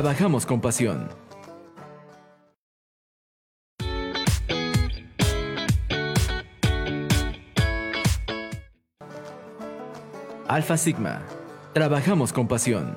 Trabajamos 0.00 0.46
con 0.46 0.60
pasión. 0.60 1.08
Alfa 10.46 10.76
Sigma. 10.76 11.26
Trabajamos 11.72 12.32
con 12.32 12.46
pasión. 12.46 12.94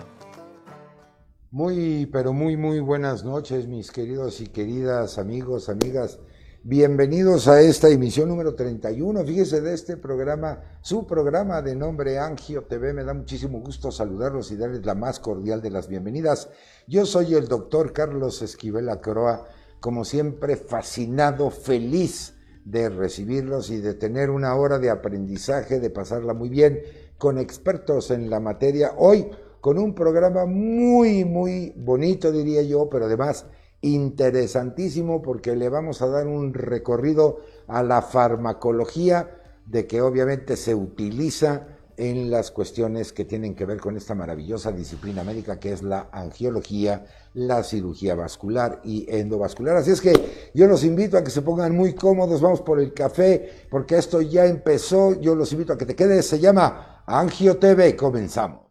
Muy, 1.50 2.06
pero 2.06 2.34
muy, 2.34 2.56
muy 2.56 2.80
buenas 2.82 3.24
noches, 3.24 3.66
mis 3.66 3.90
queridos 3.90 4.40
y 4.40 4.46
queridas 4.46 5.18
amigos, 5.18 5.70
amigas. 5.70 6.20
Bienvenidos 6.64 7.48
a 7.48 7.60
esta 7.60 7.90
emisión 7.90 8.30
número 8.30 8.54
31. 8.54 9.26
Fíjese 9.26 9.62
de 9.62 9.74
este 9.74 9.98
programa, 9.98 10.62
su 10.82 11.08
programa 11.08 11.60
de 11.64 11.76
nombre 11.76 12.20
Angio 12.20 12.66
TV. 12.66 12.94
Me 12.94 13.04
da 13.04 13.16
muchísimo 13.16 13.62
gusto 13.62 13.92
saludarlos 13.92 14.52
y 14.52 14.58
darles 14.58 14.86
la 14.86 14.94
más 14.94 15.20
cordial 15.20 15.60
de 15.64 15.72
las 15.72 15.88
bienvenidas. 15.88 16.50
Yo 16.86 17.08
soy 17.08 17.34
el 17.34 17.48
doctor 17.48 17.94
Carlos 17.94 18.44
Esquivel 18.44 18.90
Acroa, 18.90 19.48
como 19.80 20.06
siempre 20.06 20.56
fascinado, 20.56 21.50
feliz 21.50 22.36
de 22.64 22.90
recibirlos 22.90 23.72
y 23.72 23.78
de 23.78 23.96
tener 23.96 24.30
una 24.30 24.54
hora 24.54 24.78
de 24.78 24.92
aprendizaje, 24.92 25.80
de 25.80 25.90
pasarla 25.90 26.36
muy 26.36 26.50
bien 26.50 26.80
con 27.18 27.40
expertos 27.40 28.12
en 28.12 28.30
la 28.30 28.40
materia. 28.40 28.94
Hoy 29.00 29.32
con 29.62 29.80
un 29.80 29.96
programa 29.96 30.46
muy, 30.46 31.26
muy 31.26 31.74
bonito, 31.76 32.32
diría 32.32 32.62
yo, 32.62 32.88
pero 32.88 33.06
además 33.06 33.48
interesantísimo 33.82 35.22
porque 35.22 35.56
le 35.56 35.70
vamos 35.70 36.02
a 36.02 36.08
dar 36.08 36.28
un 36.28 36.54
recorrido 36.54 37.40
a 37.68 37.84
la 37.84 38.02
farmacología 38.02 39.38
de 39.66 39.88
que 39.88 40.02
obviamente 40.02 40.56
se 40.58 40.76
utiliza 40.76 41.68
en 41.98 42.32
las 42.32 42.52
cuestiones 42.52 43.14
que 43.14 43.26
tienen 43.26 43.54
que 43.54 43.66
ver 43.66 43.80
con 43.80 43.96
esta 43.96 44.16
maravillosa 44.16 44.72
disciplina 44.72 45.24
médica 45.24 45.60
que 45.60 45.72
es 45.72 45.84
la 45.84 46.10
angiología, 46.12 47.06
la 47.34 47.64
cirugía 47.64 48.16
vascular 48.16 48.82
y 48.84 49.06
endovascular. 49.08 49.78
Así 49.78 49.92
es 49.92 50.02
que 50.02 50.50
yo 50.54 50.68
los 50.68 50.84
invito 50.84 51.18
a 51.18 51.24
que 51.24 51.30
se 51.30 51.42
pongan 51.42 51.76
muy 51.76 51.94
cómodos, 51.94 52.42
vamos 52.42 52.62
por 52.62 52.80
el 52.80 52.94
café, 52.94 53.68
porque 53.70 53.98
esto 53.98 54.22
ya 54.22 54.46
empezó, 54.46 55.20
yo 55.20 55.36
los 55.36 55.52
invito 55.52 55.74
a 55.74 55.78
que 55.78 55.86
te 55.86 55.96
quedes, 55.96 56.26
se 56.26 56.40
llama 56.40 57.04
Angio 57.06 57.58
TV, 57.58 57.96
comenzamos. 57.96 58.62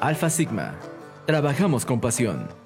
Alfa 0.00 0.28
Sigma. 0.28 0.78
Trabajamos 1.24 1.86
con 1.86 1.98
pasión. 2.00 2.63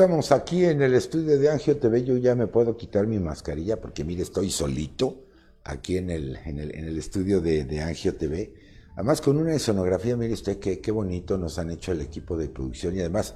Estamos 0.00 0.30
aquí 0.30 0.64
en 0.64 0.80
el 0.80 0.94
estudio 0.94 1.36
de 1.40 1.50
Angio 1.50 1.76
TV. 1.76 2.04
Yo 2.04 2.16
ya 2.18 2.36
me 2.36 2.46
puedo 2.46 2.76
quitar 2.76 3.08
mi 3.08 3.18
mascarilla 3.18 3.80
porque, 3.80 4.04
mire, 4.04 4.22
estoy 4.22 4.48
solito 4.48 5.24
aquí 5.64 5.96
en 5.96 6.08
el, 6.10 6.36
en 6.44 6.60
el, 6.60 6.72
en 6.72 6.84
el 6.84 6.96
estudio 6.98 7.40
de, 7.40 7.64
de, 7.64 7.82
Angio 7.82 8.14
TV. 8.14 8.54
Además, 8.94 9.20
con 9.20 9.38
una 9.38 9.52
escenografía, 9.54 10.16
mire 10.16 10.34
usted 10.34 10.60
qué, 10.60 10.78
qué 10.78 10.92
bonito 10.92 11.36
nos 11.36 11.58
han 11.58 11.72
hecho 11.72 11.90
el 11.90 12.00
equipo 12.00 12.38
de 12.38 12.48
producción. 12.48 12.94
Y 12.94 13.00
además, 13.00 13.34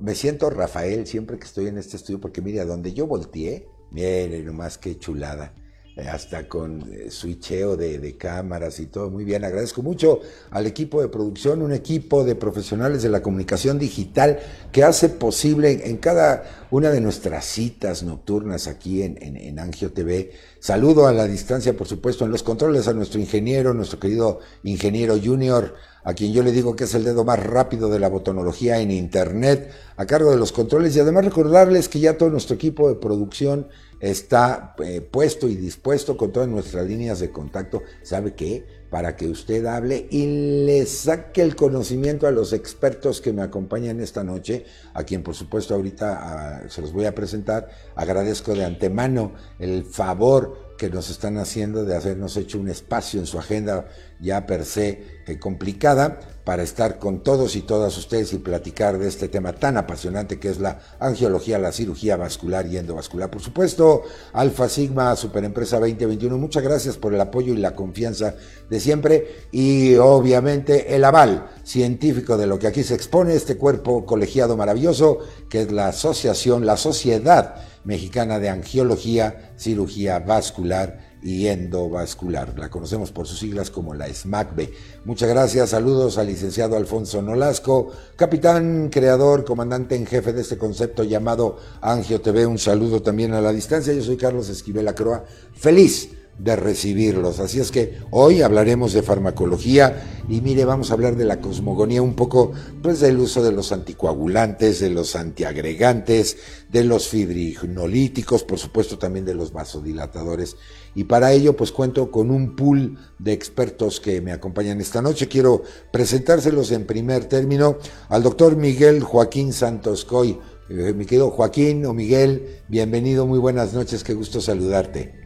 me 0.00 0.16
siento 0.16 0.50
Rafael 0.50 1.06
siempre 1.06 1.38
que 1.38 1.44
estoy 1.44 1.68
en 1.68 1.78
este 1.78 1.98
estudio 1.98 2.20
porque, 2.20 2.42
mire, 2.42 2.58
a 2.58 2.64
donde 2.64 2.92
yo 2.92 3.06
volteé, 3.06 3.68
mire 3.92 4.42
nomás 4.42 4.78
qué 4.78 4.98
chulada. 4.98 5.54
Eh, 5.94 6.08
hasta 6.08 6.48
con 6.48 6.80
eh, 6.90 7.10
switcheo 7.10 7.76
de, 7.76 7.98
de, 7.98 8.16
cámaras 8.16 8.80
y 8.80 8.86
todo 8.86 9.10
muy 9.10 9.24
bien. 9.24 9.44
Agradezco 9.44 9.82
mucho 9.82 10.20
al 10.50 10.66
equipo 10.66 11.02
de 11.02 11.08
producción, 11.08 11.60
un 11.60 11.74
equipo 11.74 12.24
de 12.24 12.34
profesionales 12.34 13.02
de 13.02 13.10
la 13.10 13.20
comunicación 13.20 13.78
digital 13.78 14.38
que 14.72 14.84
hace 14.84 15.10
posible 15.10 15.90
en 15.90 15.98
cada 15.98 16.66
una 16.70 16.88
de 16.88 17.02
nuestras 17.02 17.44
citas 17.44 18.02
nocturnas 18.04 18.68
aquí 18.68 19.02
en, 19.02 19.22
en, 19.22 19.36
en, 19.36 19.58
Angio 19.58 19.92
TV. 19.92 20.32
Saludo 20.60 21.06
a 21.06 21.12
la 21.12 21.26
distancia, 21.26 21.76
por 21.76 21.86
supuesto, 21.86 22.24
en 22.24 22.30
los 22.30 22.42
controles 22.42 22.88
a 22.88 22.94
nuestro 22.94 23.20
ingeniero, 23.20 23.74
nuestro 23.74 24.00
querido 24.00 24.40
ingeniero 24.62 25.18
junior, 25.22 25.74
a 26.04 26.14
quien 26.14 26.32
yo 26.32 26.42
le 26.42 26.52
digo 26.52 26.74
que 26.74 26.84
es 26.84 26.94
el 26.94 27.04
dedo 27.04 27.24
más 27.24 27.38
rápido 27.38 27.88
de 27.88 27.98
la 27.98 28.08
botonología 28.08 28.78
en 28.78 28.90
Internet, 28.90 29.70
a 29.96 30.06
cargo 30.06 30.30
de 30.30 30.36
los 30.36 30.52
controles 30.52 30.96
y 30.96 31.00
además 31.00 31.24
recordarles 31.24 31.88
que 31.88 32.00
ya 32.00 32.18
todo 32.18 32.30
nuestro 32.30 32.56
equipo 32.56 32.88
de 32.88 32.96
producción 32.96 33.68
está 34.02 34.74
eh, 34.84 35.00
puesto 35.00 35.48
y 35.48 35.54
dispuesto 35.54 36.16
con 36.16 36.32
todas 36.32 36.48
nuestras 36.48 36.86
líneas 36.86 37.20
de 37.20 37.30
contacto. 37.30 37.82
¿Sabe 38.02 38.34
qué? 38.34 38.66
Para 38.90 39.16
que 39.16 39.28
usted 39.28 39.64
hable 39.64 40.08
y 40.10 40.66
le 40.66 40.84
saque 40.86 41.40
el 41.40 41.54
conocimiento 41.54 42.26
a 42.26 42.32
los 42.32 42.52
expertos 42.52 43.20
que 43.20 43.32
me 43.32 43.42
acompañan 43.42 44.00
esta 44.00 44.24
noche, 44.24 44.64
a 44.92 45.04
quien 45.04 45.22
por 45.22 45.36
supuesto 45.36 45.74
ahorita 45.74 46.62
uh, 46.64 46.68
se 46.68 46.80
los 46.80 46.92
voy 46.92 47.06
a 47.06 47.14
presentar. 47.14 47.68
Agradezco 47.94 48.54
de 48.54 48.64
antemano 48.64 49.34
el 49.60 49.84
favor 49.84 50.71
que 50.82 50.90
nos 50.90 51.10
están 51.10 51.38
haciendo 51.38 51.84
de 51.84 51.94
habernos 51.94 52.36
hecho 52.36 52.58
un 52.58 52.68
espacio 52.68 53.20
en 53.20 53.26
su 53.26 53.38
agenda 53.38 53.86
ya 54.18 54.46
per 54.46 54.64
se 54.64 55.22
eh, 55.28 55.38
complicada 55.38 56.18
para 56.42 56.64
estar 56.64 56.98
con 56.98 57.22
todos 57.22 57.54
y 57.54 57.60
todas 57.60 57.96
ustedes 57.96 58.32
y 58.32 58.38
platicar 58.38 58.98
de 58.98 59.06
este 59.06 59.28
tema 59.28 59.52
tan 59.52 59.76
apasionante 59.76 60.40
que 60.40 60.48
es 60.48 60.58
la 60.58 60.80
angiología, 60.98 61.60
la 61.60 61.70
cirugía 61.70 62.16
vascular 62.16 62.66
y 62.66 62.78
endovascular. 62.78 63.30
Por 63.30 63.40
supuesto, 63.40 64.02
Alfa 64.32 64.68
Sigma, 64.68 65.14
Superempresa 65.14 65.78
2021, 65.78 66.36
muchas 66.36 66.64
gracias 66.64 66.96
por 66.96 67.14
el 67.14 67.20
apoyo 67.20 67.54
y 67.54 67.58
la 67.58 67.76
confianza 67.76 68.34
de 68.68 68.80
siempre 68.80 69.46
y 69.52 69.94
obviamente 69.94 70.96
el 70.96 71.04
aval 71.04 71.48
científico 71.62 72.36
de 72.36 72.48
lo 72.48 72.58
que 72.58 72.66
aquí 72.66 72.82
se 72.82 72.96
expone, 72.96 73.36
este 73.36 73.56
cuerpo 73.56 74.04
colegiado 74.04 74.56
maravilloso 74.56 75.20
que 75.48 75.62
es 75.62 75.70
la 75.70 75.86
asociación, 75.86 76.66
la 76.66 76.76
Sociedad 76.76 77.54
Mexicana 77.84 78.38
de 78.38 78.48
Angiología, 78.48 79.52
Cirugía 79.56 80.18
Vascular 80.20 81.12
y 81.22 81.46
endovascular. 81.46 82.58
La 82.58 82.68
conocemos 82.68 83.12
por 83.12 83.26
sus 83.26 83.38
siglas 83.38 83.70
como 83.70 83.94
la 83.94 84.12
SMACB. 84.12 84.70
Muchas 85.04 85.28
gracias, 85.28 85.70
saludos 85.70 86.18
al 86.18 86.26
licenciado 86.26 86.76
Alfonso 86.76 87.22
Nolasco, 87.22 87.92
capitán, 88.16 88.88
creador, 88.90 89.44
comandante 89.44 89.94
en 89.94 90.06
jefe 90.06 90.32
de 90.32 90.42
este 90.42 90.58
concepto 90.58 91.04
llamado 91.04 91.58
Angio 91.80 92.20
TV. 92.20 92.46
Un 92.46 92.58
saludo 92.58 93.02
también 93.02 93.32
a 93.34 93.40
la 93.40 93.52
distancia. 93.52 93.92
Yo 93.92 94.02
soy 94.02 94.16
Carlos 94.16 94.48
Esquivel 94.48 94.88
Acroa. 94.88 95.24
Feliz 95.54 96.10
de 96.42 96.56
recibirlos. 96.56 97.38
Así 97.38 97.60
es 97.60 97.70
que 97.70 97.98
hoy 98.10 98.42
hablaremos 98.42 98.92
de 98.92 99.02
farmacología 99.02 100.22
y 100.28 100.40
mire, 100.40 100.64
vamos 100.64 100.90
a 100.90 100.94
hablar 100.94 101.14
de 101.14 101.24
la 101.24 101.40
cosmogonía 101.40 102.02
un 102.02 102.14
poco, 102.14 102.52
pues 102.82 102.98
del 102.98 103.18
uso 103.18 103.44
de 103.44 103.52
los 103.52 103.70
anticoagulantes, 103.70 104.80
de 104.80 104.90
los 104.90 105.14
antiagregantes, 105.14 106.36
de 106.68 106.82
los 106.82 107.08
fibrinolíticos, 107.08 108.42
por 108.42 108.58
supuesto 108.58 108.98
también 108.98 109.24
de 109.24 109.34
los 109.34 109.52
vasodilatadores. 109.52 110.56
Y 110.96 111.04
para 111.04 111.32
ello, 111.32 111.56
pues 111.56 111.70
cuento 111.70 112.10
con 112.10 112.30
un 112.32 112.56
pool 112.56 112.98
de 113.20 113.32
expertos 113.32 114.00
que 114.00 114.20
me 114.20 114.32
acompañan 114.32 114.80
esta 114.80 115.00
noche. 115.00 115.28
Quiero 115.28 115.62
presentárselos 115.92 116.72
en 116.72 116.86
primer 116.86 117.26
término 117.26 117.78
al 118.08 118.24
doctor 118.24 118.56
Miguel 118.56 119.02
Joaquín 119.04 119.52
Santos 119.52 120.04
Coy. 120.04 120.38
Eh, 120.68 120.92
mi 120.92 121.04
querido 121.04 121.30
Joaquín 121.30 121.86
o 121.86 121.94
Miguel, 121.94 122.62
bienvenido, 122.68 123.26
muy 123.26 123.38
buenas 123.38 123.74
noches, 123.74 124.02
qué 124.02 124.14
gusto 124.14 124.40
saludarte. 124.40 125.21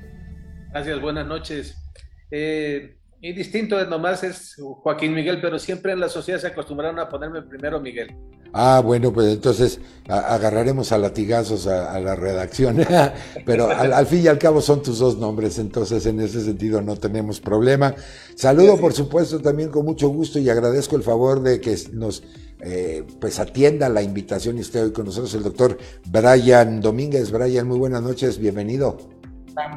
Gracias, 0.76 1.00
buenas 1.00 1.26
noches. 1.26 1.74
Eh, 2.30 2.98
y 3.22 3.32
distinto 3.32 3.78
de 3.78 3.86
nomás 3.86 4.22
es 4.22 4.56
Joaquín 4.82 5.14
Miguel, 5.14 5.40
pero 5.40 5.58
siempre 5.58 5.92
en 5.92 6.00
la 6.00 6.10
sociedad 6.10 6.38
se 6.38 6.48
acostumbraron 6.48 6.98
a 6.98 7.08
ponerme 7.08 7.40
primero 7.40 7.80
Miguel. 7.80 8.14
Ah, 8.52 8.82
bueno, 8.84 9.10
pues 9.10 9.32
entonces 9.32 9.80
a, 10.06 10.34
agarraremos 10.34 10.92
a 10.92 10.98
latigazos 10.98 11.66
a, 11.66 11.94
a 11.94 11.98
la 11.98 12.14
redacción, 12.14 12.86
pero 13.46 13.70
al, 13.70 13.94
al, 13.94 14.06
fin 14.06 14.24
y 14.24 14.26
al 14.26 14.38
cabo 14.38 14.60
son 14.60 14.82
tus 14.82 14.98
dos 14.98 15.16
nombres, 15.16 15.58
entonces 15.58 16.04
en 16.04 16.20
ese 16.20 16.42
sentido 16.42 16.82
no 16.82 16.94
tenemos 16.96 17.40
problema. 17.40 17.94
Saludo, 18.34 18.72
sí, 18.72 18.76
sí. 18.76 18.82
por 18.82 18.92
supuesto, 18.92 19.40
también 19.40 19.70
con 19.70 19.86
mucho 19.86 20.10
gusto 20.10 20.38
y 20.38 20.50
agradezco 20.50 20.94
el 20.96 21.02
favor 21.02 21.40
de 21.40 21.58
que 21.58 21.74
nos 21.94 22.22
eh, 22.60 23.02
pues 23.18 23.38
atienda 23.38 23.88
la 23.88 24.02
invitación 24.02 24.58
y 24.58 24.60
esté 24.60 24.82
hoy 24.82 24.92
con 24.92 25.06
nosotros 25.06 25.32
el 25.34 25.42
doctor 25.42 25.78
Brian 26.10 26.82
Domínguez. 26.82 27.30
Brian, 27.30 27.66
muy 27.66 27.78
buenas 27.78 28.02
noches, 28.02 28.38
bienvenido. 28.38 29.15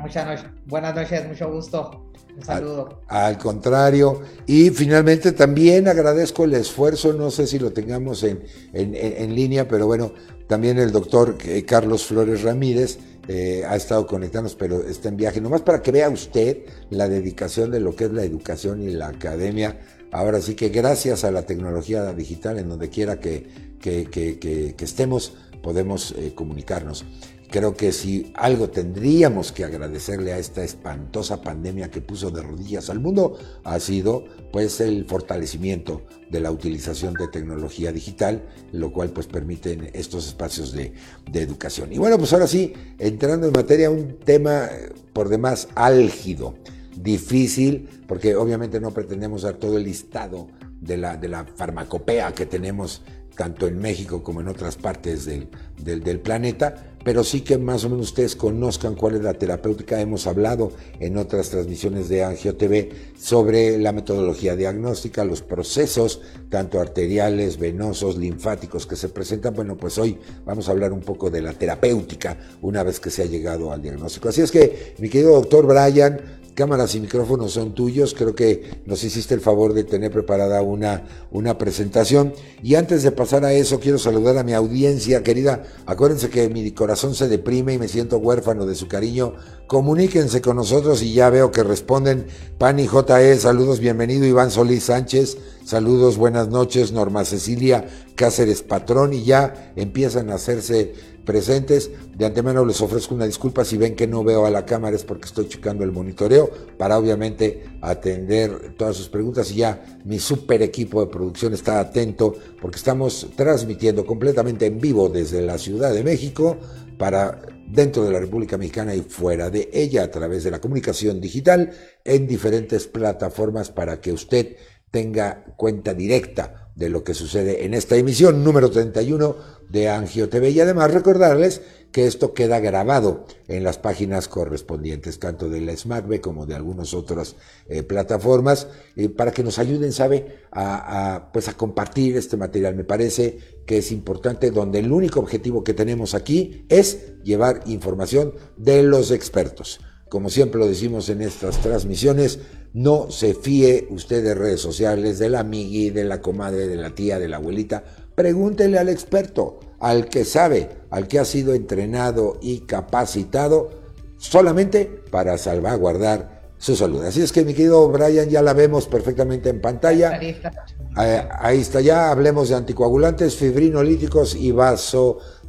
Muchas 0.01 0.45
Buenas 0.65 0.93
noches, 0.93 1.27
mucho 1.27 1.51
gusto. 1.51 2.11
Un 2.35 2.43
saludo. 2.43 3.01
Al, 3.07 3.37
contrario. 3.37 4.21
Y 4.45 4.71
finalmente 4.71 5.31
también 5.31 5.87
agradezco 5.87 6.43
el 6.43 6.53
esfuerzo, 6.53 7.13
no 7.13 7.31
sé 7.31 7.47
si 7.47 7.59
lo 7.59 7.71
tengamos 7.71 8.23
en, 8.23 8.43
en, 8.73 9.35
línea, 9.35 9.67
pero 9.67 9.87
bueno, 9.87 10.11
también 10.47 10.79
el 10.79 10.91
doctor 10.91 11.37
eh, 11.45 11.63
Carlos 11.63 12.05
Flores 12.05 12.43
Ramírez 12.43 12.99
eh, 13.27 13.63
ha 13.67 13.75
estado 13.75 14.05
conectándonos, 14.05 14.55
pero 14.55 14.85
está 14.85 15.09
en 15.09 15.17
viaje. 15.17 15.39
Nomás 15.39 15.61
para 15.61 15.81
que 15.81 15.91
vea 15.91 16.09
usted 16.09 16.65
la 16.89 17.07
dedicación 17.07 17.71
de 17.71 17.79
lo 17.79 17.95
que 17.95 18.05
es 18.05 18.11
la 18.11 18.23
educación 18.23 18.81
y 18.81 18.91
la 18.91 19.07
academia. 19.07 19.79
Ahora 20.11 20.41
sí 20.41 20.55
que 20.55 20.69
gracias 20.69 21.23
a 21.23 21.31
la 21.31 21.43
tecnología 21.43 22.11
digital, 22.13 22.59
en 22.59 22.67
donde 22.67 22.89
quiera 22.89 23.19
que, 23.19 23.47
que, 23.79 24.09
que, 24.09 24.75
estemos, 24.83 25.33
podemos 25.61 26.13
eh, 26.17 26.33
comunicarnos. 26.35 27.05
Creo 27.49 27.73
que 27.73 27.91
si 27.91 28.31
algo 28.35 28.69
tendríamos 28.69 29.51
que 29.51 29.63
agradecerle 29.63 30.33
a 30.33 30.37
esta 30.37 30.63
espantosa 30.63 31.41
pandemia 31.41 31.89
que 31.89 31.99
puso 31.99 32.29
de 32.29 32.43
rodillas 32.43 32.91
al 32.91 32.99
mundo, 32.99 33.39
ha 33.63 33.79
sido 33.79 34.25
pues 34.51 34.79
el 34.81 35.05
fortalecimiento 35.05 36.03
de 36.29 36.41
la 36.41 36.51
utilización 36.51 37.15
de 37.15 37.27
tecnología 37.27 37.91
digital, 37.91 38.43
lo 38.71 38.91
cual 38.91 39.09
pues 39.09 39.25
permite 39.25 39.89
estos 39.93 40.27
espacios 40.27 40.73
de, 40.73 40.93
de 41.31 41.41
educación. 41.41 41.91
Y 41.91 41.97
bueno, 41.97 42.19
pues 42.19 42.33
ahora 42.33 42.45
sí, 42.45 42.73
entrando 42.99 43.47
en 43.47 43.53
materia, 43.53 43.89
un 43.89 44.19
tema 44.19 44.65
eh, 44.65 44.93
por 45.11 45.27
demás 45.27 45.69
álgido, 45.73 46.53
difícil, 46.95 47.89
porque 48.07 48.35
obviamente 48.35 48.79
no 48.79 48.91
pretendemos 48.91 49.41
dar 49.41 49.55
todo 49.55 49.77
el 49.77 49.85
listado 49.85 50.49
de 50.81 50.97
la, 50.97 51.17
de 51.17 51.29
la 51.29 51.45
farmacopea 51.45 52.31
que 52.33 52.45
tenemos 52.45 53.01
tanto 53.39 53.67
en 53.67 53.79
México 53.79 54.21
como 54.21 54.41
en 54.41 54.49
otras 54.49 54.75
partes 54.75 55.23
del, 55.23 55.47
del, 55.77 56.19
planeta, 56.19 56.88
pero 57.03 57.23
sí 57.23 57.41
que 57.41 57.57
más 57.57 57.83
o 57.85 57.89
menos 57.89 58.07
ustedes 58.07 58.35
conozcan 58.35 58.95
cuál 58.95 59.15
es 59.15 59.23
la 59.23 59.33
terapéutica. 59.33 59.99
Hemos 59.99 60.27
hablado 60.27 60.71
en 60.99 61.17
otras 61.17 61.49
transmisiones 61.49 62.09
de 62.09 62.23
Angio 62.23 62.55
TV 62.55 62.89
sobre 63.17 63.77
la 63.77 63.91
metodología 63.91 64.55
diagnóstica, 64.55 65.23
los 65.23 65.41
procesos, 65.41 66.21
tanto 66.49 66.79
arteriales, 66.79 67.57
venosos, 67.57 68.17
linfáticos 68.17 68.85
que 68.85 68.95
se 68.95 69.09
presentan. 69.09 69.53
Bueno, 69.53 69.77
pues 69.77 69.97
hoy 69.97 70.17
vamos 70.45 70.67
a 70.67 70.71
hablar 70.71 70.93
un 70.93 71.01
poco 71.01 71.29
de 71.29 71.41
la 71.41 71.53
terapéutica 71.53 72.37
una 72.61 72.83
vez 72.83 72.99
que 72.99 73.09
se 73.09 73.23
ha 73.23 73.25
llegado 73.25 73.71
al 73.71 73.81
diagnóstico. 73.81 74.29
Así 74.29 74.41
es 74.41 74.51
que, 74.51 74.95
mi 74.99 75.09
querido 75.09 75.33
doctor 75.33 75.65
Brian, 75.65 76.38
cámaras 76.59 76.93
y 76.93 76.99
micrófonos 76.99 77.53
son 77.53 77.73
tuyos. 77.73 78.13
Creo 78.13 78.35
que 78.35 78.81
nos 78.85 79.01
hiciste 79.05 79.33
el 79.33 79.39
favor 79.39 79.71
de 79.73 79.85
tener 79.85 80.11
preparada 80.11 80.61
una, 80.61 81.07
una 81.31 81.57
presentación. 81.57 82.33
Y 82.61 82.75
antes 82.75 83.01
de 83.01 83.11
pasar 83.13 83.45
a 83.45 83.53
eso, 83.53 83.79
quiero 83.79 83.97
saludar 83.97 84.37
a 84.37 84.43
mi 84.43 84.51
audiencia 84.51 85.23
querida. 85.23 85.63
Acuérdense 85.85 86.29
que 86.29 86.49
mi 86.49 86.69
corazón 86.71 87.15
se 87.15 87.29
deprime 87.29 87.75
y 87.75 87.77
me 87.77 87.87
siento 87.87 88.17
huérfano 88.17 88.65
de 88.65 88.75
su 88.75 88.89
cariño. 88.89 89.35
Comuníquense 89.67 90.41
con 90.41 90.57
nosotros 90.57 91.01
y 91.01 91.13
ya 91.13 91.29
veo 91.29 91.49
que 91.49 91.63
responden. 91.63 92.27
Pani 92.57 92.87
JE, 92.87 93.37
saludos, 93.37 93.79
bienvenido 93.79 94.25
Iván 94.25 94.51
Solís 94.51 94.83
Sánchez. 94.83 95.37
Saludos, 95.63 96.17
buenas 96.17 96.49
noches, 96.49 96.91
Norma 96.91 97.23
Cecilia 97.23 97.87
Cáceres 98.15 98.63
Patrón. 98.63 99.13
Y 99.13 99.23
ya 99.23 99.71
empiezan 99.77 100.29
a 100.29 100.35
hacerse 100.35 100.93
presentes. 101.29 101.91
De 102.17 102.25
antemano 102.25 102.65
les 102.65 102.81
ofrezco 102.81 103.13
una 103.13 103.27
disculpa. 103.27 103.63
Si 103.63 103.77
ven 103.77 103.95
que 103.95 104.07
no 104.07 104.23
veo 104.23 104.47
a 104.47 104.49
la 104.49 104.65
cámara 104.65 104.95
es 104.95 105.03
porque 105.03 105.27
estoy 105.27 105.47
checando 105.47 105.83
el 105.83 105.91
monitoreo 105.91 106.49
para 106.75 106.97
obviamente 106.97 107.65
atender 107.81 108.73
todas 108.75 108.97
sus 108.97 109.09
preguntas. 109.09 109.51
Y 109.51 109.57
ya 109.57 109.99
mi 110.05 110.17
super 110.17 110.63
equipo 110.63 111.05
de 111.05 111.11
producción 111.11 111.53
está 111.53 111.79
atento 111.79 112.33
porque 112.59 112.77
estamos 112.77 113.27
transmitiendo 113.35 114.07
completamente 114.07 114.65
en 114.65 114.79
vivo 114.79 115.07
desde 115.07 115.43
la 115.43 115.59
Ciudad 115.59 115.93
de 115.93 116.03
México 116.03 116.57
para 116.97 117.39
dentro 117.67 118.03
de 118.03 118.11
la 118.11 118.19
República 118.19 118.57
Mexicana 118.57 118.95
y 118.95 119.01
fuera 119.01 119.51
de 119.51 119.69
ella 119.71 120.05
a 120.05 120.09
través 120.09 120.43
de 120.43 120.49
la 120.49 120.59
comunicación 120.59 121.21
digital 121.21 121.71
en 122.03 122.25
diferentes 122.25 122.87
plataformas 122.87 123.69
para 123.69 124.01
que 124.01 124.11
usted 124.11 124.55
tenga 124.89 125.45
cuenta 125.57 125.93
directa 125.93 126.68
de 126.79 126.89
lo 126.89 127.03
que 127.03 127.13
sucede 127.13 127.65
en 127.65 127.73
esta 127.73 127.97
emisión 127.97 128.41
número 128.41 128.71
31 128.71 129.35
de 129.67 129.89
Angio 129.89 130.29
TV 130.29 130.51
y 130.51 130.61
además 130.61 130.93
recordarles 130.93 131.61
que 131.91 132.07
esto 132.07 132.33
queda 132.33 132.61
grabado 132.61 133.25
en 133.49 133.65
las 133.65 133.77
páginas 133.77 134.29
correspondientes, 134.29 135.19
tanto 135.19 135.49
de 135.49 135.59
la 135.59 135.75
SMACB 135.75 136.21
como 136.21 136.45
de 136.45 136.55
algunas 136.55 136.93
otras 136.93 137.35
eh, 137.67 137.83
plataformas, 137.83 138.69
eh, 138.95 139.09
para 139.09 139.31
que 139.31 139.43
nos 139.43 139.59
ayuden, 139.59 139.91
¿sabe?, 139.91 140.39
a, 140.53 141.31
pues 141.33 141.49
a 141.49 141.57
compartir 141.57 142.15
este 142.15 142.37
material. 142.37 142.75
Me 142.75 142.85
parece 142.85 143.39
que 143.65 143.79
es 143.79 143.91
importante, 143.91 144.49
donde 144.49 144.79
el 144.79 144.91
único 144.93 145.19
objetivo 145.19 145.65
que 145.65 145.73
tenemos 145.73 146.15
aquí 146.15 146.65
es 146.69 147.21
llevar 147.23 147.61
información 147.65 148.35
de 148.55 148.83
los 148.83 149.11
expertos. 149.11 149.81
Como 150.09 150.29
siempre 150.29 150.59
lo 150.59 150.67
decimos 150.67 151.07
en 151.09 151.21
estas 151.21 151.61
transmisiones, 151.61 152.39
no 152.73 153.09
se 153.09 153.33
fíe 153.33 153.87
usted 153.89 154.23
de 154.23 154.35
redes 154.35 154.59
sociales, 154.59 155.19
de 155.19 155.29
la 155.29 155.41
amigui, 155.41 155.91
de 155.91 156.03
la 156.03 156.21
comadre, 156.21 156.67
de 156.67 156.75
la 156.75 156.93
tía, 156.93 157.19
de 157.19 157.27
la 157.27 157.37
abuelita, 157.37 157.83
Pregúntele 158.19 158.77
al 158.77 158.89
experto, 158.89 159.61
al 159.79 160.09
que 160.09 160.25
sabe, 160.25 160.67
al 160.89 161.07
que 161.07 161.19
ha 161.19 161.23
sido 161.23 161.53
entrenado 161.53 162.37
y 162.41 162.59
capacitado 162.59 163.69
solamente 164.17 165.03
para 165.09 165.37
salvaguardar 165.37 166.51
su 166.57 166.75
salud. 166.75 167.01
Así 167.05 167.21
es 167.21 167.31
que 167.31 167.45
mi 167.45 167.53
querido 167.53 167.87
Brian, 167.87 168.27
ya 168.27 168.41
la 168.41 168.51
vemos 168.51 168.87
perfectamente 168.87 169.47
en 169.47 169.61
pantalla. 169.61 170.19
Eh, 170.21 171.29
ahí 171.39 171.61
está 171.61 171.79
ya, 171.79 172.11
hablemos 172.11 172.49
de 172.49 172.55
anticoagulantes, 172.55 173.37
fibrinolíticos 173.37 174.35
y 174.35 174.51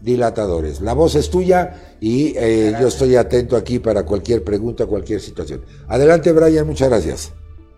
vasodilatadores. 0.00 0.80
La 0.80 0.94
voz 0.94 1.14
es 1.14 1.30
tuya 1.30 1.74
y 2.00 2.34
eh, 2.36 2.74
yo 2.80 2.88
estoy 2.88 3.16
atento 3.16 3.56
aquí 3.56 3.78
para 3.78 4.04
cualquier 4.04 4.42
pregunta, 4.42 4.86
cualquier 4.86 5.20
situación. 5.20 5.64
Adelante 5.88 6.32
Brian, 6.32 6.66
muchas 6.66 6.88
gracias. 6.88 7.32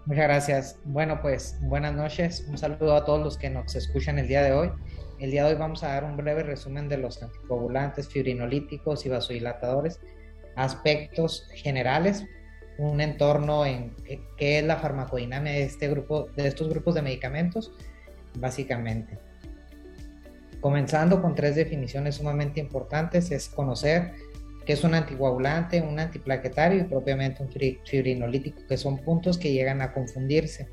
Muchas 0.06 0.24
gracias. 0.24 0.76
Bueno, 0.84 1.20
pues 1.22 1.56
buenas 1.62 1.94
noches. 1.94 2.44
Un 2.48 2.58
saludo 2.58 2.94
a 2.94 3.04
todos 3.04 3.22
los 3.22 3.38
que 3.38 3.50
nos 3.50 3.74
escuchan 3.74 4.18
el 4.18 4.28
día 4.28 4.42
de 4.42 4.52
hoy. 4.52 4.70
El 5.18 5.30
día 5.30 5.44
de 5.44 5.52
hoy 5.52 5.58
vamos 5.58 5.82
a 5.84 5.88
dar 5.88 6.04
un 6.04 6.16
breve 6.16 6.42
resumen 6.42 6.88
de 6.88 6.96
los 6.96 7.22
anticoagulantes, 7.22 8.08
fibrinolíticos 8.08 9.06
y 9.06 9.08
vasodilatadores, 9.08 10.00
aspectos 10.56 11.48
generales, 11.54 12.24
un 12.78 13.00
entorno 13.00 13.64
en 13.64 13.94
qué 14.36 14.58
es 14.58 14.64
la 14.64 14.76
farmacodinámica 14.76 15.54
de 15.54 15.62
este 15.62 15.88
grupo, 15.88 16.28
de 16.36 16.48
estos 16.48 16.68
grupos 16.68 16.96
de 16.96 17.02
medicamentos, 17.02 17.72
básicamente. 18.36 19.18
Comenzando 20.62 21.20
con 21.20 21.34
tres 21.34 21.56
definiciones 21.56 22.14
sumamente 22.14 22.60
importantes, 22.60 23.32
es 23.32 23.48
conocer 23.48 24.12
que 24.64 24.74
es 24.74 24.84
un 24.84 24.94
anticoagulante, 24.94 25.80
un 25.80 25.98
antiplaquetario 25.98 26.80
y 26.80 26.84
propiamente 26.84 27.42
un 27.42 27.50
fibrinolítico, 27.84 28.60
que 28.68 28.76
son 28.76 28.98
puntos 28.98 29.38
que 29.38 29.52
llegan 29.52 29.82
a 29.82 29.92
confundirse. 29.92 30.68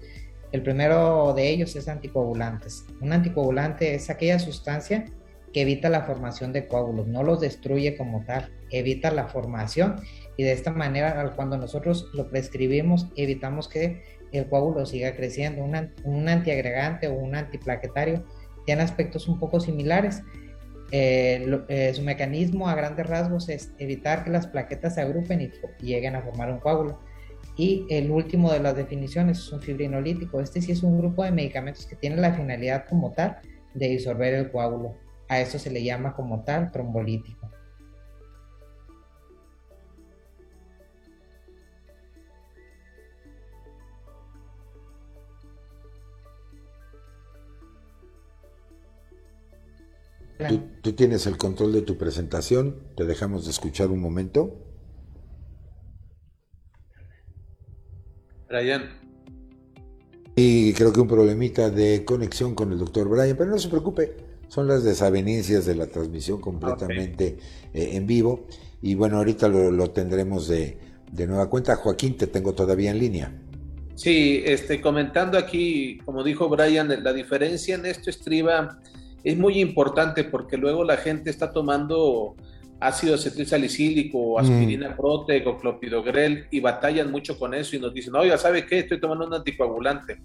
El 0.51 0.61
primero 0.61 1.33
de 1.33 1.49
ellos 1.49 1.75
es 1.75 1.87
anticoagulantes. 1.87 2.85
Un 3.01 3.13
anticoagulante 3.13 3.95
es 3.95 4.11
aquella 4.11 4.37
sustancia 4.37 5.05
que 5.51 5.61
evita 5.61 5.89
la 5.89 6.03
formación 6.03 6.53
de 6.53 6.67
coágulos, 6.67 7.07
no 7.07 7.23
los 7.23 7.39
destruye 7.39 7.97
como 7.97 8.23
tal, 8.25 8.51
evita 8.69 9.09
la 9.09 9.27
formación 9.27 9.95
y 10.37 10.43
de 10.43 10.51
esta 10.51 10.69
manera 10.69 11.33
cuando 11.35 11.57
nosotros 11.57 12.11
lo 12.13 12.29
prescribimos 12.29 13.07
evitamos 13.15 13.67
que 13.67 14.03
el 14.31 14.47
coágulo 14.47 14.85
siga 14.85 15.15
creciendo. 15.15 15.63
Un 15.63 16.29
antiagregante 16.29 17.07
o 17.07 17.13
un 17.13 17.33
antiplaquetario 17.33 18.23
tiene 18.69 18.83
aspectos 18.83 19.27
un 19.27 19.39
poco 19.39 19.59
similares, 19.59 20.21
eh, 20.91 21.59
eh, 21.69 21.91
su 21.95 22.03
mecanismo 22.03 22.69
a 22.69 22.75
grandes 22.75 23.07
rasgos 23.07 23.49
es 23.49 23.71
evitar 23.79 24.23
que 24.23 24.29
las 24.29 24.45
plaquetas 24.45 24.93
se 24.93 25.01
agrupen 25.01 25.41
y, 25.41 25.51
lleguen 25.83 26.15
a 26.15 26.21
formar 26.21 26.51
un 26.51 26.59
coágulo. 26.59 26.99
Y 27.57 27.87
el 27.89 28.11
último 28.11 28.53
de 28.53 28.59
las 28.59 28.75
definiciones 28.75 29.39
es 29.39 29.51
un 29.51 29.59
fibrinolítico. 29.59 30.39
Este 30.39 30.61
sí 30.61 30.71
es 30.71 30.83
un 30.83 30.99
grupo 30.99 31.23
de 31.23 31.31
medicamentos 31.31 31.87
que 31.87 31.95
tiene 31.95 32.17
la 32.17 32.31
finalidad 32.31 32.85
como 32.87 33.11
tal 33.11 33.39
de 33.73 33.87
disolver 33.87 34.35
el 34.35 34.51
coágulo. 34.51 34.93
A 35.29 35.41
eso 35.41 35.57
se 35.57 35.71
le 35.71 35.83
llama 35.83 36.13
como 36.13 36.43
tal 36.43 36.71
trombolítico. 36.71 37.38
Tú, 50.81 50.93
tienes 50.93 51.27
el 51.27 51.37
control 51.37 51.73
de 51.73 51.81
tu 51.81 51.97
presentación, 51.97 52.77
te 52.95 53.03
dejamos 53.03 53.43
de 53.43 53.51
escuchar 53.51 53.89
un 53.89 53.99
momento. 53.99 54.55
Brian. 58.47 58.89
Y 60.37 60.71
creo 60.73 60.93
que 60.93 61.01
un 61.01 61.09
problemita 61.09 61.69
de 61.69 62.05
conexión 62.05 62.55
con 62.55 62.71
el 62.71 62.79
doctor 62.79 63.09
Brian, 63.09 63.35
pero 63.35 63.49
no 63.49 63.59
se 63.59 63.67
preocupe, 63.67 64.15
son 64.47 64.65
las 64.69 64.85
desavenencias 64.85 65.65
de 65.65 65.75
la 65.75 65.87
transmisión 65.87 66.39
completamente 66.39 67.37
eh, 67.73 67.89
en 67.93 68.07
vivo. 68.07 68.47
Y 68.81 68.95
bueno, 68.95 69.17
ahorita 69.17 69.49
lo, 69.49 69.91
tendremos 69.91 70.47
de, 70.47 70.77
de, 71.11 71.27
nueva 71.27 71.49
cuenta. 71.49 71.75
Joaquín, 71.75 72.15
te 72.15 72.27
tengo 72.27 72.53
todavía 72.55 72.91
en 72.91 72.99
línea. 72.99 73.37
Sí, 73.95 74.41
este, 74.45 74.79
comentando 74.79 75.37
aquí, 75.37 75.97
como 76.05 76.23
dijo 76.23 76.47
Brian, 76.47 77.03
la 77.03 77.11
diferencia 77.11 77.75
en 77.75 77.85
esto 77.85 78.09
estriba 78.09 78.79
es 79.23 79.37
muy 79.37 79.59
importante 79.59 80.23
porque 80.23 80.57
luego 80.57 80.83
la 80.83 80.97
gente 80.97 81.29
está 81.29 81.51
tomando 81.51 82.35
ácido 82.79 83.15
acetilsalicílico 83.15 84.17
o 84.17 84.37
mm. 84.37 84.41
aspirina 84.41 84.95
Protec 84.95 85.45
o 85.47 85.57
clopidogrel 85.57 86.45
y 86.51 86.59
batallan 86.59 87.11
mucho 87.11 87.37
con 87.37 87.53
eso 87.53 87.75
y 87.75 87.79
nos 87.79 87.93
dicen, 87.93 88.15
oiga, 88.15 88.37
¿sabe 88.37 88.65
qué? 88.65 88.79
Estoy 88.79 88.99
tomando 88.99 89.27
un 89.27 89.33
anticoagulante. 89.33 90.21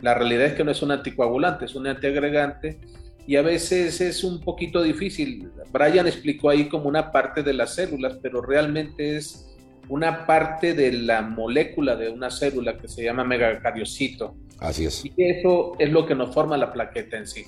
La 0.00 0.14
realidad 0.14 0.46
es 0.46 0.52
que 0.54 0.64
no 0.64 0.70
es 0.70 0.82
un 0.82 0.90
anticoagulante, 0.90 1.64
es 1.64 1.74
un 1.74 1.86
antiagregante 1.86 2.78
y 3.26 3.36
a 3.36 3.42
veces 3.42 4.00
es 4.00 4.22
un 4.22 4.40
poquito 4.40 4.82
difícil. 4.82 5.50
Brian 5.72 6.06
explicó 6.06 6.50
ahí 6.50 6.68
como 6.68 6.88
una 6.88 7.10
parte 7.10 7.42
de 7.42 7.54
las 7.54 7.74
células, 7.74 8.18
pero 8.22 8.42
realmente 8.42 9.16
es 9.16 9.56
una 9.88 10.26
parte 10.26 10.74
de 10.74 10.92
la 10.92 11.22
molécula 11.22 11.96
de 11.96 12.10
una 12.10 12.30
célula 12.30 12.76
que 12.76 12.88
se 12.88 13.04
llama 13.04 13.24
megacariocito. 13.24 14.34
Así 14.58 14.86
es. 14.86 15.04
Y 15.04 15.12
eso 15.16 15.72
es 15.78 15.90
lo 15.90 16.06
que 16.06 16.14
nos 16.14 16.34
forma 16.34 16.56
la 16.56 16.72
plaqueta 16.72 17.16
en 17.16 17.26
sí. 17.26 17.44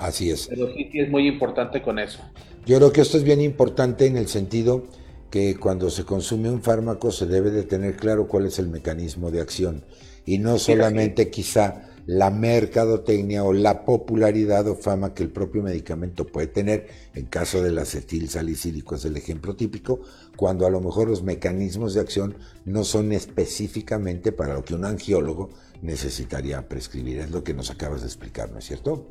Así 0.00 0.30
es. 0.30 0.48
Pero 0.48 0.72
sí, 0.74 0.88
sí 0.90 1.00
es 1.00 1.10
muy 1.10 1.26
importante 1.26 1.82
con 1.82 1.98
eso. 1.98 2.20
Yo 2.64 2.78
creo 2.78 2.92
que 2.92 3.00
esto 3.00 3.16
es 3.16 3.24
bien 3.24 3.40
importante 3.40 4.06
en 4.06 4.16
el 4.16 4.28
sentido 4.28 4.84
que 5.30 5.56
cuando 5.56 5.90
se 5.90 6.04
consume 6.04 6.50
un 6.50 6.62
fármaco 6.62 7.10
se 7.10 7.26
debe 7.26 7.50
de 7.50 7.62
tener 7.62 7.96
claro 7.96 8.28
cuál 8.28 8.46
es 8.46 8.58
el 8.58 8.68
mecanismo 8.68 9.30
de 9.30 9.40
acción 9.40 9.84
y 10.26 10.38
no 10.38 10.58
solamente 10.58 11.30
quizá 11.30 11.88
la 12.06 12.30
mercadotecnia 12.30 13.44
o 13.44 13.52
la 13.52 13.84
popularidad 13.84 14.66
o 14.68 14.74
fama 14.74 15.14
que 15.14 15.22
el 15.22 15.30
propio 15.30 15.62
medicamento 15.62 16.26
puede 16.26 16.48
tener, 16.48 16.88
en 17.14 17.26
caso 17.26 17.62
del 17.62 17.78
acetil 17.78 18.28
salicílico 18.28 18.96
es 18.96 19.04
el 19.04 19.16
ejemplo 19.16 19.56
típico, 19.56 20.00
cuando 20.36 20.66
a 20.66 20.70
lo 20.70 20.80
mejor 20.80 21.08
los 21.08 21.22
mecanismos 21.22 21.94
de 21.94 22.00
acción 22.00 22.36
no 22.64 22.84
son 22.84 23.12
específicamente 23.12 24.32
para 24.32 24.54
lo 24.54 24.64
que 24.64 24.74
un 24.74 24.84
angiólogo 24.84 25.50
necesitaría 25.80 26.68
prescribir, 26.68 27.20
es 27.20 27.30
lo 27.30 27.44
que 27.44 27.54
nos 27.54 27.70
acabas 27.70 28.02
de 28.02 28.08
explicar, 28.08 28.50
¿no 28.50 28.58
es 28.58 28.66
cierto? 28.66 29.06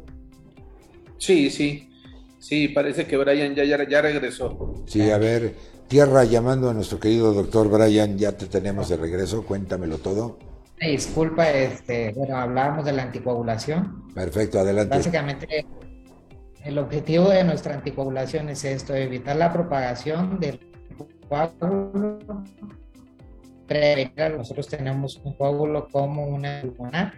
Sí, 1.22 1.50
sí, 1.50 1.90
sí, 2.40 2.68
parece 2.68 3.06
que 3.06 3.16
Brian 3.16 3.56
ya, 3.56 3.64
ya, 3.64 3.88
ya 3.88 4.02
regresó. 4.02 4.84
Sí, 4.88 5.10
a 5.10 5.18
ver, 5.18 5.56
tierra 5.88 6.26
llamando 6.26 6.70
a 6.70 6.74
nuestro 6.74 7.00
querido 7.00 7.34
doctor 7.34 7.70
Brian, 7.70 8.18
ya 8.18 8.32
te 8.34 8.48
tenemos 8.48 8.90
de 8.90 8.98
regreso, 8.98 9.46
cuéntamelo 9.46 9.98
todo 10.00 10.38
disculpa, 10.88 11.50
este, 11.52 12.12
bueno, 12.14 12.38
hablábamos 12.38 12.86
de 12.86 12.94
la 12.94 13.04
anticoagulación. 13.04 14.08
Perfecto, 14.14 14.60
adelante. 14.60 14.96
Básicamente, 14.98 15.66
el 16.64 16.78
objetivo 16.78 17.30
de 17.30 17.44
nuestra 17.44 17.76
anticoagulación 17.76 18.50
es 18.50 18.66
esto, 18.66 18.96
evitar 18.96 19.36
la 19.36 19.54
propagación 19.54 20.40
del 20.40 20.60
coágulo. 21.30 22.20
Nosotros 24.38 24.68
tenemos 24.68 25.22
un 25.24 25.34
coágulo 25.34 25.88
como 25.90 26.26
una 26.26 26.62
pulmonar 26.62 27.14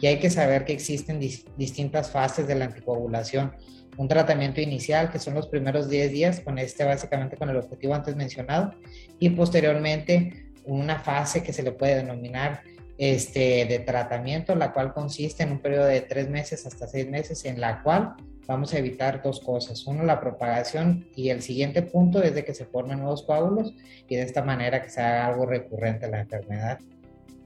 y 0.00 0.06
hay 0.06 0.18
que 0.18 0.30
saber 0.30 0.64
que 0.64 0.72
existen 0.72 1.18
distintas 1.18 2.10
fases 2.10 2.46
de 2.46 2.54
la 2.54 2.66
anticoagulación. 2.66 3.52
Un 3.96 4.06
tratamiento 4.06 4.60
inicial, 4.60 5.10
que 5.10 5.18
son 5.18 5.34
los 5.34 5.48
primeros 5.48 5.88
10 5.90 6.12
días, 6.12 6.40
con 6.40 6.58
este 6.58 6.84
básicamente 6.84 7.36
con 7.36 7.50
el 7.50 7.56
objetivo 7.56 7.94
antes 7.94 8.14
mencionado, 8.14 8.74
y 9.18 9.30
posteriormente 9.30 10.52
una 10.64 11.00
fase 11.00 11.42
que 11.42 11.52
se 11.52 11.62
le 11.62 11.72
puede 11.72 11.96
denominar 11.96 12.62
este, 12.96 13.64
de 13.66 13.78
tratamiento, 13.80 14.54
la 14.54 14.72
cual 14.72 14.92
consiste 14.92 15.42
en 15.42 15.52
un 15.52 15.58
periodo 15.60 15.86
de 15.86 16.00
tres 16.00 16.28
meses 16.28 16.66
hasta 16.66 16.86
seis 16.86 17.08
meses, 17.08 17.44
en 17.44 17.60
la 17.60 17.82
cual 17.82 18.14
vamos 18.46 18.72
a 18.74 18.78
evitar 18.78 19.22
dos 19.22 19.40
cosas. 19.40 19.86
Uno, 19.86 20.04
la 20.04 20.20
propagación 20.20 21.06
y 21.14 21.30
el 21.30 21.42
siguiente 21.42 21.82
punto 21.82 22.22
es 22.22 22.34
de 22.34 22.44
que 22.44 22.54
se 22.54 22.66
formen 22.66 22.98
nuevos 22.98 23.22
coágulos 23.22 23.74
y 24.08 24.16
de 24.16 24.22
esta 24.22 24.42
manera 24.42 24.82
que 24.82 24.90
sea 24.90 25.26
algo 25.26 25.46
recurrente 25.46 26.08
la 26.08 26.20
enfermedad. 26.20 26.78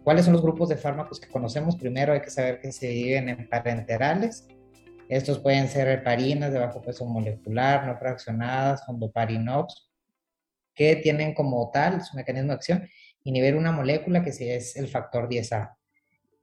¿Cuáles 0.05 0.25
son 0.25 0.33
los 0.33 0.43
grupos 0.43 0.69
de 0.69 0.77
fármacos 0.77 1.21
que 1.21 1.29
conocemos? 1.29 1.77
Primero 1.77 2.13
hay 2.13 2.21
que 2.21 2.31
saber 2.31 2.61
que 2.61 2.73
se 2.73 2.89
dividen 2.89 3.29
en 3.29 3.49
parenterales. 3.49 4.49
Estos 5.09 5.39
pueden 5.39 5.69
ser 5.69 5.89
heparinas 5.89 6.53
de 6.53 6.59
bajo 6.59 6.83
peso 6.83 7.05
molecular, 7.05 7.87
no 7.87 7.97
fraccionadas, 7.97 8.85
fondoparinox, 8.85 9.91
que 10.75 10.97
tienen 10.97 11.35
como 11.35 11.71
tal 11.71 12.03
su 12.03 12.17
mecanismo 12.17 12.49
de 12.49 12.55
acción 12.55 12.89
inhibir 13.23 13.55
una 13.55 13.71
molécula 13.71 14.25
que 14.25 14.31
es 14.31 14.77
el 14.77 14.89
factor 14.89 15.29
10A. 15.29 15.77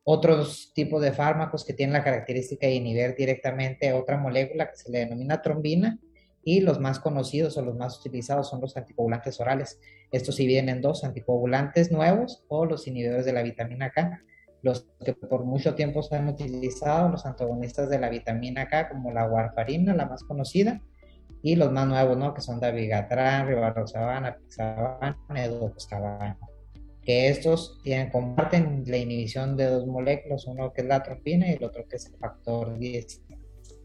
Otros 0.04 0.72
tipos 0.74 1.02
de 1.02 1.12
fármacos 1.12 1.66
que 1.66 1.74
tienen 1.74 1.94
la 1.94 2.04
característica 2.04 2.66
de 2.66 2.76
inhibir 2.76 3.14
directamente 3.16 3.92
otra 3.92 4.18
molécula 4.18 4.70
que 4.70 4.78
se 4.78 4.90
le 4.90 5.00
denomina 5.00 5.42
trombina 5.42 6.00
y 6.44 6.62
los 6.62 6.80
más 6.80 7.00
conocidos 7.00 7.58
o 7.58 7.62
los 7.62 7.76
más 7.76 8.00
utilizados 8.00 8.50
son 8.50 8.62
los 8.62 8.76
anticoagulantes 8.78 9.40
orales. 9.40 9.80
Estos 10.12 10.36
se 10.36 10.44
dividen 10.44 10.70
en 10.70 10.82
dos, 10.82 11.04
anticoagulantes 11.04 11.92
nuevos 11.92 12.44
o 12.48 12.66
los 12.66 12.88
inhibidores 12.88 13.26
de 13.26 13.34
la 13.34 13.44
vitamina 13.44 13.92
K. 13.92 14.22
Los 14.62 14.88
que 15.04 15.14
por 15.14 15.46
mucho 15.46 15.76
tiempo 15.76 16.04
se 16.04 16.16
han 16.16 16.28
utilizado, 16.28 17.10
los 17.10 17.26
antagonistas 17.26 17.90
de 17.90 18.00
la 18.00 18.10
vitamina 18.10 18.68
K, 18.68 18.90
como 18.90 19.12
la 19.12 19.26
warfarina, 19.26 19.94
la 19.94 20.06
más 20.06 20.24
conocida, 20.24 20.82
y 21.42 21.56
los 21.56 21.72
más 21.72 21.88
nuevos, 21.88 22.18
¿no? 22.18 22.34
Que 22.34 22.42
son 22.42 22.60
dabigatran, 22.60 23.48
rivaroxaban, 23.48 24.26
apixaban, 24.26 25.16
edoxaban 25.36 26.38
que 27.10 27.30
estos 27.30 27.80
tienen, 27.82 28.12
comparten 28.12 28.84
la 28.86 28.98
inhibición 28.98 29.58
de 29.58 29.66
dos 29.66 29.88
moléculas, 29.88 30.46
uno 30.46 30.72
que 30.74 30.82
es 30.82 30.88
la 30.88 30.98
atropina 30.98 31.50
y 31.50 31.54
el 31.54 31.64
otro 31.64 31.88
que 31.88 31.96
es 31.96 32.06
el 32.08 32.18
factor 32.18 32.78
10. 32.78 33.24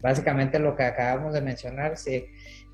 Básicamente 0.01 0.59
lo 0.59 0.75
que 0.75 0.83
acabamos 0.83 1.33
de 1.33 1.41
mencionar 1.41 1.97
se 1.97 2.27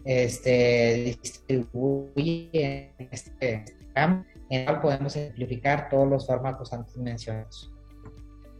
este, 0.06 1.18
distribuye 1.22 2.50
en 2.98 3.10
este 3.12 3.66
campo 3.94 4.26
en 4.50 4.62
el 4.62 4.66
cual 4.66 4.82
podemos 4.82 5.14
simplificar 5.14 5.90
todos 5.90 6.08
los 6.08 6.28
fármacos 6.28 6.74
antes 6.74 6.98
mencionados. 6.98 7.72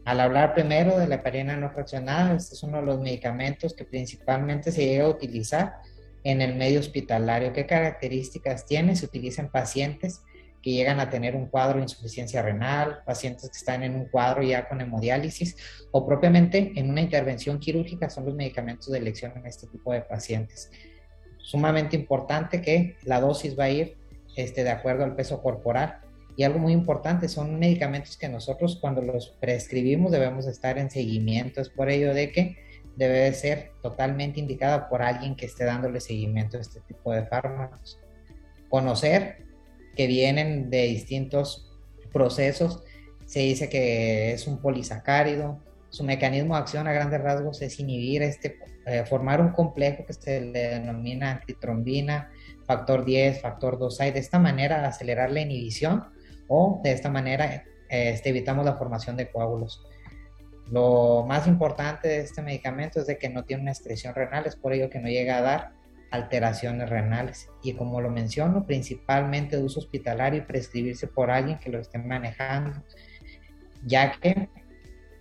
Al 0.06 0.20
hablar 0.20 0.54
primero 0.54 0.98
de 0.98 1.08
la 1.08 1.16
heparina 1.16 1.56
no 1.58 1.70
fraccionada, 1.70 2.36
este 2.36 2.56
es 2.56 2.64
uno 2.64 2.80
de 2.80 2.86
los 2.86 3.00
medicamentos 3.00 3.74
que 3.74 3.86
principalmente 3.86 4.72
se 4.72 4.86
llega 4.86 5.06
a 5.06 5.10
utilizar 5.10 5.74
en 6.24 6.42
el 6.42 6.56
medio 6.56 6.80
hospitalario. 6.80 7.54
¿Qué 7.54 7.66
características 7.66 8.66
tiene? 8.66 8.96
Se 8.96 9.06
utiliza 9.06 9.42
en 9.42 9.50
pacientes 9.50 10.22
que 10.62 10.72
llegan 10.72 11.00
a 11.00 11.10
tener 11.10 11.36
un 11.36 11.48
cuadro 11.48 11.78
de 11.78 11.84
insuficiencia 11.84 12.42
renal, 12.42 13.00
pacientes 13.06 13.50
que 13.50 13.58
están 13.58 13.84
en 13.84 13.96
un 13.96 14.06
cuadro 14.06 14.44
ya 14.44 14.70
con 14.70 14.80
hemodiálisis 14.80 15.58
o 15.92 16.06
propiamente 16.06 16.72
en 16.76 16.90
una 16.90 17.02
intervención 17.02 17.60
quirúrgica 17.60 18.10
son 18.10 18.26
los 18.26 18.36
medicamentos 18.36 18.92
de 18.92 19.00
elección 19.00 19.34
en 19.36 19.48
este 19.48 19.68
tipo 19.68 19.92
de 19.92 20.02
pacientes. 20.02 20.70
Sumamente 21.52 21.98
importante 21.98 22.62
que 22.62 22.96
la 23.04 23.20
dosis 23.20 23.60
va 23.60 23.66
a 23.66 23.70
ir 23.70 23.98
este, 24.38 24.64
de 24.64 24.70
acuerdo 24.70 25.04
al 25.04 25.18
peso 25.18 25.42
corporal. 25.42 26.00
Y 26.38 26.44
algo 26.44 26.60
muy 26.60 26.72
importante, 26.72 27.28
son 27.28 27.60
medicamentos 27.60 28.16
que 28.16 28.30
nosotros 28.30 28.78
cuando 28.80 29.02
los 29.02 29.36
prescribimos 29.42 30.14
debemos 30.14 30.48
estar 30.48 30.78
en 30.78 30.90
seguimiento. 30.90 31.60
Es 31.60 31.68
por 31.68 31.90
ello 31.90 32.14
de 32.14 32.32
que 32.32 32.56
debe 32.96 33.34
ser 33.34 33.74
totalmente 33.82 34.40
indicada 34.40 34.88
por 34.88 35.02
alguien 35.02 35.36
que 35.36 35.46
esté 35.46 35.66
dándole 35.66 36.00
seguimiento 36.00 36.58
a 36.58 36.62
este 36.62 36.80
tipo 36.80 37.12
de 37.12 37.26
fármacos. 37.26 38.00
Conocer 38.70 39.44
que 39.98 40.08
vienen 40.08 40.70
de 40.70 40.84
distintos 40.84 41.70
procesos. 42.14 42.82
Se 43.26 43.42
dice 43.42 43.68
que 43.68 44.32
es 44.32 44.48
un 44.48 44.62
polisacárido. 44.62 45.60
Su 45.92 46.06
mecanismo 46.06 46.56
de 46.56 46.62
acción 46.62 46.88
a 46.88 46.94
grandes 46.94 47.22
rasgos 47.22 47.62
es 47.62 47.80
inhibir 47.80 48.24
este, 48.24 48.58
eh, 48.86 49.04
formar 49.06 49.42
un 49.42 49.50
complejo 49.50 50.06
que 50.06 50.14
se 50.14 50.40
le 50.40 50.70
denomina 50.70 51.32
antitrombina, 51.32 52.32
factor 52.66 53.04
10, 53.06 53.42
factor 53.42 53.78
2A, 53.78 54.08
y 54.08 54.12
de 54.12 54.20
esta 54.20 54.40
manera 54.40 54.88
acelerar 54.88 55.32
la 55.32 55.42
inhibición 55.42 56.06
o 56.48 56.80
de 56.82 56.94
esta 56.94 57.10
manera 57.10 57.66
este, 57.90 58.30
evitamos 58.30 58.66
la 58.66 58.76
formación 58.76 59.18
de 59.18 59.30
coágulos. 59.30 59.86
Lo 60.72 61.26
más 61.28 61.46
importante 61.46 62.08
de 62.08 62.20
este 62.22 62.42
medicamento 62.42 63.02
es 63.02 63.08
de 63.08 63.18
que 63.18 63.28
no 63.28 63.44
tiene 63.44 63.64
una 63.64 63.72
excreción 63.72 64.16
renal, 64.16 64.46
es 64.46 64.56
por 64.56 64.72
ello 64.72 64.90
que 64.90 65.00
no 65.00 65.10
llega 65.10 65.40
a 65.40 65.42
dar 65.42 65.72
alteraciones 66.10 66.90
renales. 66.90 67.50
Y 67.62 67.74
como 67.74 68.00
lo 68.00 68.10
menciono, 68.10 68.66
principalmente 68.66 69.58
de 69.58 69.64
uso 69.64 69.82
hospitalario 69.82 70.40
y 70.40 70.46
prescribirse 70.46 71.08
por 71.08 71.30
alguien 71.30 71.60
que 71.60 71.70
lo 71.70 71.80
esté 71.80 71.98
manejando, 71.98 72.82
ya 73.86 74.14
que 74.14 74.48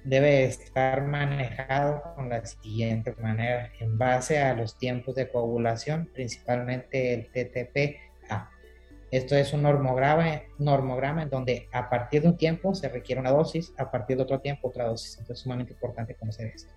debe 0.04 0.44
estar 0.44 1.02
manejado 1.06 2.02
con 2.14 2.28
la 2.28 2.44
siguiente 2.44 3.14
manera, 3.20 3.70
en 3.80 3.98
base 3.98 4.38
a 4.38 4.54
los 4.54 4.78
tiempos 4.78 5.14
de 5.14 5.28
coagulación, 5.28 6.08
principalmente 6.12 7.14
el 7.14 7.26
TTP. 7.30 7.96
Esto 9.10 9.34
es 9.34 9.52
un 9.52 9.62
normograma, 9.62 10.42
normograma 10.58 11.24
en 11.24 11.30
donde 11.30 11.68
a 11.72 11.90
partir 11.90 12.22
de 12.22 12.28
un 12.28 12.36
tiempo 12.36 12.74
se 12.74 12.88
requiere 12.88 13.20
una 13.20 13.32
dosis, 13.32 13.74
a 13.76 13.90
partir 13.90 14.16
de 14.16 14.22
otro 14.22 14.40
tiempo 14.40 14.68
otra 14.68 14.86
dosis. 14.86 15.18
Entonces 15.18 15.38
es 15.38 15.42
sumamente 15.42 15.72
importante 15.72 16.14
conocer 16.14 16.46
esto. 16.54 16.72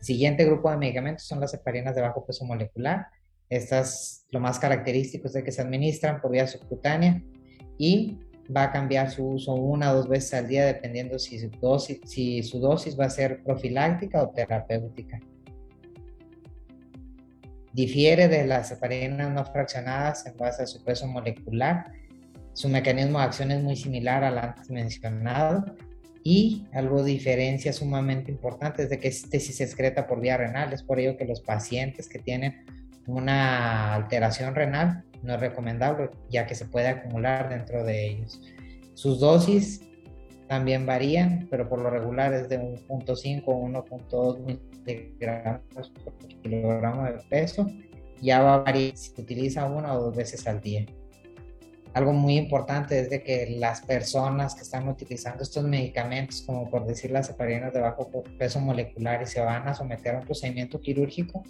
Siguiente 0.00 0.44
grupo 0.46 0.70
de 0.70 0.78
medicamentos 0.78 1.24
son 1.24 1.40
las 1.40 1.52
heparinas 1.52 1.94
de 1.94 2.00
bajo 2.00 2.24
peso 2.24 2.46
molecular. 2.46 3.08
Estas, 3.50 4.26
lo 4.30 4.40
más 4.40 4.58
característico 4.58 5.26
es 5.26 5.34
de 5.34 5.44
que 5.44 5.52
se 5.52 5.60
administran 5.60 6.20
por 6.22 6.30
vía 6.30 6.46
subcutánea 6.46 7.22
y 7.76 8.18
va 8.54 8.64
a 8.64 8.72
cambiar 8.72 9.10
su 9.10 9.26
uso 9.26 9.54
una 9.54 9.92
o 9.92 9.96
dos 9.96 10.08
veces 10.08 10.34
al 10.34 10.48
día 10.48 10.64
dependiendo 10.64 11.18
si 11.18 11.38
su 11.38 11.50
dosis, 11.60 12.00
si 12.04 12.42
su 12.42 12.58
dosis 12.58 12.98
va 12.98 13.06
a 13.06 13.10
ser 13.10 13.42
profiláctica 13.42 14.22
o 14.22 14.30
terapéutica. 14.30 15.20
Difiere 17.72 18.28
de 18.28 18.46
las 18.46 18.70
heparinas 18.72 19.30
no 19.30 19.44
fraccionadas 19.44 20.26
en 20.26 20.36
base 20.36 20.62
a 20.62 20.66
su 20.66 20.82
peso 20.82 21.06
molecular. 21.06 21.92
Su 22.54 22.68
mecanismo 22.68 23.18
de 23.18 23.24
acción 23.24 23.50
es 23.52 23.62
muy 23.62 23.76
similar 23.76 24.24
al 24.24 24.38
antes 24.38 24.70
mencionado 24.70 25.64
y 26.24 26.66
algo 26.72 27.04
diferencia 27.04 27.72
sumamente 27.72 28.32
importante 28.32 28.82
es 28.82 28.90
de 28.90 28.98
que 28.98 29.08
este 29.08 29.38
sí 29.38 29.52
se 29.52 29.64
excreta 29.64 30.06
por 30.06 30.20
vía 30.20 30.36
renal, 30.36 30.72
es 30.72 30.82
por 30.82 30.98
ello 30.98 31.16
que 31.16 31.24
los 31.24 31.40
pacientes 31.40 32.08
que 32.08 32.18
tienen 32.18 32.64
una 33.06 33.94
alteración 33.94 34.54
renal 34.54 35.04
no 35.22 35.34
es 35.34 35.40
recomendable, 35.40 36.10
ya 36.30 36.46
que 36.46 36.54
se 36.54 36.66
puede 36.66 36.88
acumular 36.88 37.48
dentro 37.48 37.84
de 37.84 38.06
ellos. 38.06 38.40
Sus 38.94 39.20
dosis 39.20 39.82
también 40.48 40.86
varían, 40.86 41.46
pero 41.50 41.68
por 41.68 41.80
lo 41.80 41.90
regular 41.90 42.32
es 42.32 42.48
de 42.48 42.58
1.5 42.58 43.42
o 43.46 43.68
1.2 43.68 44.60
miligramos 44.86 45.90
por 46.02 46.14
kilogramo 46.42 47.04
de 47.04 47.12
peso. 47.28 47.66
Ya 48.20 48.42
va 48.42 48.54
a 48.54 48.58
variar 48.58 48.96
si 48.96 49.10
se 49.10 49.22
utiliza 49.22 49.66
una 49.66 49.94
o 49.94 50.04
dos 50.04 50.16
veces 50.16 50.46
al 50.46 50.60
día. 50.60 50.86
Algo 51.94 52.12
muy 52.12 52.36
importante 52.36 52.98
es 53.00 53.10
de 53.10 53.22
que 53.22 53.56
las 53.58 53.82
personas 53.82 54.54
que 54.54 54.62
están 54.62 54.88
utilizando 54.88 55.42
estos 55.42 55.64
medicamentos, 55.64 56.42
como 56.42 56.68
por 56.70 56.86
decir 56.86 57.10
las 57.10 57.30
heparinas 57.30 57.72
de 57.72 57.80
bajo 57.80 58.10
peso 58.38 58.60
molecular 58.60 59.22
y 59.22 59.26
se 59.26 59.40
van 59.40 59.66
a 59.68 59.74
someter 59.74 60.14
a 60.14 60.18
un 60.18 60.24
procedimiento 60.24 60.80
quirúrgico, 60.80 61.42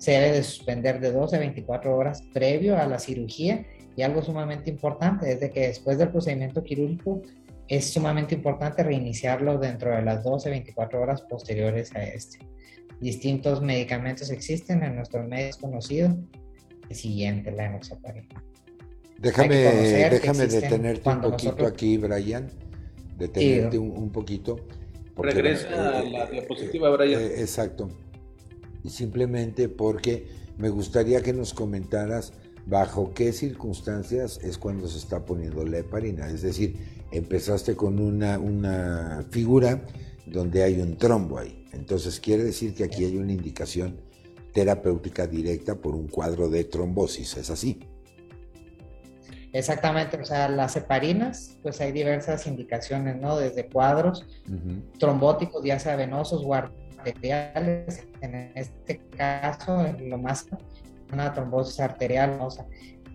se 0.00 0.12
debe 0.12 0.32
de 0.32 0.42
suspender 0.42 0.98
de 0.98 1.12
12 1.12 1.36
a 1.36 1.38
24 1.38 1.94
horas 1.94 2.22
previo 2.32 2.76
a 2.78 2.86
la 2.86 2.98
cirugía 2.98 3.66
y 3.96 4.02
algo 4.02 4.22
sumamente 4.22 4.70
importante 4.70 5.30
es 5.30 5.40
de 5.40 5.50
que 5.50 5.68
después 5.68 5.98
del 5.98 6.08
procedimiento 6.08 6.62
quirúrgico 6.62 7.20
es 7.68 7.92
sumamente 7.92 8.34
importante 8.34 8.82
reiniciarlo 8.82 9.58
dentro 9.58 9.94
de 9.94 10.00
las 10.00 10.24
12 10.24 10.48
a 10.48 10.52
24 10.52 11.02
horas 11.02 11.20
posteriores 11.20 11.94
a 11.94 12.02
este. 12.02 12.38
Distintos 12.98 13.60
medicamentos 13.60 14.30
existen 14.30 14.82
en 14.82 14.96
nuestro 14.96 15.22
medio 15.22 15.54
conocido. 15.60 16.16
El 16.88 16.96
siguiente, 16.96 17.52
la 17.52 17.66
enoxaparina. 17.66 18.42
Déjame, 19.18 19.54
déjame 19.54 20.46
detenerte 20.46 21.08
un 21.10 21.20
poquito 21.20 21.66
aquí, 21.66 21.98
Brian. 21.98 22.50
Detenerte 23.18 23.78
un, 23.78 24.10
poquito. 24.10 24.56
Regresa 25.18 25.98
a 25.98 26.02
la 26.02 26.26
diapositiva, 26.26 26.88
Brian. 26.88 27.20
Eh, 27.20 27.40
exacto 27.40 27.90
y 27.90 28.09
simplemente 28.88 29.68
porque 29.68 30.26
me 30.56 30.68
gustaría 30.68 31.22
que 31.22 31.32
nos 31.32 31.54
comentaras 31.54 32.32
bajo 32.66 33.12
qué 33.14 33.32
circunstancias 33.32 34.38
es 34.42 34.58
cuando 34.58 34.88
se 34.88 34.98
está 34.98 35.24
poniendo 35.24 35.64
la 35.64 35.78
heparina. 35.78 36.28
Es 36.28 36.42
decir, 36.42 36.76
empezaste 37.10 37.76
con 37.76 37.98
una, 37.98 38.38
una 38.38 39.24
figura 39.30 39.82
donde 40.26 40.62
hay 40.62 40.80
un 40.80 40.96
trombo 40.96 41.38
ahí. 41.38 41.66
Entonces 41.72 42.20
quiere 42.20 42.44
decir 42.44 42.74
que 42.74 42.84
aquí 42.84 43.04
hay 43.04 43.16
una 43.16 43.32
indicación 43.32 44.00
terapéutica 44.52 45.26
directa 45.26 45.76
por 45.76 45.94
un 45.94 46.08
cuadro 46.08 46.48
de 46.48 46.64
trombosis. 46.64 47.36
¿Es 47.36 47.50
así? 47.50 47.80
Exactamente, 49.52 50.16
o 50.16 50.24
sea, 50.24 50.48
las 50.48 50.76
heparinas, 50.76 51.58
pues 51.62 51.80
hay 51.80 51.90
diversas 51.90 52.46
indicaciones, 52.46 53.20
¿no? 53.20 53.36
Desde 53.36 53.66
cuadros 53.66 54.24
trombóticos, 54.98 55.64
ya 55.64 55.78
sea 55.80 55.96
venosos 55.96 56.42
o 56.44 56.54
arteriales, 57.00 58.06
en 58.20 58.52
este 58.54 59.00
caso, 59.16 59.86
lo 59.98 60.18
más 60.18 60.46
una 61.12 61.32
trombosis 61.32 61.80
arterial 61.80 62.38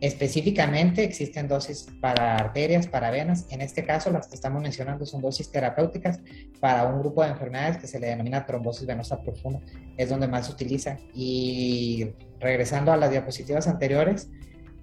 Específicamente 0.01 1.05
existen 1.05 1.47
dosis 1.47 1.87
para 2.01 2.35
arterias, 2.35 2.85
para 2.85 3.11
venas. 3.11 3.47
En 3.49 3.61
este 3.61 3.85
caso, 3.85 4.11
las 4.11 4.27
que 4.27 4.35
estamos 4.35 4.61
mencionando 4.61 5.05
son 5.05 5.21
dosis 5.21 5.49
terapéuticas 5.49 6.19
para 6.59 6.85
un 6.85 6.99
grupo 6.99 7.23
de 7.23 7.29
enfermedades 7.29 7.77
que 7.77 7.87
se 7.87 7.97
le 8.01 8.07
denomina 8.07 8.45
trombosis 8.45 8.85
venosa 8.85 9.21
profunda. 9.21 9.61
Es 9.95 10.09
donde 10.09 10.27
más 10.27 10.47
se 10.47 10.51
utiliza. 10.51 10.97
Y 11.13 12.09
regresando 12.41 12.91
a 12.91 12.97
las 12.97 13.09
diapositivas 13.09 13.69
anteriores, 13.69 14.29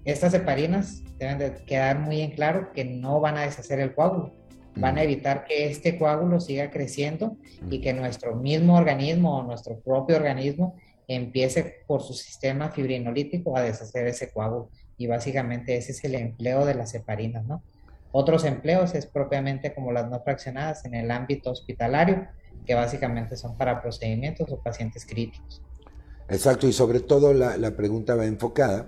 estas 0.06 0.32
heparinas 0.32 1.02
deben 1.18 1.38
de 1.38 1.62
quedar 1.66 1.98
muy 1.98 2.22
en 2.22 2.30
claro 2.30 2.72
que 2.72 2.86
no 2.86 3.20
van 3.20 3.36
a 3.36 3.42
deshacer 3.42 3.80
el 3.80 3.94
coágulo 3.94 4.41
van 4.76 4.98
a 4.98 5.02
evitar 5.02 5.44
que 5.44 5.66
este 5.66 5.98
coágulo 5.98 6.40
siga 6.40 6.70
creciendo 6.70 7.36
y 7.70 7.80
que 7.80 7.92
nuestro 7.92 8.34
mismo 8.36 8.76
organismo 8.76 9.38
o 9.38 9.42
nuestro 9.42 9.78
propio 9.80 10.16
organismo 10.16 10.76
empiece 11.08 11.82
por 11.86 12.02
su 12.02 12.14
sistema 12.14 12.70
fibrinolítico 12.70 13.56
a 13.56 13.62
deshacer 13.62 14.06
ese 14.06 14.30
coágulo. 14.32 14.70
Y 14.96 15.06
básicamente 15.06 15.76
ese 15.76 15.92
es 15.92 16.04
el 16.04 16.14
empleo 16.14 16.64
de 16.64 16.74
las 16.74 16.94
heparinas, 16.94 17.44
¿no? 17.44 17.62
Otros 18.12 18.44
empleos 18.44 18.94
es 18.94 19.06
propiamente 19.06 19.74
como 19.74 19.90
las 19.90 20.08
no 20.08 20.20
fraccionadas 20.22 20.84
en 20.84 20.94
el 20.94 21.10
ámbito 21.10 21.50
hospitalario, 21.50 22.28
que 22.66 22.74
básicamente 22.74 23.36
son 23.36 23.56
para 23.56 23.80
procedimientos 23.80 24.50
o 24.52 24.62
pacientes 24.62 25.06
críticos. 25.06 25.62
Exacto, 26.28 26.66
y 26.68 26.72
sobre 26.72 27.00
todo 27.00 27.32
la, 27.34 27.76
pregunta 27.76 28.14
va 28.14 28.26
enfocada 28.26 28.86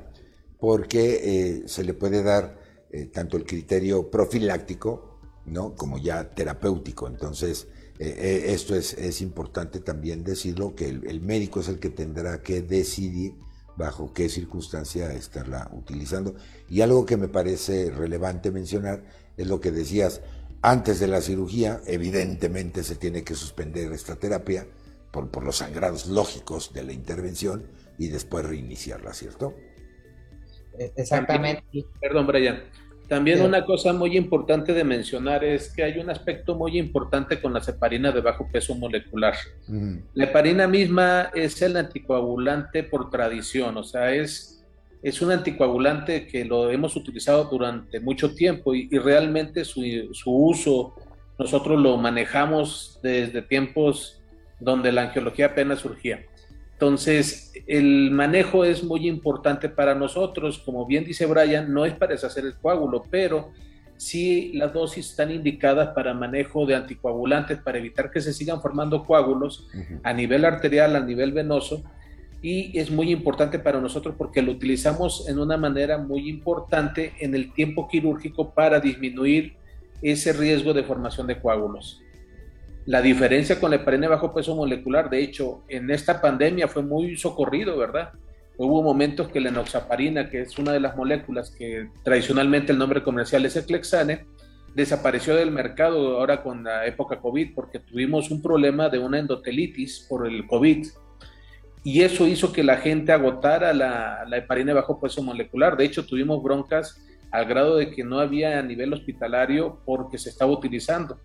porque 0.58 1.20
eh, 1.22 1.62
se 1.66 1.84
le 1.84 1.94
puede 1.94 2.22
dar 2.22 2.58
eh, 2.90 3.06
tanto 3.06 3.36
el 3.36 3.44
criterio 3.44 4.10
profiláctico 4.10 5.13
¿no? 5.46 5.74
Como 5.74 5.98
ya 5.98 6.30
terapéutico. 6.30 7.06
Entonces, 7.06 7.68
eh, 7.98 8.14
eh, 8.16 8.52
esto 8.52 8.74
es, 8.74 8.94
es, 8.94 9.20
importante 9.20 9.80
también 9.80 10.24
decirlo, 10.24 10.74
que 10.74 10.88
el, 10.88 11.20
médico 11.20 11.60
es 11.60 11.68
el 11.68 11.78
que 11.78 11.90
tendrá 11.90 12.42
que 12.42 12.62
decidir 12.62 13.34
bajo 13.76 14.12
qué 14.12 14.28
circunstancia 14.28 15.12
estarla 15.12 15.70
utilizando. 15.72 16.34
Y 16.68 16.80
algo 16.80 17.06
que 17.06 17.16
me 17.16 17.28
parece 17.28 17.90
relevante 17.90 18.50
mencionar 18.50 19.04
es 19.36 19.46
lo 19.46 19.60
que 19.60 19.70
decías, 19.70 20.22
antes 20.62 20.98
de 20.98 21.06
la 21.06 21.20
cirugía, 21.20 21.80
evidentemente 21.86 22.82
se 22.82 22.96
tiene 22.96 23.22
que 23.22 23.34
suspender 23.34 23.92
esta 23.92 24.16
terapia 24.16 24.66
por, 25.12 25.30
por 25.30 25.44
los 25.44 25.58
sangrados 25.58 26.06
lógicos 26.06 26.72
de 26.72 26.84
la 26.84 26.92
intervención 26.92 27.66
y 27.98 28.08
después 28.08 28.44
reiniciarla, 28.44 29.12
¿cierto? 29.12 29.54
Exactamente. 30.96 31.62
Perdón, 32.00 32.26
Brian. 32.26 32.62
También 33.08 33.42
una 33.42 33.64
cosa 33.64 33.92
muy 33.92 34.16
importante 34.16 34.72
de 34.72 34.82
mencionar 34.82 35.44
es 35.44 35.70
que 35.70 35.84
hay 35.84 35.98
un 35.98 36.08
aspecto 36.08 36.54
muy 36.54 36.78
importante 36.78 37.40
con 37.40 37.52
la 37.52 37.60
heparina 37.66 38.10
de 38.12 38.20
bajo 38.20 38.48
peso 38.50 38.74
molecular. 38.74 39.34
La 40.14 40.24
heparina 40.24 40.66
misma 40.66 41.30
es 41.34 41.60
el 41.60 41.76
anticoagulante 41.76 42.82
por 42.82 43.10
tradición, 43.10 43.76
o 43.76 43.84
sea, 43.84 44.14
es, 44.14 44.64
es 45.02 45.20
un 45.20 45.32
anticoagulante 45.32 46.26
que 46.26 46.44
lo 46.46 46.70
hemos 46.70 46.96
utilizado 46.96 47.44
durante 47.44 48.00
mucho 48.00 48.34
tiempo 48.34 48.74
y, 48.74 48.88
realmente 48.98 49.64
su, 49.64 49.82
su, 50.12 50.30
uso 50.30 50.94
nosotros 51.38 51.80
lo 51.80 51.96
manejamos 51.98 53.00
desde 53.02 53.42
tiempos 53.42 54.22
donde 54.60 54.92
la 54.92 55.02
angiología 55.02 55.46
apenas 55.46 55.80
surgía. 55.80 56.24
Entonces, 56.74 57.52
el 57.66 58.10
manejo 58.10 58.64
es 58.64 58.82
muy 58.82 59.08
importante 59.08 59.68
para 59.68 59.94
nosotros. 59.94 60.58
Como 60.58 60.86
bien 60.86 61.04
dice 61.04 61.24
Brian, 61.26 61.72
no 61.72 61.86
es 61.86 61.94
para 61.94 62.12
deshacer 62.12 62.44
el 62.44 62.56
coágulo, 62.56 63.04
pero 63.10 63.52
sí 63.96 64.52
las 64.54 64.72
dosis 64.72 65.10
están 65.10 65.30
indicadas 65.30 65.90
para 65.94 66.12
manejo 66.14 66.66
de 66.66 66.74
anticoagulantes 66.74 67.58
para 67.58 67.78
evitar 67.78 68.10
que 68.10 68.20
se 68.20 68.32
sigan 68.32 68.60
formando 68.60 69.04
coágulos 69.04 69.68
a 70.02 70.12
nivel 70.12 70.44
arterial, 70.44 70.96
a 70.96 71.00
nivel 71.00 71.32
venoso. 71.32 71.82
Y 72.42 72.78
es 72.78 72.90
muy 72.90 73.10
importante 73.10 73.58
para 73.58 73.80
nosotros 73.80 74.16
porque 74.18 74.42
lo 74.42 74.52
utilizamos 74.52 75.28
en 75.28 75.38
una 75.38 75.56
manera 75.56 75.96
muy 75.96 76.28
importante 76.28 77.14
en 77.20 77.34
el 77.34 77.54
tiempo 77.54 77.88
quirúrgico 77.88 78.52
para 78.52 78.80
disminuir 78.80 79.54
ese 80.02 80.32
riesgo 80.32 80.74
de 80.74 80.82
formación 80.82 81.26
de 81.26 81.40
coágulos. 81.40 82.03
La 82.86 83.00
diferencia 83.00 83.58
con 83.58 83.70
la 83.70 83.76
heparina 83.76 84.08
bajo 84.08 84.34
peso 84.34 84.54
molecular, 84.54 85.08
de 85.08 85.22
hecho, 85.22 85.62
en 85.68 85.90
esta 85.90 86.20
pandemia 86.20 86.68
fue 86.68 86.82
muy 86.82 87.16
socorrido, 87.16 87.78
¿verdad? 87.78 88.10
Hubo 88.58 88.82
momentos 88.82 89.28
que 89.28 89.40
la 89.40 89.48
enoxaparina, 89.48 90.28
que 90.28 90.42
es 90.42 90.58
una 90.58 90.72
de 90.72 90.80
las 90.80 90.94
moléculas 90.94 91.50
que 91.50 91.88
tradicionalmente 92.02 92.72
el 92.72 92.78
nombre 92.78 93.02
comercial 93.02 93.46
es 93.46 93.56
el 93.56 93.64
Clexane, 93.64 94.26
desapareció 94.74 95.34
del 95.34 95.50
mercado 95.50 96.18
ahora 96.18 96.42
con 96.42 96.64
la 96.64 96.86
época 96.86 97.20
COVID 97.20 97.54
porque 97.54 97.78
tuvimos 97.78 98.30
un 98.30 98.42
problema 98.42 98.90
de 98.90 98.98
una 98.98 99.18
endotelitis 99.18 100.06
por 100.08 100.26
el 100.26 100.46
COVID. 100.46 100.86
Y 101.84 102.02
eso 102.02 102.26
hizo 102.26 102.52
que 102.52 102.62
la 102.62 102.76
gente 102.76 103.12
agotara 103.12 103.72
la, 103.72 104.24
la 104.26 104.36
heparina 104.36 104.74
bajo 104.74 105.00
peso 105.00 105.22
molecular. 105.22 105.76
De 105.76 105.84
hecho, 105.84 106.04
tuvimos 106.04 106.42
broncas 106.42 107.00
al 107.30 107.46
grado 107.46 107.76
de 107.76 107.90
que 107.90 108.04
no 108.04 108.20
había 108.20 108.58
a 108.58 108.62
nivel 108.62 108.92
hospitalario 108.92 109.80
porque 109.84 110.18
se 110.18 110.28
estaba 110.28 110.52
utilizando. 110.52 111.18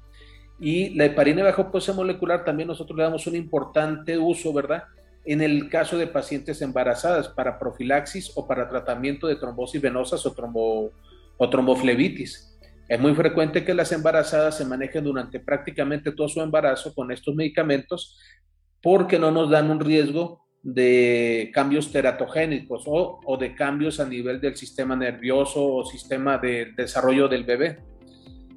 Y 0.59 0.89
la 0.95 1.05
heparina 1.05 1.43
bajo 1.43 1.71
peso 1.71 1.93
molecular 1.93 2.43
también 2.43 2.67
nosotros 2.67 2.97
le 2.97 3.03
damos 3.03 3.25
un 3.27 3.35
importante 3.35 4.17
uso, 4.17 4.51
¿verdad? 4.51 4.83
En 5.25 5.41
el 5.41 5.69
caso 5.69 5.97
de 5.97 6.07
pacientes 6.07 6.61
embarazadas 6.61 7.29
para 7.29 7.57
profilaxis 7.57 8.31
o 8.35 8.45
para 8.45 8.67
tratamiento 8.67 9.27
de 9.27 9.37
trombosis 9.37 9.81
venosas 9.81 10.25
o, 10.25 10.33
trombo, 10.33 10.91
o 11.37 11.49
tromboflebitis. 11.49 12.57
Es 12.89 12.99
muy 12.99 13.13
frecuente 13.13 13.63
que 13.63 13.73
las 13.73 13.91
embarazadas 13.91 14.57
se 14.57 14.65
manejen 14.65 15.03
durante 15.03 15.39
prácticamente 15.39 16.11
todo 16.11 16.27
su 16.27 16.41
embarazo 16.41 16.93
con 16.93 17.11
estos 17.11 17.35
medicamentos 17.35 18.17
porque 18.81 19.19
no 19.19 19.31
nos 19.31 19.49
dan 19.49 19.69
un 19.69 19.79
riesgo 19.79 20.45
de 20.61 21.51
cambios 21.53 21.91
teratogénicos 21.91 22.83
o, 22.85 23.21
o 23.23 23.37
de 23.37 23.53
cambios 23.55 23.99
a 23.99 24.05
nivel 24.05 24.41
del 24.41 24.57
sistema 24.57 24.95
nervioso 24.95 25.65
o 25.65 25.85
sistema 25.85 26.37
de 26.37 26.73
desarrollo 26.75 27.29
del 27.29 27.45
bebé 27.45 27.77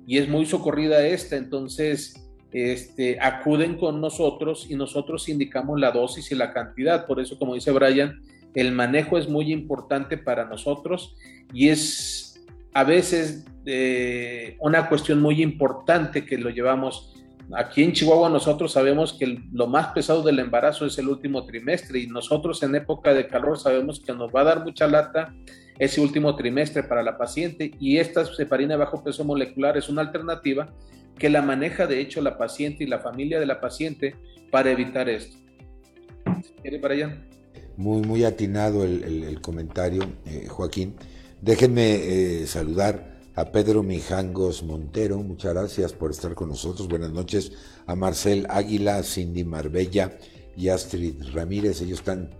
y 0.06 0.18
es 0.18 0.28
muy 0.28 0.46
socorrida 0.46 1.06
esta, 1.06 1.36
entonces 1.36 2.22
este, 2.52 3.18
acuden 3.20 3.76
con 3.76 4.00
nosotros 4.00 4.66
y 4.68 4.76
nosotros 4.76 5.28
indicamos 5.28 5.80
la 5.80 5.90
dosis 5.90 6.30
y 6.32 6.34
la 6.34 6.52
cantidad. 6.52 7.06
Por 7.06 7.20
eso, 7.20 7.38
como 7.38 7.54
dice 7.54 7.70
Brian, 7.70 8.20
el 8.54 8.72
manejo 8.72 9.16
es 9.16 9.28
muy 9.28 9.52
importante 9.52 10.18
para 10.18 10.44
nosotros 10.44 11.16
y 11.52 11.68
es 11.68 12.44
a 12.74 12.84
veces 12.84 13.46
eh, 13.64 14.56
una 14.60 14.88
cuestión 14.88 15.20
muy 15.20 15.42
importante 15.42 16.24
que 16.24 16.38
lo 16.38 16.50
llevamos. 16.50 17.14
Aquí 17.54 17.82
en 17.82 17.92
Chihuahua 17.92 18.28
nosotros 18.28 18.72
sabemos 18.72 19.14
que 19.18 19.38
lo 19.52 19.66
más 19.66 19.88
pesado 19.88 20.22
del 20.22 20.38
embarazo 20.38 20.86
es 20.86 20.98
el 20.98 21.08
último 21.08 21.44
trimestre 21.44 22.00
y 22.00 22.06
nosotros 22.06 22.62
en 22.62 22.74
época 22.74 23.12
de 23.14 23.26
calor 23.28 23.58
sabemos 23.58 24.00
que 24.00 24.12
nos 24.12 24.30
va 24.30 24.42
a 24.42 24.44
dar 24.44 24.64
mucha 24.64 24.86
lata 24.86 25.34
ese 25.78 26.00
último 26.00 26.36
trimestre 26.36 26.82
para 26.82 27.02
la 27.02 27.18
paciente 27.18 27.72
y 27.80 27.98
esta 27.98 28.24
heparina 28.38 28.74
de 28.74 28.78
bajo 28.78 29.02
peso 29.02 29.24
molecular 29.24 29.76
es 29.76 29.88
una 29.88 30.02
alternativa 30.02 30.72
que 31.18 31.30
la 31.30 31.42
maneja 31.42 31.86
de 31.86 32.00
hecho 32.00 32.20
la 32.20 32.38
paciente 32.38 32.84
y 32.84 32.86
la 32.86 32.98
familia 32.98 33.40
de 33.40 33.46
la 33.46 33.60
paciente 33.60 34.16
para 34.50 34.70
evitar 34.70 35.08
esto. 35.08 35.36
¿Quiere 36.60 36.78
para 36.78 36.94
allá? 36.94 37.26
Muy, 37.76 38.02
muy 38.02 38.24
atinado 38.24 38.84
el, 38.84 39.40
comentario, 39.40 40.02
eh, 40.26 40.46
Joaquín. 40.48 40.94
Déjenme 41.40 41.94
eh, 41.94 42.46
saludar 42.46 43.12
a 43.34 43.50
Pedro 43.50 43.82
Mijangos 43.82 44.62
Montero, 44.62 45.18
muchas 45.18 45.54
gracias 45.54 45.92
por 45.92 46.10
estar 46.10 46.34
con 46.34 46.50
nosotros. 46.50 46.86
Buenas 46.86 47.12
noches 47.12 47.52
a 47.86 47.96
Marcel 47.96 48.46
Águila, 48.50 49.02
Cindy 49.02 49.42
Marbella 49.42 50.18
y 50.56 50.68
Astrid 50.68 51.14
Ramírez. 51.32 51.80
Ellos 51.80 52.00
están, 52.00 52.30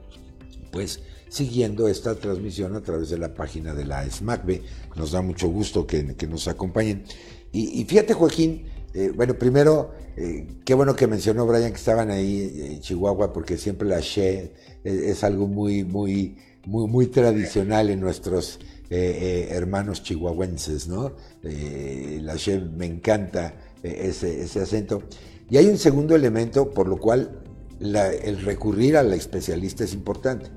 pues, 0.71 1.03
siguiendo 1.33 1.88
esta 1.88 2.14
transmisión 2.14 2.77
a 2.77 2.83
través 2.83 3.09
de 3.09 3.16
la 3.16 3.33
página 3.33 3.73
de 3.73 3.87
la 3.87 4.09
SMACB. 4.09 4.61
Nos 4.97 5.12
da 5.12 5.23
mucho 5.23 5.49
gusto 5.49 5.87
que, 5.87 6.03
nos 6.29 6.47
acompañen. 6.47 7.05
Y, 7.53 7.85
fíjate, 7.85 8.12
Joaquín, 8.12 8.66
eh, 8.92 9.12
bueno, 9.14 9.35
primero, 9.35 9.92
eh, 10.16 10.47
qué 10.64 10.75
bueno 10.75 10.95
que 10.95 11.07
mencionó 11.07 11.47
Brian 11.47 11.71
que 11.71 11.79
estaban 11.79 12.11
ahí 12.11 12.73
en 12.75 12.81
Chihuahua, 12.81 13.33
porque 13.33 13.57
siempre 13.57 13.88
la 13.88 14.01
She 14.01 14.53
es, 14.85 15.25
algo 15.25 15.47
muy, 15.47 15.85
muy, 15.85 16.37
muy, 16.66 17.07
tradicional 17.07 17.88
en 17.88 18.01
nuestros 18.01 18.59
eh, 18.90 19.49
hermanos 19.53 20.03
chihuahuenses, 20.03 20.87
¿no? 20.87 21.12
la 21.42 22.37
She 22.37 22.61
me 22.61 22.85
encanta 22.85 23.55
ese, 23.83 24.42
acento. 24.61 25.03
Y 25.49 25.57
hay 25.57 25.66
un 25.66 25.79
segundo 25.79 26.14
elemento 26.14 26.71
por 26.71 26.88
lo 26.88 26.99
cual 26.99 27.38
el 27.81 28.42
recurrir 28.45 28.99
al 28.99 29.14
especialista 29.14 29.85
es 29.85 29.95
importante. 29.95 30.51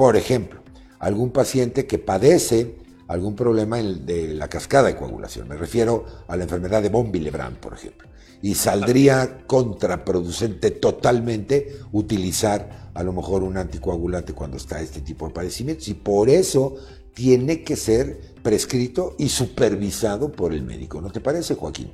Por 0.00 0.16
ejemplo, 0.16 0.62
algún 0.98 1.30
paciente 1.30 1.86
que 1.86 1.98
padece 1.98 2.76
algún 3.06 3.36
problema 3.36 3.76
de 3.82 4.28
la 4.28 4.48
cascada 4.48 4.88
de 4.88 4.96
coagulación. 4.96 5.46
Me 5.46 5.58
refiero 5.58 6.06
a 6.26 6.38
la 6.38 6.44
enfermedad 6.44 6.82
de 6.82 6.88
von 6.88 7.10
Willebrand, 7.12 7.58
por 7.58 7.74
ejemplo. 7.74 8.08
Y 8.40 8.54
saldría 8.54 9.44
contraproducente 9.46 10.70
totalmente 10.70 11.80
utilizar 11.92 12.90
a 12.94 13.02
lo 13.02 13.12
mejor 13.12 13.42
un 13.42 13.58
anticoagulante 13.58 14.32
cuando 14.32 14.56
está 14.56 14.80
este 14.80 15.02
tipo 15.02 15.26
de 15.26 15.34
padecimientos. 15.34 15.86
Y 15.88 15.92
por 15.92 16.30
eso 16.30 16.76
tiene 17.12 17.62
que 17.62 17.76
ser 17.76 18.20
prescrito 18.42 19.16
y 19.18 19.28
supervisado 19.28 20.32
por 20.32 20.54
el 20.54 20.62
médico. 20.62 21.02
¿No 21.02 21.10
te 21.10 21.20
parece, 21.20 21.56
Joaquín? 21.56 21.92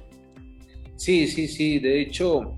Sí, 0.94 1.26
sí, 1.26 1.48
sí. 1.48 1.80
De 1.80 2.02
hecho, 2.02 2.54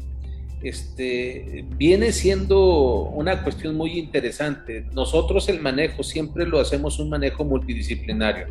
este, 0.63 1.65
viene 1.77 2.13
siendo 2.13 3.03
una 3.03 3.43
cuestión 3.43 3.77
muy 3.77 3.99
interesante. 3.99 4.87
Nosotros 4.93 5.49
el 5.49 5.61
manejo 5.61 6.03
siempre 6.03 6.47
lo 6.47 6.59
hacemos 6.59 6.99
un 6.99 7.11
manejo 7.11 7.45
multidisciplinario. 7.45 8.47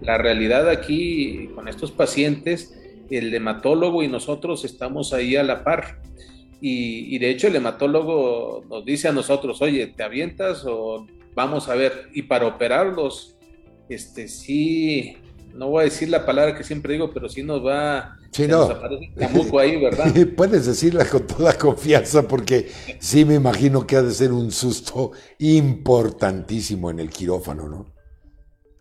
La 0.00 0.18
realidad 0.18 0.68
aquí 0.68 1.48
con 1.54 1.68
estos 1.68 1.92
pacientes, 1.92 2.74
el 3.10 3.32
hematólogo 3.34 4.02
y 4.02 4.08
nosotros 4.08 4.64
estamos 4.64 5.12
ahí 5.12 5.36
a 5.36 5.42
la 5.42 5.64
par. 5.64 6.00
Y, 6.60 7.14
y, 7.14 7.18
de 7.20 7.30
hecho 7.30 7.46
el 7.46 7.54
hematólogo 7.54 8.64
nos 8.68 8.84
dice 8.84 9.06
a 9.06 9.12
nosotros, 9.12 9.62
oye, 9.62 9.86
¿te 9.86 10.02
avientas 10.02 10.64
o 10.66 11.06
vamos 11.36 11.68
a 11.68 11.76
ver? 11.76 12.08
Y 12.12 12.22
para 12.22 12.48
operarlos, 12.48 13.36
este 13.88 14.26
sí, 14.26 15.16
no 15.54 15.68
voy 15.68 15.82
a 15.82 15.84
decir 15.84 16.08
la 16.08 16.24
palabra 16.24 16.56
que 16.56 16.64
siempre 16.64 16.94
digo, 16.94 17.12
pero 17.12 17.28
sí 17.28 17.42
nos 17.42 17.64
va 17.64 18.18
Sí, 18.30 18.46
no. 18.46 18.68
ahí, 19.58 19.80
¿verdad? 19.80 20.14
Puedes 20.36 20.66
decirla 20.66 21.04
con 21.06 21.26
toda 21.26 21.56
confianza 21.56 22.26
porque 22.26 22.70
sí 22.98 23.24
me 23.24 23.34
imagino 23.34 23.86
que 23.86 23.96
ha 23.96 24.02
de 24.02 24.12
ser 24.12 24.32
un 24.32 24.52
susto 24.52 25.12
importantísimo 25.38 26.90
en 26.90 27.00
el 27.00 27.10
quirófano, 27.10 27.68
¿no? 27.68 27.86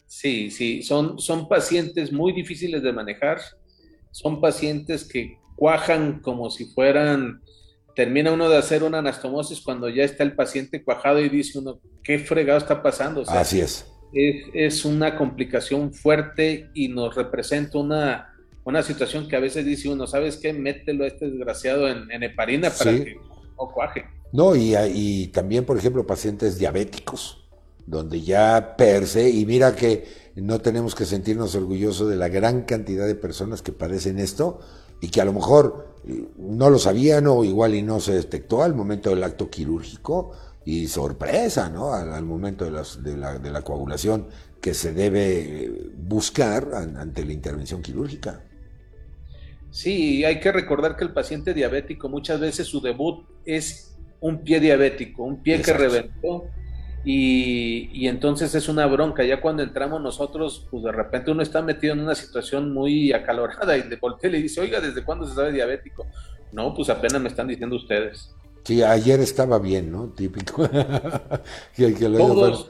Sí, 0.06 0.52
sí, 0.52 0.84
son, 0.84 1.20
son 1.20 1.48
pacientes 1.48 2.12
muy 2.12 2.34
difíciles 2.34 2.82
de 2.82 2.94
manejar, 2.94 3.40
son 4.12 4.42
pacientes 4.42 5.04
que 5.04 5.38
cuajan 5.56 6.22
como 6.22 6.50
si 6.50 6.66
fueran, 6.66 7.42
termina 7.96 8.32
uno 8.32 8.50
de 8.50 8.58
hacer 8.58 8.84
una 8.84 9.00
anastomosis 9.00 9.62
cuando 9.62 9.90
ya 9.90 10.04
está 10.04 10.24
el 10.24 10.36
paciente 10.36 10.84
cuajado 10.84 11.20
y 11.20 11.30
dice 11.30 11.60
uno, 11.60 11.80
¿qué 12.04 12.20
fregado 12.20 12.58
está 12.58 12.82
pasando? 12.82 13.24
Así 13.28 13.60
es. 13.60 13.86
Es. 14.14 14.46
Es 14.54 14.86
una 14.86 15.16
complicación 15.16 15.94
fuerte 15.94 16.70
y 16.74 16.90
nos 16.90 17.16
representa 17.16 17.78
una 17.78 18.34
una 18.68 18.84
situación 18.84 19.30
que 19.30 19.38
a 19.38 19.40
veces 19.40 19.66
dice 19.66 19.88
uno, 19.88 20.08
¿sabes 20.08 20.36
qué? 20.36 20.52
Mételo 20.52 21.06
a 21.06 21.08
este 21.08 21.30
desgraciado 21.30 21.88
en, 21.88 22.22
heparina 22.22 22.70
para 22.70 22.92
que 22.92 23.16
no 23.58 23.72
cuaje. 23.74 24.04
No, 24.34 24.58
y, 24.58 24.76
y 24.76 25.28
también, 25.28 25.64
por 25.64 25.78
ejemplo, 25.78 26.06
pacientes 26.06 26.60
diabéticos, 26.60 27.48
donde 27.86 28.20
ya 28.20 28.76
per 28.76 29.08
se, 29.08 29.30
y 29.30 29.46
mira 29.46 29.74
que 29.74 30.04
no 30.36 30.60
tenemos 30.60 30.96
que 30.96 31.06
sentirnos 31.06 31.56
orgullosos 31.56 32.10
de 32.10 32.18
la 32.18 32.28
gran 32.28 32.64
cantidad 32.64 33.08
de 33.08 33.16
personas 33.16 33.62
que 33.62 33.72
padecen 33.72 34.20
esto 34.20 34.60
y 35.00 35.08
que 35.12 35.22
a 35.22 35.26
lo 35.26 35.32
mejor 35.32 35.96
eh, 36.06 36.26
no 36.38 36.70
lo 36.70 36.78
sabían 36.78 37.26
o 37.28 37.46
igual 37.46 37.74
y 37.74 37.84
no 37.84 38.02
se 38.02 38.16
detectó 38.16 38.64
al 38.64 38.76
momento 38.76 39.12
del 39.12 39.24
acto 39.24 39.50
quirúrgico 39.50 40.34
y 40.68 40.88
sorpresa, 40.88 41.70
¿no? 41.70 41.94
Al, 41.94 42.26
momento 42.26 42.66
de, 42.66 42.72
las, 42.72 43.02
de, 43.02 43.16
la, 43.16 43.40
de 43.40 43.52
la 43.52 43.62
coagulación 43.62 44.28
que 44.60 44.74
se 44.74 44.92
debe 44.92 45.72
buscar 45.96 46.68
ante 46.76 47.24
la 47.24 47.32
intervención 47.32 47.82
quirúrgica. 47.82 48.44
Sí, 49.72 50.26
hay 50.26 50.42
que 50.42 50.52
recordar 50.52 50.98
que 50.98 51.06
el 51.06 51.14
paciente 51.14 51.54
diabético 51.54 52.10
muchas 52.10 52.42
veces 52.42 52.68
su 52.68 52.82
debut 52.82 53.26
es 53.46 53.96
un 54.20 54.40
pie 54.44 54.60
diabético, 54.60 55.24
un 55.24 55.42
pie 55.42 55.62
que 55.62 55.72
reventó 55.72 56.50
y, 57.06 58.06
entonces 58.06 58.54
es 58.54 58.68
una 58.68 58.88
bronca. 58.88 59.24
Ya 59.24 59.40
cuando 59.40 59.64
entramos 59.64 60.02
nosotros, 60.02 60.68
pues 60.70 60.84
de 60.84 60.92
repente 60.92 61.32
uno 61.32 61.44
está 61.44 61.62
metido 61.62 61.94
en 61.94 62.02
una 62.02 62.16
situación 62.16 62.74
muy 62.74 63.14
acalorada 63.14 63.78
y 63.78 63.84
de 63.84 63.96
voltea 63.96 64.30
y 64.30 64.34
le 64.34 64.42
dice, 64.42 64.60
oiga, 64.60 64.82
¿desde 64.82 65.06
cuándo 65.06 65.26
se 65.26 65.34
sabe 65.34 65.54
diabético? 65.54 66.06
No, 66.52 66.74
pues 66.74 66.90
apenas 66.90 67.22
me 67.22 67.30
están 67.30 67.48
diciendo 67.48 67.78
ustedes. 67.78 68.36
Sí, 68.68 68.84
ayer 68.84 69.22
estaba 69.22 69.60
bien, 69.60 69.90
¿no? 69.90 70.10
Típico. 70.10 70.70
que, 71.74 71.94
que 71.94 72.10
Todos, 72.10 72.70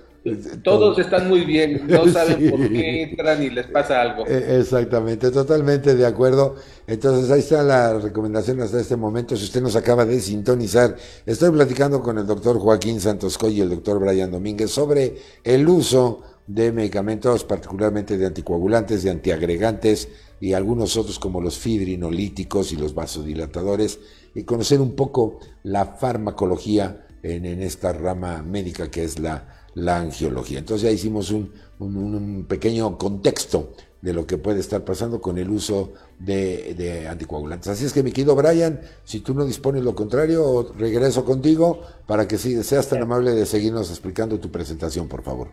todos 0.63 0.99
están 0.99 1.27
muy 1.27 1.43
bien, 1.43 1.87
no 1.87 2.07
saben 2.11 2.51
por 2.51 2.69
qué 2.69 3.01
entran 3.01 3.41
y 3.41 3.49
les 3.49 3.65
pasa 3.65 4.03
algo. 4.03 4.27
E, 4.27 4.59
exactamente, 4.59 5.31
totalmente 5.31 5.95
de 5.95 6.05
acuerdo. 6.05 6.53
Entonces 6.85 7.31
ahí 7.31 7.39
está 7.39 7.63
la 7.63 7.97
recomendación 7.97 8.61
hasta 8.61 8.79
este 8.79 8.95
momento. 8.95 9.35
Si 9.35 9.45
usted 9.45 9.59
nos 9.59 9.75
acaba 9.75 10.05
de 10.05 10.19
sintonizar, 10.19 10.95
estoy 11.25 11.49
platicando 11.49 12.03
con 12.03 12.19
el 12.19 12.27
doctor 12.27 12.59
Joaquín 12.59 13.01
Santos 13.01 13.35
Coy 13.35 13.57
y 13.57 13.61
el 13.61 13.69
doctor 13.71 13.99
Brian 13.99 14.29
Domínguez 14.29 14.69
sobre 14.69 15.15
el 15.43 15.67
uso 15.67 16.21
de 16.45 16.71
medicamentos, 16.71 17.43
particularmente 17.43 18.19
de 18.19 18.27
anticoagulantes, 18.27 19.01
de 19.01 19.09
antiagregantes 19.09 20.09
y 20.39 20.53
algunos 20.53 20.95
otros 20.95 21.17
como 21.17 21.41
los 21.41 21.57
fibrinolíticos 21.57 22.71
y 22.71 22.75
los 22.75 22.93
vasodilatadores, 22.93 23.99
y 24.35 24.43
conocer 24.43 24.81
un 24.81 24.95
poco 24.95 25.39
la 25.63 25.85
farmacología 25.85 27.05
en 27.23 27.45
esta 27.61 27.93
rama 27.93 28.41
médica 28.41 28.89
que 28.89 29.03
es 29.03 29.19
la 29.19 29.57
la 29.77 29.97
angiología. 29.97 30.59
Entonces 30.59 30.89
ya 30.89 30.91
hicimos 30.91 31.31
un, 31.31 32.45
pequeño 32.49 32.97
contexto 32.97 33.73
de 34.01 34.13
lo 34.13 34.25
que 34.25 34.37
puede 34.37 34.59
estar 34.59 34.83
pasando 34.83 35.21
con 35.21 35.37
el 35.37 35.49
uso 35.49 35.93
de, 36.17 37.07
anticoagulantes. 37.09 37.67
Así 37.67 37.85
es 37.85 37.93
que 37.93 38.01
mi 38.01 38.11
querido 38.11 38.35
Brian, 38.35 38.81
si 39.03 39.19
tú 39.19 39.35
no 39.35 39.45
dispones 39.45 39.83
lo 39.83 39.93
contrario, 39.93 40.73
regreso 40.75 41.23
contigo 41.23 41.81
para 42.07 42.27
que 42.27 42.39
si 42.39 42.63
seas 42.63 42.89
tan 42.89 43.03
amable 43.03 43.31
de 43.31 43.45
seguirnos 43.45 43.91
explicando 43.91 44.39
tu 44.39 44.51
presentación, 44.51 45.07
por 45.07 45.21
favor. 45.21 45.49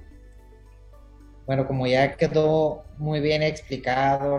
Bueno, 1.46 1.66
como 1.66 1.86
ya 1.86 2.16
quedó 2.16 2.84
muy 2.96 3.20
bien 3.20 3.42
explicado 3.42 4.38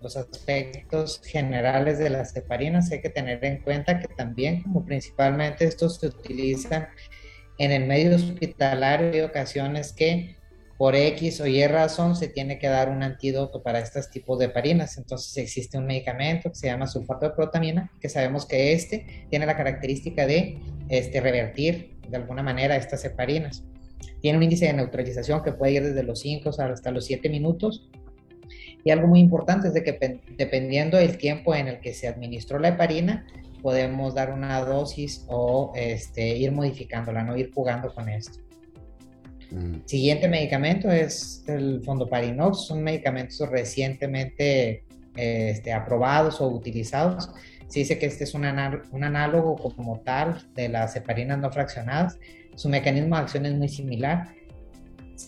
los 0.00 0.16
aspectos 0.16 1.20
generales 1.24 1.98
de 1.98 2.10
las 2.10 2.36
heparinas, 2.36 2.92
hay 2.92 3.00
que 3.00 3.10
tener 3.10 3.44
en 3.44 3.62
cuenta 3.62 3.98
que 3.98 4.08
también 4.08 4.62
como 4.62 4.84
principalmente 4.84 5.64
estos 5.64 5.96
se 5.96 6.08
utilizan 6.08 6.88
en 7.58 7.72
el 7.72 7.86
medio 7.86 8.16
hospitalario 8.16 9.12
hay 9.12 9.20
ocasiones 9.20 9.92
que 9.92 10.36
por 10.76 10.94
X 10.94 11.40
o 11.40 11.46
Y 11.46 11.66
razón 11.66 12.16
se 12.16 12.28
tiene 12.28 12.58
que 12.58 12.68
dar 12.68 12.90
un 12.90 13.02
antídoto 13.02 13.62
para 13.62 13.78
estos 13.78 14.10
tipos 14.10 14.38
de 14.38 14.46
heparinas. 14.46 14.98
Entonces 14.98 15.34
existe 15.38 15.78
un 15.78 15.86
medicamento 15.86 16.50
que 16.50 16.54
se 16.54 16.66
llama 16.66 16.86
sulfato 16.86 17.26
de 17.26 17.34
protamina, 17.34 17.90
que 17.98 18.10
sabemos 18.10 18.44
que 18.44 18.74
este 18.74 19.26
tiene 19.30 19.46
la 19.46 19.56
característica 19.56 20.26
de 20.26 20.58
este, 20.90 21.20
revertir 21.20 21.96
de 22.06 22.16
alguna 22.16 22.42
manera 22.42 22.76
estas 22.76 23.04
heparinas. 23.06 23.64
Tiene 24.20 24.36
un 24.36 24.44
índice 24.44 24.66
de 24.66 24.74
neutralización 24.74 25.42
que 25.42 25.52
puede 25.52 25.72
ir 25.72 25.82
desde 25.82 26.02
los 26.02 26.20
5 26.20 26.50
hasta 26.50 26.90
los 26.90 27.06
7 27.06 27.28
minutos. 27.30 27.88
Y 28.86 28.92
algo 28.92 29.08
muy 29.08 29.18
importante 29.18 29.66
es 29.66 29.74
de 29.74 29.82
que 29.82 30.20
dependiendo 30.38 30.96
del 30.96 31.18
tiempo 31.18 31.56
en 31.56 31.66
el 31.66 31.80
que 31.80 31.92
se 31.92 32.06
administró 32.06 32.60
la 32.60 32.68
heparina, 32.68 33.26
podemos 33.60 34.14
dar 34.14 34.32
una 34.32 34.60
dosis 34.60 35.24
o 35.26 35.72
este, 35.74 36.36
ir 36.36 36.52
modificándola, 36.52 37.24
no 37.24 37.36
ir 37.36 37.50
jugando 37.52 37.92
con 37.92 38.08
esto. 38.08 38.38
Mm. 39.50 39.78
Siguiente 39.86 40.28
medicamento 40.28 40.88
es 40.88 41.42
el 41.48 41.82
fondoparinox, 41.84 42.64
son 42.64 42.84
medicamentos 42.84 43.50
recientemente 43.50 44.84
este, 45.16 45.72
aprobados 45.72 46.40
o 46.40 46.46
utilizados. 46.46 47.28
Se 47.66 47.80
dice 47.80 47.98
que 47.98 48.06
este 48.06 48.22
es 48.22 48.34
un, 48.34 48.44
un 48.44 49.02
análogo 49.02 49.56
como 49.56 49.98
tal 50.04 50.46
de 50.54 50.68
las 50.68 50.94
heparinas 50.94 51.40
no 51.40 51.50
fraccionadas. 51.50 52.20
Su 52.54 52.68
mecanismo 52.68 53.16
de 53.16 53.22
acción 53.22 53.46
es 53.46 53.54
muy 53.54 53.68
similar 53.68 54.28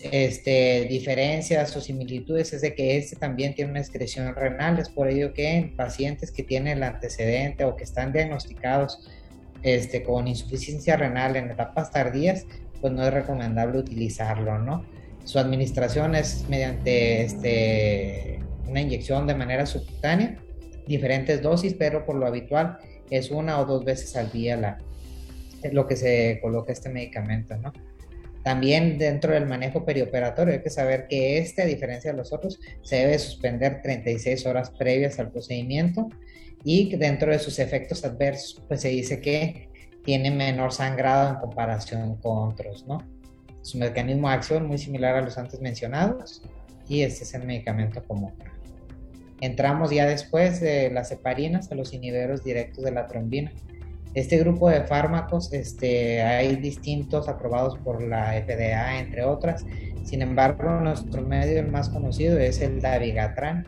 este, 0.01 0.85
diferencias 0.89 1.75
o 1.75 1.81
similitudes 1.81 2.53
es 2.53 2.61
de 2.61 2.75
que 2.75 2.97
este 2.97 3.15
también 3.15 3.55
tiene 3.55 3.71
una 3.71 3.79
excreción 3.79 4.33
renal, 4.35 4.79
es 4.79 4.89
por 4.89 5.09
ello 5.09 5.33
que 5.33 5.55
en 5.55 5.75
pacientes 5.75 6.31
que 6.31 6.43
tienen 6.43 6.77
el 6.77 6.83
antecedente 6.83 7.65
o 7.65 7.75
que 7.75 7.83
están 7.83 8.13
diagnosticados 8.13 9.09
este, 9.63 10.03
con 10.03 10.27
insuficiencia 10.27 10.95
renal 10.95 11.35
en 11.35 11.51
etapas 11.51 11.91
tardías, 11.91 12.45
pues 12.81 12.93
no 12.93 13.05
es 13.05 13.13
recomendable 13.13 13.79
utilizarlo, 13.79 14.59
¿no? 14.59 14.85
Su 15.25 15.39
administración 15.39 16.15
es 16.15 16.45
mediante 16.49 17.23
este, 17.23 18.39
una 18.67 18.81
inyección 18.81 19.27
de 19.27 19.35
manera 19.35 19.65
subcutánea, 19.65 20.37
diferentes 20.87 21.41
dosis, 21.41 21.73
pero 21.73 22.05
por 22.05 22.15
lo 22.15 22.25
habitual 22.25 22.77
es 23.09 23.31
una 23.31 23.59
o 23.59 23.65
dos 23.65 23.83
veces 23.83 24.15
al 24.15 24.31
día 24.31 24.55
la, 24.55 24.77
lo 25.71 25.87
que 25.87 25.95
se 25.95 26.39
coloca 26.41 26.71
este 26.71 26.89
medicamento, 26.89 27.57
¿no? 27.57 27.73
También 28.49 28.97
dentro 28.97 29.31
del 29.31 29.45
manejo 29.45 29.85
perioperatorio 29.85 30.55
hay 30.55 30.63
que 30.63 30.71
saber 30.71 31.05
que 31.07 31.37
este, 31.37 31.61
a 31.61 31.65
diferencia 31.65 32.09
de 32.09 32.17
los 32.17 32.33
otros, 32.33 32.59
se 32.81 32.95
debe 32.95 33.19
suspender 33.19 33.83
36 33.83 34.43
horas 34.47 34.71
previas 34.71 35.19
al 35.19 35.31
procedimiento 35.31 36.09
y 36.63 36.95
dentro 36.95 37.31
de 37.31 37.37
sus 37.37 37.59
efectos 37.59 38.03
adversos, 38.03 38.63
pues 38.67 38.81
se 38.81 38.89
dice 38.89 39.21
que 39.21 39.69
tiene 40.03 40.31
menor 40.31 40.73
sangrado 40.73 41.29
en 41.29 41.35
comparación 41.35 42.15
con 42.15 42.49
otros, 42.49 42.87
¿no? 42.87 43.07
Su 43.61 43.77
mecanismo 43.77 44.29
de 44.29 44.33
acción 44.33 44.65
muy 44.65 44.79
similar 44.79 45.15
a 45.15 45.21
los 45.21 45.37
antes 45.37 45.61
mencionados 45.61 46.41
y 46.87 47.03
este 47.03 47.25
es 47.25 47.33
el 47.35 47.43
medicamento 47.43 48.03
común. 48.03 48.33
Entramos 49.41 49.91
ya 49.91 50.07
después 50.07 50.59
de 50.59 50.89
las 50.89 51.11
heparinas 51.11 51.71
a 51.71 51.75
los 51.75 51.93
inhibidores 51.93 52.43
directos 52.43 52.83
de 52.83 52.93
la 52.93 53.05
trombina. 53.05 53.51
Este 54.19 54.37
grupo 54.37 54.69
de 54.69 54.81
fármacos, 54.81 55.53
este, 55.53 56.21
hay 56.21 56.57
distintos 56.57 57.29
aprobados 57.29 57.77
por 57.77 58.03
la 58.03 58.33
FDA, 58.33 58.99
entre 58.99 59.23
otras. 59.23 59.65
Sin 60.03 60.21
embargo, 60.21 60.69
nuestro 60.81 61.21
medio 61.21 61.57
el 61.57 61.71
más 61.71 61.87
conocido 61.87 62.37
es 62.37 62.59
el 62.59 62.81
dabigatran. 62.81 63.65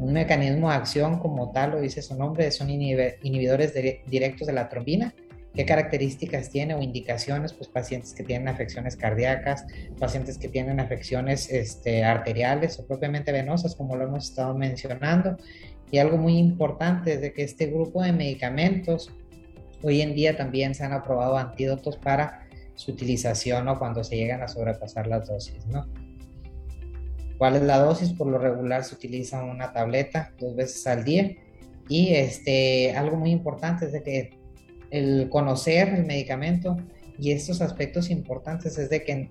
Un 0.00 0.14
mecanismo 0.14 0.68
de 0.68 0.74
acción 0.74 1.20
como 1.20 1.52
tal, 1.52 1.70
lo 1.70 1.80
dice 1.80 2.02
su 2.02 2.16
nombre, 2.16 2.50
son 2.50 2.70
inhibidores 2.70 3.72
directos 4.06 4.48
de 4.48 4.52
la 4.52 4.68
trombina 4.68 5.14
qué 5.54 5.64
características 5.64 6.50
tiene 6.50 6.74
o 6.74 6.82
indicaciones, 6.82 7.52
pues 7.52 7.68
pacientes 7.68 8.12
que 8.12 8.24
tienen 8.24 8.48
afecciones 8.48 8.96
cardíacas, 8.96 9.64
pacientes 9.98 10.36
que 10.36 10.48
tienen 10.48 10.80
afecciones 10.80 11.48
este, 11.48 12.04
arteriales 12.04 12.80
o 12.80 12.86
propiamente 12.86 13.30
venosas, 13.30 13.76
como 13.76 13.94
lo 13.94 14.04
hemos 14.04 14.30
estado 14.30 14.54
mencionando. 14.54 15.36
Y 15.90 15.98
algo 15.98 16.16
muy 16.16 16.38
importante 16.38 17.12
es 17.12 17.20
de 17.20 17.32
que 17.32 17.44
este 17.44 17.66
grupo 17.66 18.02
de 18.02 18.12
medicamentos, 18.12 19.12
hoy 19.84 20.00
en 20.00 20.14
día 20.14 20.36
también 20.36 20.74
se 20.74 20.84
han 20.84 20.92
aprobado 20.92 21.36
antídotos 21.36 21.96
para 21.96 22.48
su 22.74 22.92
utilización 22.92 23.68
o 23.68 23.78
cuando 23.78 24.02
se 24.02 24.16
llegan 24.16 24.42
a 24.42 24.48
sobrepasar 24.48 25.06
las 25.06 25.28
dosis, 25.28 25.66
¿no? 25.66 25.86
¿Cuál 27.38 27.56
es 27.56 27.62
la 27.62 27.78
dosis? 27.78 28.12
Por 28.12 28.28
lo 28.28 28.38
regular 28.38 28.84
se 28.84 28.94
utiliza 28.94 29.44
una 29.44 29.72
tableta 29.72 30.32
dos 30.38 30.56
veces 30.56 30.86
al 30.86 31.04
día. 31.04 31.32
Y 31.88 32.14
este, 32.14 32.96
algo 32.96 33.16
muy 33.16 33.30
importante 33.30 33.86
es 33.86 33.92
de 33.92 34.02
que 34.02 34.38
el 34.90 35.28
conocer 35.28 35.88
el 35.88 36.06
medicamento 36.06 36.76
y 37.18 37.32
estos 37.32 37.60
aspectos 37.60 38.10
importantes 38.10 38.78
es 38.78 38.88
de 38.88 39.04
que 39.04 39.30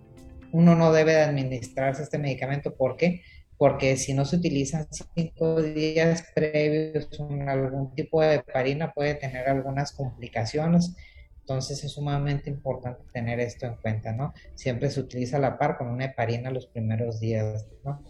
uno 0.51 0.75
no 0.75 0.91
debe 0.91 1.15
administrarse 1.15 2.03
este 2.03 2.19
medicamento. 2.19 2.75
¿Por 2.75 2.97
qué? 2.97 3.21
Porque 3.57 3.97
si 3.97 4.13
no 4.13 4.25
se 4.25 4.37
utilizan 4.37 4.87
cinco 5.15 5.61
días 5.61 6.25
previos 6.33 7.07
con 7.17 7.47
algún 7.47 7.93
tipo 7.93 8.21
de 8.21 8.35
heparina 8.35 8.91
puede 8.91 9.15
tener 9.15 9.47
algunas 9.47 9.91
complicaciones. 9.91 10.95
Entonces 11.39 11.83
es 11.83 11.91
sumamente 11.91 12.49
importante 12.49 13.03
tener 13.11 13.39
esto 13.39 13.65
en 13.65 13.75
cuenta, 13.75 14.13
¿no? 14.13 14.33
Siempre 14.55 14.89
se 14.89 15.01
utiliza 15.01 15.39
la 15.39 15.57
par 15.57 15.77
con 15.77 15.87
una 15.87 16.05
heparina 16.05 16.51
los 16.51 16.67
primeros 16.67 17.19
días, 17.19 17.67
¿no? 17.83 18.01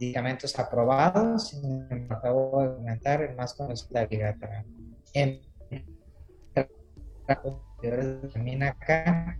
Medicamentos 0.00 0.58
aprobados, 0.58 1.60
acabo 2.08 2.62
de 2.62 2.74
comentar, 2.74 3.34
más 3.36 3.56
es 3.70 3.88
la 3.90 4.08
En 5.12 5.40
también 8.32 8.62
acá 8.62 9.38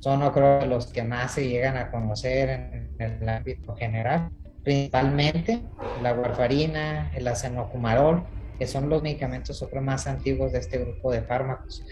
son 0.00 0.28
creo 0.32 0.66
los 0.66 0.86
que 0.86 1.02
más 1.02 1.34
se 1.34 1.48
llegan 1.48 1.76
a 1.76 1.90
conocer 1.90 2.48
en, 2.48 2.90
el 2.98 3.28
ámbito 3.28 3.76
general, 3.76 4.30
principalmente 4.64 5.62
la 6.02 6.14
warfarina, 6.14 7.10
el 7.14 7.28
acenocumarol, 7.28 8.24
que 8.58 8.66
son 8.66 8.88
los 8.88 9.02
medicamentos 9.02 9.66
más 9.80 10.06
antiguos 10.06 10.52
de 10.52 10.58
este 10.58 10.78
grupo 10.78 11.12
de 11.12 11.22
fármacos. 11.22 11.84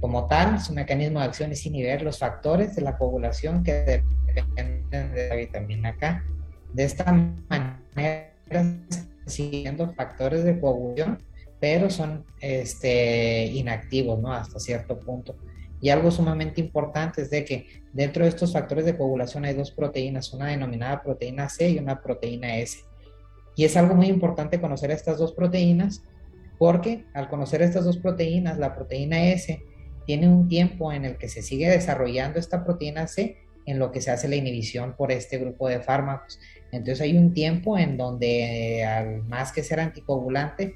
Como 0.00 0.26
tal, 0.26 0.60
su 0.60 0.72
mecanismo 0.72 1.18
de 1.18 1.26
acción 1.26 1.50
es 1.50 1.64
inhibir 1.66 2.02
los 2.02 2.18
factores 2.18 2.76
de 2.76 2.82
la 2.82 2.96
coagulación 2.96 3.64
que 3.64 4.02
dependen 4.34 5.12
de 5.12 5.28
la 5.28 5.34
vitamina 5.34 5.96
K. 5.96 6.22
De 6.72 6.84
esta 6.84 7.12
manera, 7.12 8.30
siguiendo 9.26 9.92
factores 9.94 10.44
de 10.44 10.60
coagulación, 10.60 11.18
pero 11.58 11.90
son 11.90 12.24
este, 12.40 13.46
inactivos. 13.46 14.20
Hasta 14.28 14.60
cierto 14.60 15.00
punto. 15.00 15.34
Y 15.80 15.90
algo 15.90 16.10
sumamente 16.10 16.60
importante 16.60 17.22
es 17.22 17.30
de 17.30 17.44
que 17.44 17.66
dentro 17.92 18.24
de 18.24 18.30
estos 18.30 18.52
factores 18.52 18.84
de 18.84 18.96
coagulación 18.96 19.44
hay 19.44 19.54
dos 19.54 19.70
proteínas, 19.70 20.32
una 20.32 20.46
denominada 20.46 21.02
proteína 21.02 21.48
C 21.48 21.70
y 21.70 21.78
una 21.78 22.00
proteína 22.00 22.56
S. 22.58 22.80
Y 23.56 23.64
es 23.64 23.76
algo 23.76 23.94
muy 23.94 24.06
importante 24.06 24.60
conocer 24.60 24.90
estas 24.90 25.18
dos 25.18 25.32
proteínas 25.32 26.02
porque 26.58 27.04
al 27.14 27.28
conocer 27.28 27.62
estas 27.62 27.84
dos 27.84 27.98
proteínas, 27.98 28.58
la 28.58 28.74
proteína 28.74 29.28
S 29.28 29.62
tiene 30.06 30.28
un 30.28 30.48
tiempo 30.48 30.92
en 30.92 31.04
el 31.04 31.16
que 31.16 31.28
se 31.28 31.42
sigue 31.42 31.68
desarrollando 31.68 32.38
esta 32.38 32.64
proteína 32.64 33.06
C 33.06 33.36
en 33.66 33.78
lo 33.78 33.92
que 33.92 34.00
se 34.00 34.10
hace 34.10 34.28
la 34.28 34.36
inhibición 34.36 34.94
por 34.96 35.12
este 35.12 35.38
grupo 35.38 35.68
de 35.68 35.80
fármacos. 35.80 36.40
Entonces 36.72 37.02
hay 37.02 37.16
un 37.16 37.34
tiempo 37.34 37.78
en 37.78 37.96
donde 37.96 38.84
al 38.84 39.22
más 39.24 39.52
que 39.52 39.62
ser 39.62 39.78
anticoagulante, 39.80 40.74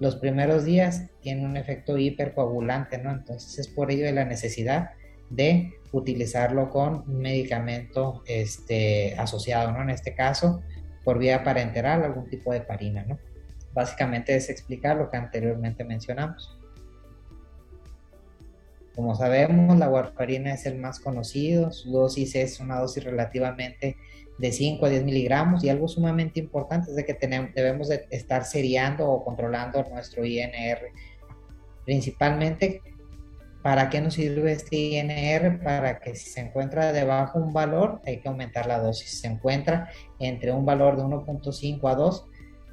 los 0.00 0.16
primeros 0.16 0.64
días 0.64 1.06
tiene 1.20 1.44
un 1.44 1.56
efecto 1.56 1.96
hipercoagulante, 1.96 2.98
¿no? 2.98 3.10
Entonces 3.10 3.58
es 3.58 3.68
por 3.68 3.90
ello 3.90 4.04
de 4.04 4.12
la 4.12 4.24
necesidad 4.24 4.90
de 5.30 5.74
utilizarlo 5.92 6.70
con 6.70 7.04
medicamento 7.06 8.22
este, 8.26 9.14
asociado, 9.18 9.72
¿no? 9.72 9.82
En 9.82 9.90
este 9.90 10.14
caso, 10.14 10.62
por 11.04 11.18
vía 11.18 11.44
parenteral, 11.44 12.02
algún 12.02 12.28
tipo 12.28 12.52
de 12.52 12.60
parina, 12.60 13.04
¿no? 13.04 13.18
Básicamente 13.72 14.34
es 14.34 14.50
explicar 14.50 14.96
lo 14.96 15.10
que 15.10 15.16
anteriormente 15.16 15.84
mencionamos. 15.84 16.58
Como 18.94 19.16
sabemos, 19.16 19.76
la 19.76 19.88
warfarina 19.88 20.54
es 20.54 20.66
el 20.66 20.78
más 20.78 21.00
conocido, 21.00 21.72
su 21.72 21.90
dosis 21.90 22.36
es 22.36 22.60
una 22.60 22.78
dosis 22.78 23.02
relativamente 23.02 23.96
de 24.38 24.52
5 24.52 24.84
a 24.84 24.88
10 24.88 25.04
miligramos 25.04 25.62
y 25.62 25.68
algo 25.68 25.88
sumamente 25.88 26.40
importante 26.40 26.90
es 26.90 26.96
de 26.96 27.04
que 27.04 27.14
tenemos, 27.14 27.54
debemos 27.54 27.88
de 27.88 28.06
estar 28.10 28.44
seriando 28.44 29.08
o 29.08 29.24
controlando 29.24 29.84
nuestro 29.84 30.24
INR. 30.24 30.78
Principalmente, 31.84 32.82
¿para 33.62 33.88
qué 33.90 34.00
nos 34.00 34.14
sirve 34.14 34.52
este 34.52 34.76
INR? 34.76 35.62
Para 35.62 36.00
que 36.00 36.14
si 36.14 36.30
se 36.30 36.40
encuentra 36.40 36.92
debajo 36.92 37.38
un 37.38 37.52
valor, 37.52 38.00
hay 38.04 38.18
que 38.18 38.28
aumentar 38.28 38.66
la 38.66 38.78
dosis. 38.78 39.10
Si 39.10 39.16
se 39.18 39.28
encuentra 39.28 39.88
entre 40.18 40.52
un 40.52 40.64
valor 40.64 40.96
de 40.96 41.04
1.5 41.04 41.90
a 41.90 41.94
2, 41.94 42.24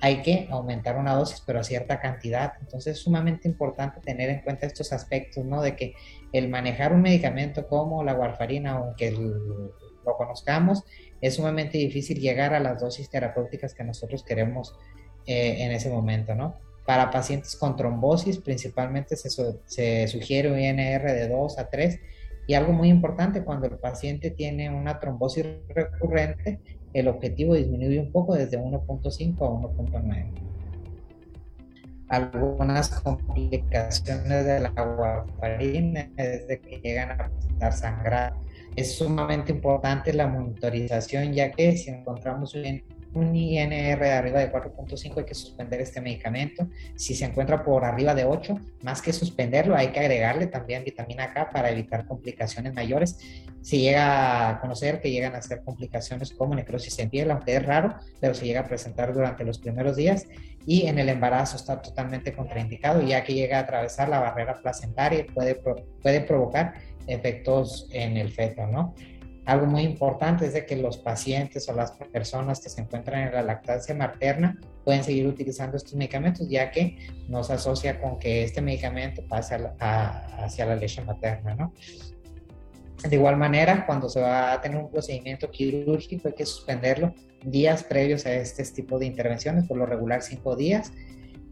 hay 0.04 0.24
que 0.24 0.48
aumentar 0.50 0.98
una 0.98 1.14
dosis, 1.14 1.44
pero 1.46 1.60
a 1.60 1.64
cierta 1.64 2.00
cantidad. 2.00 2.54
Entonces 2.60 2.98
es 2.98 3.04
sumamente 3.04 3.48
importante 3.48 4.02
tener 4.02 4.32
en 4.32 4.42
cuenta 4.42 4.66
estos 4.66 4.92
aspectos, 4.94 5.46
¿no? 5.46 5.62
De 5.62 5.76
que 5.76 5.94
el 6.34 6.50
manejar 6.50 6.92
un 6.92 7.04
medicamento 7.04 7.68
como 7.68 8.04
la 8.04 8.16
warfarina, 8.16 8.72
aunque 8.72 9.12
lo 9.12 10.18
conozcamos, 10.18 10.84
es 11.22 11.36
sumamente 11.36 11.78
difícil 11.78 12.20
llegar 12.20 12.54
a 12.54 12.60
las 12.60 12.82
dosis 12.82 13.10
terapéuticas 13.10 13.74
que 13.74 13.84
nosotros 13.84 14.24
queremos 14.24 14.76
eh, 15.26 15.58
en 15.60 15.72
ese 15.72 15.90
momento, 15.90 16.34
¿no? 16.36 16.56
Para 16.86 17.12
pacientes 17.12 17.56
con 17.56 17.76
trombosis, 17.76 18.40
principalmente 18.40 19.16
se, 19.16 19.30
se 19.30 20.08
sugiere 20.08 20.52
un 20.52 20.60
INR 20.60 21.04
de 21.04 21.28
2 21.28 21.60
a 21.60 21.70
3 21.70 22.00
y 22.48 22.56
algo 22.56 22.74
muy 22.74 22.90
importante, 22.90 23.44
cuando 23.44 23.68
el 23.68 23.78
paciente 23.78 24.32
tiene 24.32 24.70
una 24.70 25.00
trombosis 25.00 25.46
recurrente, 25.70 26.60
el 26.94 27.08
objetivo 27.08 27.54
disminuye 27.54 28.00
un 28.00 28.12
poco 28.12 28.36
desde 28.36 28.60
1.5 28.60 29.36
a 29.40 30.02
1.9. 30.02 30.32
Algunas 32.10 32.90
complicaciones 32.90 34.46
de 34.46 34.60
la 34.60 34.72
warfarina 34.72 36.10
es 36.18 36.48
de 36.48 36.60
que 36.60 36.82
llegan 36.82 37.12
a 37.12 37.30
presentar 37.30 37.74
sangrado 37.74 38.36
es 38.76 38.96
sumamente 38.96 39.52
importante 39.52 40.14
la 40.14 40.28
monitorización, 40.28 41.34
ya 41.34 41.52
que 41.52 41.76
si 41.78 41.90
encontramos 41.90 42.56
un 43.14 43.36
INR 43.36 44.00
de 44.00 44.12
arriba 44.12 44.40
de 44.40 44.52
4.5 44.52 45.18
hay 45.18 45.26
que 45.26 45.36
suspender 45.36 45.82
este 45.82 46.00
medicamento. 46.00 46.68
Si 46.96 47.14
se 47.14 47.26
encuentra 47.26 47.64
por 47.64 47.84
arriba 47.84 48.16
de 48.16 48.24
8, 48.24 48.58
más 48.84 49.02
que 49.02 49.12
suspenderlo, 49.12 49.76
hay 49.76 49.90
que 49.90 50.00
agregarle 50.00 50.48
también 50.48 50.84
vitamina 50.86 51.34
K 51.34 51.50
para 51.50 51.70
evitar 51.72 52.06
complicaciones 52.06 52.74
mayores. 52.74 53.18
Se 53.62 53.78
llega 53.78 54.50
a 54.50 54.62
conocer 54.62 55.02
que 55.02 55.12
llegan 55.12 55.36
a 55.36 55.42
ser 55.42 55.62
complicaciones 55.64 56.32
como 56.32 56.56
necrosis 56.56 56.98
en 57.00 57.10
piel, 57.10 57.32
aunque 57.32 57.58
es 57.58 57.66
raro, 57.66 57.96
pero 58.22 58.34
se 58.34 58.46
llega 58.46 58.62
a 58.62 58.68
presentar 58.68 59.14
durante 59.14 59.44
los 59.44 59.60
primeros 59.60 59.98
días 59.98 60.26
y 60.66 60.88
en 60.88 61.00
el 61.00 61.10
embarazo 61.10 61.58
está 61.58 61.82
totalmente 61.82 62.34
contraindicado, 62.34 63.02
ya 63.02 63.24
que 63.24 63.34
llega 63.34 63.58
a 63.58 63.62
atravesar 63.62 64.10
la 64.10 64.20
barrera 64.20 64.62
placentaria 64.62 65.20
y 65.20 65.24
puede, 65.24 65.56
puede 65.56 66.22
provocar 66.22 66.74
efectos 67.08 67.88
en 67.92 68.18
el 68.18 68.32
feto, 68.32 68.68
¿no? 68.68 68.94
Algo 69.46 69.66
muy 69.66 69.82
importante 69.82 70.46
es 70.46 70.54
de 70.54 70.66
que 70.66 70.76
los 70.76 70.98
pacientes 71.00 71.68
o 71.68 71.74
las 71.74 71.92
personas 71.92 72.62
que 72.62 72.70
se 72.70 72.82
encuentran 72.82 73.28
en 73.28 73.34
la 73.34 73.42
lactancia 73.42 73.96
materna 73.96 74.60
pueden 74.86 75.04
seguir 75.04 75.26
utilizando 75.28 75.78
estos 75.78 75.96
medicamentos, 75.96 76.48
ya 76.48 76.70
que 76.70 76.98
no 77.28 77.44
se 77.44 77.54
asocia 77.54 78.00
con 78.00 78.20
que 78.20 78.44
este 78.44 78.62
medicamento 78.62 79.24
pase 79.28 79.58
hacia 79.80 80.66
la 80.66 80.76
leche 80.76 81.04
materna, 81.04 81.56
¿no? 81.56 81.74
De 83.10 83.16
igual 83.16 83.36
manera, 83.36 83.86
cuando 83.88 84.10
se 84.10 84.22
va 84.22 84.54
a 84.54 84.62
tener 84.62 84.78
un 84.78 84.92
procedimiento 84.92 85.50
quirúrgico, 85.50 86.28
hay 86.28 86.36
que 86.36 86.46
suspenderlo 86.46 87.16
días 87.44 87.84
previos 87.84 88.28
a 88.28 88.34
este 88.34 88.64
tipo 88.66 89.00
de 89.00 89.08
intervenciones, 89.08 89.68
por 89.68 89.78
lo 89.78 89.88
regular 89.88 90.22
cinco 90.22 90.56
días, 90.56 90.94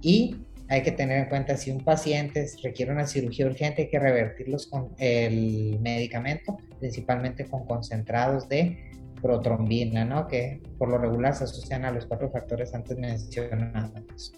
y 0.02 0.38
hay 0.70 0.84
que 0.84 0.92
tener 0.92 1.18
en 1.18 1.26
cuenta 1.26 1.58
si 1.58 1.72
un 1.72 1.84
paciente 1.84 2.48
requiere 2.64 2.92
una 2.92 3.08
cirugía 3.08 3.48
urgente, 3.48 3.84
hay 3.84 3.90
que 3.90 4.00
revertirlos 4.00 4.68
con 4.68 4.90
el 5.00 5.80
medicamento, 5.82 6.58
principalmente 6.80 7.46
con 7.46 7.66
concentrados 7.66 8.48
de 8.48 8.92
protrombina, 9.20 10.06
¿no? 10.06 10.28
que 10.28 10.62
por 10.78 10.90
lo 10.90 11.00
regular 11.00 11.36
se 11.36 11.46
asocian 11.46 11.86
a 11.86 11.92
los 11.92 12.06
cuatro 12.06 12.30
factores 12.30 12.74
antes 12.76 12.98
mencionados. 12.98 14.34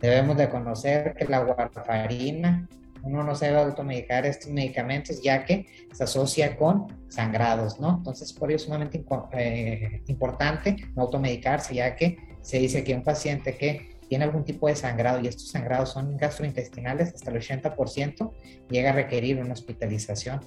Debemos 0.00 0.36
de 0.38 0.48
conocer 0.48 1.14
que 1.14 1.26
la 1.26 1.44
warfarina 1.44 2.66
uno 3.04 3.22
no 3.22 3.34
se 3.34 3.46
debe 3.46 3.58
automedicar 3.58 4.24
estos 4.24 4.50
medicamentos 4.50 5.22
ya 5.22 5.44
que 5.44 5.66
se 5.92 6.04
asocia 6.04 6.56
con 6.56 6.86
sangrados, 7.08 7.78
¿no? 7.78 7.98
Entonces, 7.98 8.32
por 8.32 8.48
ello 8.48 8.56
es 8.56 8.62
sumamente 8.62 9.04
eh, 9.32 10.02
importante 10.06 10.76
no 10.96 11.02
automedicarse, 11.02 11.74
ya 11.74 11.94
que 11.94 12.16
se 12.40 12.58
dice 12.58 12.82
que 12.82 12.94
un 12.94 13.02
paciente 13.02 13.56
que 13.56 13.93
tiene 14.14 14.26
algún 14.26 14.44
tipo 14.44 14.68
de 14.68 14.76
sangrado 14.76 15.18
y 15.20 15.26
estos 15.26 15.48
sangrados 15.48 15.88
son 15.88 16.16
gastrointestinales, 16.16 17.12
hasta 17.14 17.32
el 17.32 17.38
80% 17.38 18.30
llega 18.70 18.90
a 18.90 18.92
requerir 18.92 19.40
una 19.40 19.54
hospitalización. 19.54 20.38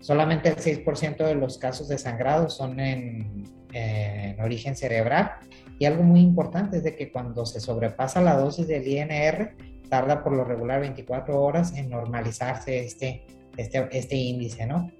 Solamente 0.00 0.50
el 0.50 0.56
6% 0.56 1.16
de 1.24 1.34
los 1.34 1.56
casos 1.56 1.88
de 1.88 1.96
sangrado 1.96 2.50
son 2.50 2.78
en, 2.80 3.44
en 3.72 4.38
origen 4.42 4.76
cerebral 4.76 5.36
y 5.78 5.86
algo 5.86 6.02
muy 6.02 6.20
importante 6.20 6.76
es 6.76 6.84
de 6.84 6.94
que 6.96 7.10
cuando 7.10 7.46
se 7.46 7.60
sobrepasa 7.60 8.20
la 8.20 8.36
dosis 8.36 8.68
del 8.68 8.86
INR, 8.86 9.56
tarda 9.88 10.22
por 10.22 10.34
lo 10.34 10.44
regular 10.44 10.82
24 10.82 11.40
horas 11.40 11.74
en 11.74 11.88
normalizarse 11.88 12.84
este, 12.84 13.24
este, 13.56 13.88
este 13.90 14.16
índice, 14.16 14.66
¿no? 14.66 14.90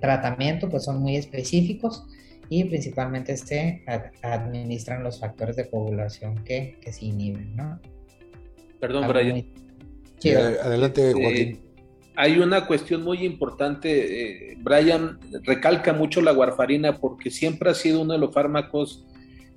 Tratamiento, 0.00 0.68
pues 0.68 0.82
son 0.82 1.00
muy 1.00 1.14
específicos 1.14 2.04
y 2.54 2.64
principalmente 2.64 3.34
se 3.38 3.82
administran 4.20 5.02
los 5.02 5.18
factores 5.18 5.56
de 5.56 5.70
coagulación 5.70 6.44
que, 6.44 6.76
que 6.82 6.92
se 6.92 7.06
inhiben, 7.06 7.56
¿no? 7.56 7.80
Perdón, 8.78 9.08
Brian. 9.08 9.46
Sí, 10.18 10.32
adelante, 10.32 11.08
este, 11.08 11.22
Joaquín. 11.22 11.60
hay 12.14 12.38
una 12.38 12.66
cuestión 12.66 13.04
muy 13.04 13.24
importante. 13.24 14.50
Eh, 14.50 14.58
Brian 14.58 15.18
recalca 15.44 15.94
mucho 15.94 16.20
la 16.20 16.34
warfarina 16.34 16.98
porque 16.98 17.30
siempre 17.30 17.70
ha 17.70 17.74
sido 17.74 18.02
uno 18.02 18.12
de 18.12 18.18
los 18.18 18.34
fármacos 18.34 19.06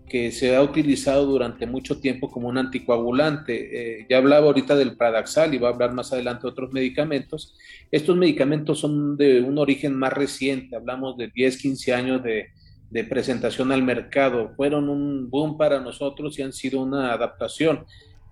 que 0.08 0.32
se 0.32 0.56
ha 0.56 0.62
utilizado 0.62 1.26
durante 1.26 1.68
mucho 1.68 2.00
tiempo 2.00 2.32
como 2.32 2.48
un 2.48 2.58
anticoagulante. 2.58 4.00
Eh, 4.00 4.06
ya 4.10 4.20
hablaba 4.20 4.46
ahorita 4.46 4.74
del 4.78 4.96
Pradaxal 4.96 5.54
y 5.54 5.58
va 5.58 5.68
a 5.68 5.74
hablar 5.74 5.91
más 5.91 6.14
adelante 6.14 6.43
de 6.43 6.48
otros 6.48 6.72
medicamentos. 6.72 7.58
Estos 7.91 8.16
medicamentos 8.16 8.80
son 8.80 9.18
de 9.18 9.41
un 9.41 9.58
origen 9.58 9.93
más 9.96 10.14
reciente, 10.14 10.78
hablamos 10.78 11.18
de 11.18 11.30
10, 11.36 11.58
15 11.58 11.93
años 11.93 12.24
de, 12.24 12.52
de 12.96 13.04
presentación 13.04 13.74
al 13.74 13.84
mercado. 13.84 14.54
Fueron 14.56 14.88
un 14.88 15.30
boom 15.30 15.58
para 15.58 15.82
nosotros 15.82 16.39
y 16.39 16.43
han 16.43 16.54
sido 16.54 16.82
una 16.82 17.12
adaptación. 17.12 17.84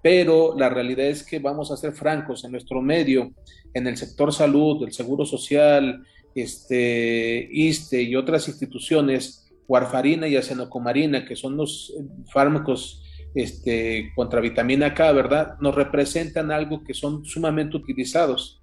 Pero 0.01 0.55
la 0.57 0.70
realidad 0.70 1.07
es 1.07 1.22
que 1.22 1.39
vamos 1.39 1.70
a 1.70 1.76
ser 1.76 1.91
francos, 1.91 2.45
en 2.45 2.53
nuestro 2.53 2.82
medio, 2.82 3.34
en 3.74 3.88
el 3.88 3.97
sector 3.97 4.32
salud, 4.32 4.82
el 4.86 4.93
Seguro 4.93 5.26
Social, 5.26 6.05
este, 6.34 7.49
ISTE 7.51 8.03
y 8.03 8.16
otras 8.16 8.47
instituciones, 8.47 9.51
warfarina 9.68 10.30
y 10.30 10.38
acenocomarina, 10.38 11.26
que 11.26 11.36
son 11.36 11.57
los 11.57 11.93
eh, 11.99 12.05
fármacos 12.32 13.03
este, 13.36 14.14
contra 14.16 14.39
vitamina 14.39 14.93
K, 14.93 15.11
¿verdad? 15.11 15.55
Nos 15.59 15.76
representan 15.76 16.51
algo 16.51 16.86
que 16.86 16.93
son 16.93 17.26
sumamente 17.26 17.76
utilizados. 17.76 18.61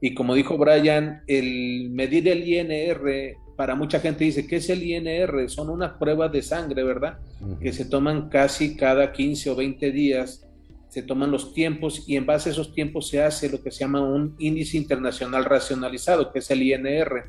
Y 0.00 0.14
como 0.14 0.36
dijo 0.36 0.56
Brian, 0.56 1.22
el 1.26 1.90
medir 1.90 2.28
el 2.28 2.46
INR, 2.46 3.36
para 3.60 3.74
mucha 3.74 4.00
gente 4.00 4.24
dice, 4.24 4.46
¿qué 4.46 4.56
es 4.56 4.70
el 4.70 4.82
INR? 4.82 5.50
Son 5.50 5.68
unas 5.68 5.92
pruebas 5.98 6.32
de 6.32 6.40
sangre, 6.40 6.82
¿verdad? 6.82 7.18
Que 7.60 7.74
se 7.74 7.84
toman 7.84 8.30
casi 8.30 8.74
cada 8.74 9.12
15 9.12 9.50
o 9.50 9.54
20 9.54 9.92
días 9.92 10.48
se 10.88 11.02
toman 11.02 11.30
los 11.30 11.52
tiempos 11.52 12.04
y 12.08 12.16
en 12.16 12.24
base 12.24 12.48
a 12.48 12.52
esos 12.52 12.72
tiempos 12.72 13.08
se 13.08 13.22
hace 13.22 13.50
lo 13.50 13.62
que 13.62 13.70
se 13.70 13.80
llama 13.80 14.00
un 14.00 14.34
índice 14.38 14.78
internacional 14.78 15.44
racionalizado, 15.44 16.32
que 16.32 16.38
es 16.38 16.50
el 16.50 16.62
INR. 16.62 17.26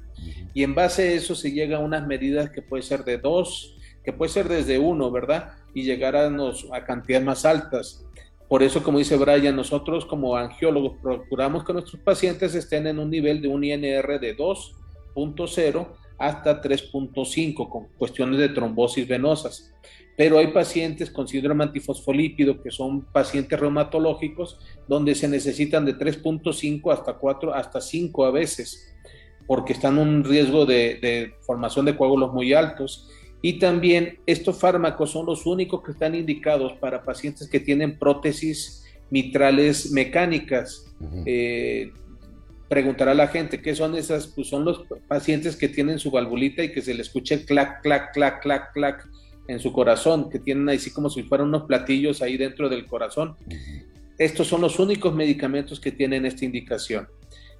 Y 0.53 0.63
en 0.63 0.73
base 0.73 1.01
a 1.01 1.11
eso 1.11 1.35
se 1.35 1.51
llega 1.51 1.75
a 1.77 1.81
unas 1.81 2.07
medidas 2.07 2.49
que 2.49 2.61
puede 2.61 2.81
ser 2.81 3.03
de 3.03 3.17
dos, 3.17 3.75
que 4.01 4.13
puede 4.13 4.31
ser 4.31 4.47
desde 4.47 4.79
uno, 4.79 5.11
¿verdad? 5.11 5.55
Y 5.73 5.83
llegar 5.83 6.15
a, 6.15 6.31
a 6.71 6.85
cantidades 6.85 7.25
más 7.25 7.43
altas. 7.43 8.05
Por 8.47 8.63
eso, 8.63 8.81
como 8.81 8.99
dice 8.99 9.17
Brian, 9.17 9.57
nosotros 9.57 10.05
como 10.05 10.37
angiólogos 10.37 10.93
procuramos 11.03 11.65
que 11.65 11.73
nuestros 11.73 12.01
pacientes 12.01 12.55
estén 12.55 12.87
en 12.87 12.99
un 12.99 13.09
nivel 13.09 13.41
de 13.41 13.49
un 13.49 13.65
INR 13.65 14.17
de 14.17 14.37
2.0 14.37 15.87
hasta 16.21 16.61
3.5 16.61 17.69
con 17.69 17.87
cuestiones 17.97 18.39
de 18.39 18.49
trombosis 18.49 19.07
venosas 19.07 19.73
pero 20.17 20.37
hay 20.37 20.47
pacientes 20.47 21.09
con 21.09 21.27
síndrome 21.27 21.63
antifosfolípido 21.63 22.61
que 22.61 22.69
son 22.69 23.05
pacientes 23.05 23.59
reumatológicos 23.59 24.59
donde 24.87 25.15
se 25.15 25.27
necesitan 25.27 25.85
de 25.85 25.97
3.5 25.97 26.93
hasta 26.93 27.13
4 27.13 27.53
hasta 27.53 27.81
5 27.81 28.25
a 28.25 28.31
veces 28.31 28.93
porque 29.47 29.73
están 29.73 29.97
en 29.97 30.07
un 30.07 30.23
riesgo 30.23 30.65
de, 30.65 31.33
formación 31.41 31.85
de 31.85 31.97
coágulos 31.97 32.33
muy 32.33 32.53
altos 32.53 33.09
y 33.41 33.59
también 33.59 34.19
estos 34.25 34.59
fármacos 34.59 35.11
son 35.11 35.25
los 35.25 35.45
únicos 35.45 35.81
que 35.81 35.91
están 35.91 36.13
indicados 36.13 36.73
para 36.73 37.03
pacientes 37.03 37.49
que 37.49 37.59
tienen 37.59 37.97
prótesis 37.97 38.85
mitrales 39.09 39.91
mecánicas. 39.91 40.85
Eh, 41.25 41.91
preguntará 42.71 43.13
la 43.13 43.27
gente 43.27 43.61
qué 43.61 43.75
son 43.75 43.95
esas, 43.95 44.27
pues 44.27 44.47
son 44.47 44.63
los 44.63 44.85
pacientes 45.05 45.57
que 45.57 45.67
tienen 45.67 45.99
su 45.99 46.09
valvulita 46.09 46.63
y 46.63 46.71
que 46.71 46.81
se 46.81 46.93
le 46.93 47.01
escuche 47.01 47.43
clac, 47.43 47.81
clac, 47.81 48.13
clac, 48.13 48.41
clac, 48.41 48.71
clac 48.71 49.09
en 49.49 49.59
su 49.59 49.73
corazón, 49.73 50.29
que 50.29 50.39
tienen 50.39 50.69
así 50.69 50.89
como 50.89 51.09
si 51.09 51.23
fueran 51.23 51.49
unos 51.49 51.63
platillos 51.63 52.21
ahí 52.21 52.37
dentro 52.37 52.69
del 52.69 52.85
corazón. 52.85 53.35
Estos 54.17 54.47
son 54.47 54.61
los 54.61 54.79
únicos 54.79 55.13
medicamentos 55.13 55.81
que 55.81 55.91
tienen 55.91 56.25
esta 56.25 56.45
indicación. 56.45 57.09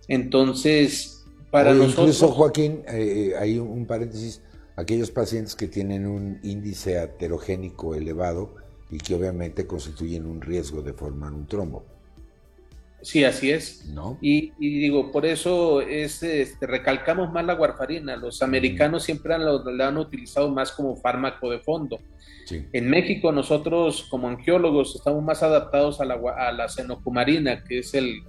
Entonces, 0.08 1.26
para 1.52 1.74
nosotros... 1.74 2.16
Incluso, 2.16 2.30
Joaquín, 2.30 2.82
eh, 2.88 3.34
hay 3.38 3.60
un 3.60 3.86
paréntesis, 3.86 4.42
aquellos 4.78 5.12
pacientes 5.12 5.58
que 5.58 5.68
tienen 5.68 6.08
un 6.08 6.40
índice 6.42 7.00
aterogénico 7.00 7.96
elevado 7.96 8.56
y 8.90 8.98
que 8.98 9.14
obviamente 9.14 9.68
constituyen 9.68 10.26
un 10.26 10.40
riesgo 10.40 10.82
de 10.82 10.94
formar 10.94 11.34
un 11.34 11.48
trombo. 11.48 11.91
Sí, 13.02 13.24
así 13.24 13.52
es. 13.52 13.86
¿No? 13.86 14.18
Y, 14.22 14.52
digo, 14.60 15.12
por 15.12 15.26
eso 15.26 15.82
es, 15.82 16.22
este, 16.24 16.68
recalcamos 16.68 17.32
más 17.32 17.46
la 17.46 17.56
warfarina. 17.56 18.16
Los 18.16 18.42
americanos 18.42 19.04
siempre 19.04 19.34
han, 19.34 19.44
la 19.78 19.88
han 19.88 19.98
utilizado 19.98 20.50
más 20.52 20.72
como 20.72 20.96
fármaco 20.96 21.50
de 21.50 21.60
fondo. 21.60 22.00
En 22.74 22.90
México 22.90 23.32
nosotros 23.32 24.08
como 24.10 24.28
angiólogos 24.28 24.96
estamos 24.96 25.24
más 25.24 25.42
adaptados 25.42 26.02
a 26.02 26.06
la, 26.06 26.16
a 26.16 26.52
la 26.52 26.68
cenocumarina, 26.68 27.64
que 27.64 27.80
es 27.80 27.94
el, 27.94 28.24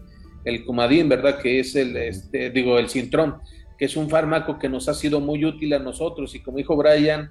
el 0.45 0.65
cumadín, 0.65 1.09
¿verdad? 1.09 1.41
Que 1.41 1.61
es 1.61 1.75
el, 1.75 1.97
este, 1.97 2.51
digo, 2.51 2.79
el 2.79 2.89
sintrón, 2.89 3.37
que 3.79 3.87
es 3.87 3.97
un 3.97 4.09
fármaco 4.09 4.59
que 4.59 4.69
nos 4.69 4.89
ha 4.89 4.95
sido 4.95 5.21
muy 5.21 5.45
útil 5.45 5.73
a 5.75 5.79
nosotros. 5.79 6.35
Y 6.35 6.41
como 6.41 6.59
dijo 6.59 6.77
Brian, 6.77 7.31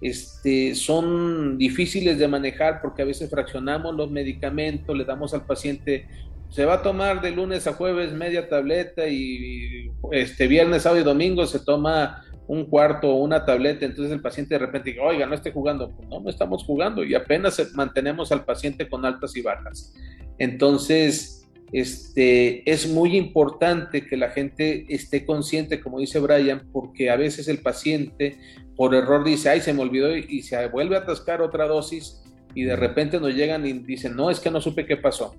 este, 0.00 0.74
son 0.74 1.58
difíciles 1.58 2.18
de 2.18 2.26
manejar 2.26 2.80
porque 2.82 3.02
a 3.02 3.04
veces 3.04 3.30
fraccionamos 3.30 3.94
los 3.94 4.10
medicamentos, 4.10 4.96
le 4.96 5.04
damos 5.04 5.32
al 5.32 5.46
paciente 5.46 6.08
se 6.52 6.66
va 6.66 6.74
a 6.74 6.82
tomar 6.82 7.22
de 7.22 7.30
lunes 7.30 7.66
a 7.66 7.72
jueves 7.72 8.12
media 8.12 8.46
tableta 8.46 9.08
y 9.08 9.90
este 10.10 10.46
viernes, 10.46 10.82
sábado 10.82 11.00
y 11.00 11.04
domingo 11.04 11.46
se 11.46 11.58
toma 11.60 12.24
un 12.46 12.66
cuarto 12.66 13.08
o 13.08 13.22
una 13.22 13.46
tableta, 13.46 13.86
entonces 13.86 14.12
el 14.12 14.20
paciente 14.20 14.56
de 14.56 14.58
repente 14.58 14.90
dice, 14.90 15.00
oiga, 15.00 15.24
no 15.24 15.34
esté 15.34 15.50
jugando. 15.50 15.90
Pues 15.90 16.06
no, 16.10 16.20
no 16.20 16.28
estamos 16.28 16.64
jugando 16.64 17.04
y 17.04 17.14
apenas 17.14 17.72
mantenemos 17.74 18.32
al 18.32 18.44
paciente 18.44 18.86
con 18.86 19.06
altas 19.06 19.34
y 19.34 19.40
bajas. 19.40 19.94
Entonces, 20.38 21.48
este, 21.72 22.70
es 22.70 22.86
muy 22.86 23.16
importante 23.16 24.06
que 24.06 24.18
la 24.18 24.28
gente 24.28 24.84
esté 24.90 25.24
consciente, 25.24 25.80
como 25.80 26.00
dice 26.00 26.20
Brian, 26.20 26.68
porque 26.70 27.08
a 27.08 27.16
veces 27.16 27.48
el 27.48 27.62
paciente 27.62 28.36
por 28.76 28.94
error 28.94 29.24
dice, 29.24 29.48
ay, 29.48 29.62
se 29.62 29.72
me 29.72 29.80
olvidó 29.80 30.14
y 30.14 30.42
se 30.42 30.66
vuelve 30.68 30.96
a 30.96 31.00
atascar 31.00 31.40
otra 31.40 31.66
dosis 31.66 32.22
y 32.54 32.64
de 32.64 32.76
repente 32.76 33.18
nos 33.18 33.34
llegan 33.34 33.64
y 33.64 33.72
dicen, 33.72 34.14
no, 34.14 34.28
es 34.28 34.38
que 34.38 34.50
no 34.50 34.60
supe 34.60 34.84
qué 34.84 34.98
pasó 34.98 35.34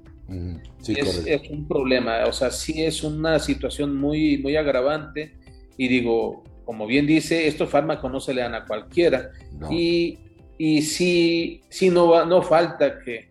es, 0.88 1.50
un 1.50 1.68
problema, 1.68 2.26
o 2.26 2.34
sea, 2.34 2.52
sí 2.52 2.84
es 2.84 3.04
una 3.04 3.40
situación 3.40 3.96
muy, 3.96 4.38
muy 4.38 4.56
agravante 4.56 5.34
y 5.78 5.88
digo, 5.88 6.44
como 6.66 6.86
bien 6.86 7.08
dice, 7.08 7.48
estos 7.48 7.70
fármacos 7.70 8.12
no 8.12 8.20
se 8.20 8.34
le 8.34 8.42
dan 8.42 8.56
a 8.56 8.66
cualquiera 8.66 9.32
y, 9.70 10.20
y 10.58 10.82
sí, 10.82 11.62
sí 11.70 11.90
no, 11.90 12.10
va, 12.10 12.26
no 12.26 12.42
falta 12.42 13.00
que, 13.00 13.30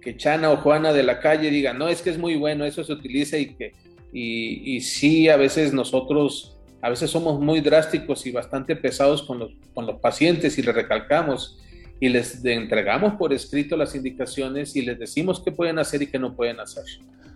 que 0.00 0.16
Chana 0.16 0.50
o 0.50 0.56
Juana 0.58 0.92
de 0.92 1.02
la 1.02 1.20
calle 1.20 1.50
digan, 1.50 1.78
no, 1.78 1.88
es 1.88 2.02
que 2.02 2.10
es 2.10 2.18
muy 2.18 2.36
bueno, 2.36 2.64
eso 2.64 2.84
se 2.84 2.92
utiliza 2.92 3.38
y 3.38 3.54
que, 3.54 3.72
y, 4.12 4.76
y 4.76 4.80
sí, 4.80 5.28
a 5.28 5.36
veces 5.36 5.72
nosotros 5.72 6.54
a 6.84 6.90
veces 6.90 7.10
somos 7.10 7.40
muy 7.40 7.62
drásticos 7.62 8.26
y 8.26 8.30
bastante 8.30 8.76
pesados 8.76 9.22
con 9.22 9.38
los, 9.38 9.52
con 9.72 9.86
los 9.86 10.00
pacientes 10.00 10.58
y 10.58 10.62
les 10.62 10.74
recalcamos 10.74 11.58
y 12.04 12.10
les 12.10 12.44
entregamos 12.44 13.14
por 13.14 13.32
escrito 13.32 13.78
las 13.78 13.94
indicaciones 13.94 14.76
y 14.76 14.82
les 14.82 14.98
decimos 14.98 15.40
qué 15.42 15.50
pueden 15.50 15.78
hacer 15.78 16.02
y 16.02 16.06
qué 16.06 16.18
no 16.18 16.36
pueden 16.36 16.60
hacer. 16.60 16.84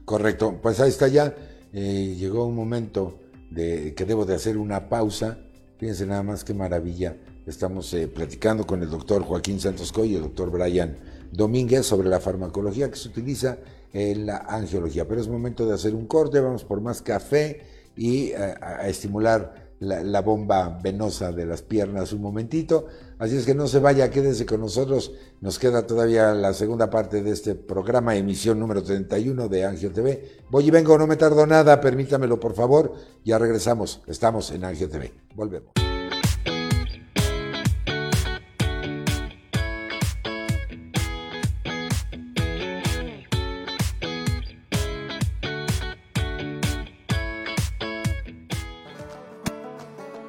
Correcto, 0.05 0.59
pues 0.61 0.79
ahí 0.79 0.91
está 0.91 1.09
ya. 1.09 1.35
Eh, 1.73 2.15
llegó 2.19 2.45
un 2.45 2.55
momento 2.55 3.19
de 3.51 3.95
que 3.95 4.05
debo 4.05 4.27
de 4.27 4.35
hacer 4.35 4.59
una 4.59 4.91
pausa. 4.91 5.39
Fíjense 5.79 6.05
nada 6.05 6.23
más 6.23 6.45
qué 6.45 6.53
maravilla. 6.53 7.17
Estamos 7.47 7.95
eh, 7.95 8.09
platicando 8.09 8.67
con 8.67 8.83
el 8.83 8.91
doctor 8.91 9.23
Joaquín 9.23 9.59
Santos 9.59 9.91
Coy 9.91 10.13
y 10.13 10.17
el 10.17 10.23
doctor 10.25 10.51
Brian 10.51 10.99
Domínguez 11.33 11.87
sobre 11.87 12.11
la 12.11 12.21
farmacología 12.21 12.91
que 12.91 12.97
se 12.97 13.09
utiliza 13.09 13.57
en 13.95 14.27
la 14.27 14.37
angiología. 14.37 15.09
Pero 15.09 15.23
es 15.23 15.29
momento 15.29 15.67
de 15.67 15.73
hacer 15.73 15.95
un 15.95 16.07
corte, 16.07 16.41
vamos 16.41 16.65
por 16.65 16.83
más 16.83 17.01
café 17.01 17.63
y 17.97 18.33
eh, 18.33 18.55
a 18.61 18.87
estimular 18.87 19.69
la, 19.81 20.21
bomba 20.23 20.79
venosa 20.83 21.33
de 21.33 21.47
las 21.47 21.63
piernas 21.63 22.13
un 22.13 22.23
momentito. 22.23 22.87
Así 23.19 23.37
es 23.37 23.47
que 23.47 23.55
no 23.55 23.67
se 23.67 23.81
vaya, 23.81 24.11
quédese 24.11 24.47
con 24.47 24.61
nosotros. 24.61 25.13
Nos 25.41 25.59
queda 25.59 25.87
todavía 25.87 26.33
la 26.35 26.55
segunda 26.55 26.89
parte 26.89 27.21
de 27.21 27.33
este 27.33 27.57
programa, 27.57 28.15
emisión 28.15 28.61
número 28.61 28.83
31 28.83 29.49
de 29.49 29.65
Angio 29.65 29.93
TV. 29.93 30.43
Voy 30.51 30.69
y 30.69 30.71
vengo, 30.71 30.97
no 30.97 31.07
me 31.07 31.17
tardo 31.17 31.45
nada, 31.47 31.81
permítamelo 31.81 32.39
por 32.39 32.55
favor. 32.55 32.95
Ya 33.25 33.39
regresamos, 33.39 34.03
estamos 34.07 34.53
en 34.53 34.65
Angio 34.65 34.89
TV. 34.89 35.13
Volvemos. 35.35 35.73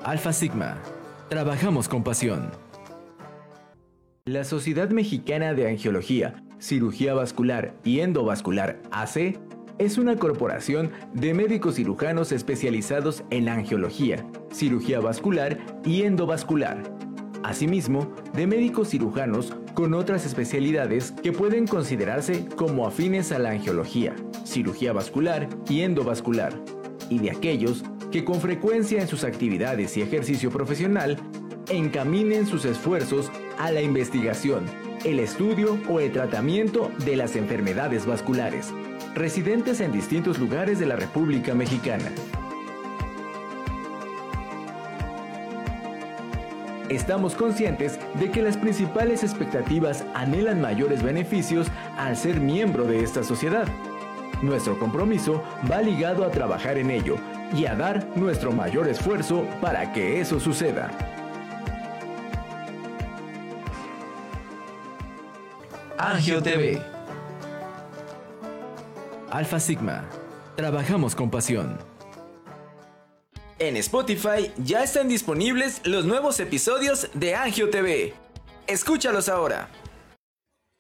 Alfa 0.04 0.34
Sigma. 0.34 0.82
Trabajamos 1.30 1.88
con 1.88 2.04
pasión. 2.04 2.69
La 4.30 4.44
Sociedad 4.44 4.92
Mexicana 4.92 5.56
de 5.56 5.68
Angiología, 5.68 6.44
Cirugía 6.60 7.16
Vascular 7.16 7.74
y 7.84 8.02
Endovascular 8.02 8.80
AC 8.92 9.40
es 9.80 9.98
una 9.98 10.18
corporación 10.18 10.92
de 11.16 11.34
médicos 11.34 11.78
cirujanos 11.78 12.32
especializados 12.32 13.24
en 13.32 13.50
angiología, 13.50 14.24
cirugía 14.54 15.00
vascular 15.00 15.58
y 15.84 16.04
endovascular. 16.04 16.84
Asimismo, 17.42 18.14
de 18.36 18.46
médicos 18.46 18.90
cirujanos 18.90 19.56
con 19.74 19.96
otras 19.96 20.28
especialidades 20.28 21.12
que 21.12 21.32
pueden 21.32 21.66
considerarse 21.66 22.46
como 22.56 22.86
afines 22.86 23.32
a 23.32 23.40
la 23.40 23.50
angiología, 23.50 24.16
cirugía 24.46 24.94
vascular 24.94 25.50
y 25.68 25.82
endovascular, 25.82 26.54
y 27.10 27.18
de 27.18 27.32
aquellos 27.32 27.84
que 28.12 28.24
con 28.24 28.40
frecuencia 28.42 29.02
en 29.02 29.08
sus 29.08 29.24
actividades 29.24 29.98
y 29.98 30.04
ejercicio 30.04 30.52
profesional 30.52 31.18
encaminen 31.72 32.46
sus 32.46 32.66
esfuerzos 32.66 33.32
a 33.60 33.72
la 33.72 33.82
investigación, 33.82 34.66
el 35.04 35.20
estudio 35.20 35.78
o 35.90 36.00
el 36.00 36.14
tratamiento 36.14 36.92
de 37.06 37.18
las 37.18 37.36
enfermedades 37.36 38.06
vasculares, 38.06 38.74
residentes 39.14 39.82
en 39.82 39.92
distintos 39.92 40.40
lugares 40.40 40.80
de 40.80 40.86
la 40.86 40.96
República 40.96 41.54
Mexicana. 41.54 42.10
Estamos 46.88 47.36
conscientes 47.36 48.00
de 48.18 48.32
que 48.32 48.42
las 48.42 48.56
principales 48.58 49.24
expectativas 49.24 50.06
anhelan 50.16 50.62
mayores 50.62 51.04
beneficios 51.04 51.68
al 51.98 52.16
ser 52.16 52.40
miembro 52.40 52.86
de 52.86 53.04
esta 53.04 53.24
sociedad. 53.24 53.68
Nuestro 54.42 54.80
compromiso 54.80 55.44
va 55.70 55.82
ligado 55.82 56.24
a 56.24 56.32
trabajar 56.32 56.78
en 56.78 56.90
ello 56.92 57.18
y 57.54 57.66
a 57.66 57.76
dar 57.76 58.08
nuestro 58.16 58.54
mayor 58.54 58.88
esfuerzo 58.88 59.46
para 59.60 59.92
que 59.92 60.22
eso 60.22 60.40
suceda. 60.40 61.19
Angio 66.02 66.42
TV 66.42 66.82
Alfa 69.32 69.60
Sigma. 69.60 70.10
Trabajamos 70.56 71.14
con 71.14 71.30
pasión. 71.30 71.78
En 73.60 73.76
Spotify 73.76 74.50
ya 74.56 74.82
están 74.82 75.10
disponibles 75.10 75.82
los 75.84 76.06
nuevos 76.06 76.40
episodios 76.40 77.10
de 77.14 77.36
Angio 77.36 77.70
TV. 77.70 78.14
Escúchalos 78.66 79.28
ahora. 79.28 79.68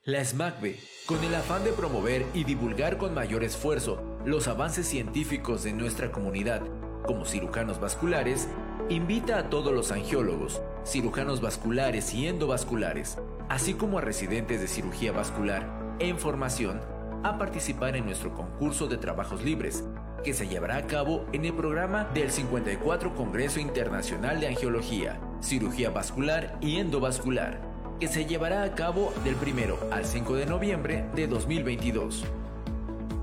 La 0.05 0.23
SMACB, 0.23 0.77
con 1.05 1.21
el 1.21 1.35
afán 1.35 1.65
de 1.65 1.73
promover 1.73 2.25
y 2.33 2.45
divulgar 2.45 2.97
con 2.97 3.13
mayor 3.13 3.43
esfuerzo 3.43 4.01
los 4.23 4.47
avances 4.47 4.87
científicos 4.87 5.63
de 5.63 5.73
nuestra 5.73 6.13
comunidad 6.13 6.61
como 7.05 7.25
cirujanos 7.25 7.81
vasculares, 7.81 8.47
invita 8.87 9.37
a 9.37 9.49
todos 9.49 9.73
los 9.73 9.91
angiólogos, 9.91 10.61
cirujanos 10.85 11.41
vasculares 11.41 12.13
y 12.13 12.27
endovasculares, 12.27 13.17
así 13.49 13.73
como 13.73 13.97
a 13.97 14.01
residentes 14.01 14.61
de 14.61 14.67
cirugía 14.67 15.11
vascular 15.11 15.67
en 15.99 16.17
formación, 16.17 16.79
a 17.23 17.37
participar 17.37 17.95
en 17.95 18.05
nuestro 18.05 18.33
concurso 18.33 18.87
de 18.87 18.97
trabajos 18.97 19.43
libres, 19.43 19.83
que 20.23 20.33
se 20.33 20.47
llevará 20.47 20.77
a 20.77 20.87
cabo 20.87 21.25
en 21.33 21.45
el 21.45 21.53
programa 21.53 22.05
del 22.13 22.31
54 22.31 23.15
Congreso 23.15 23.59
Internacional 23.59 24.39
de 24.39 24.47
Angiología, 24.47 25.19
Cirugía 25.41 25.89
Vascular 25.89 26.57
y 26.61 26.77
Endovascular, 26.77 27.59
que 27.99 28.07
se 28.07 28.25
llevará 28.25 28.63
a 28.63 28.75
cabo 28.75 29.13
del 29.23 29.35
1 29.35 29.75
al 29.91 30.05
5 30.05 30.35
de 30.35 30.45
noviembre 30.45 31.05
de 31.15 31.27
2022. 31.27 32.25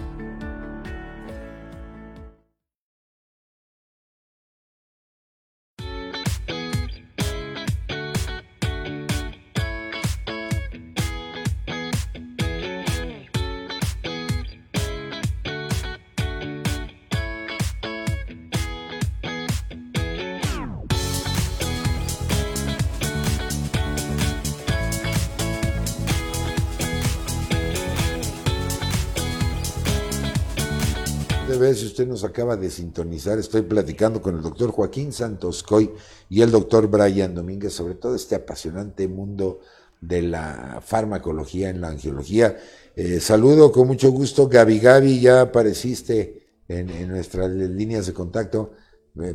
Si 31.57 31.85
usted 31.87 32.07
nos 32.07 32.23
acaba 32.23 32.55
de 32.55 32.69
sintonizar, 32.69 33.39
estoy 33.39 33.63
platicando 33.63 34.21
con 34.21 34.35
el 34.35 34.43
doctor 34.43 34.69
Joaquín 34.69 35.11
Santos 35.11 35.63
Coy 35.63 35.91
y 36.29 36.41
el 36.41 36.51
doctor 36.51 36.87
Brian 36.87 37.33
Domínguez 37.33 37.73
sobre 37.73 37.95
todo 37.95 38.15
este 38.15 38.35
apasionante 38.35 39.07
mundo 39.07 39.59
de 39.99 40.21
la 40.21 40.81
farmacología 40.85 41.69
en 41.69 41.81
la 41.81 41.89
angiología. 41.89 42.57
Eh, 42.95 43.19
saludo 43.19 43.71
con 43.71 43.87
mucho 43.87 44.11
gusto, 44.11 44.47
Gaby 44.47 44.79
Gaby, 44.79 45.19
ya 45.19 45.41
apareciste 45.41 46.47
en, 46.67 47.07
nuestras 47.07 47.49
líneas 47.49 48.05
de 48.05 48.13
contacto. 48.13 48.73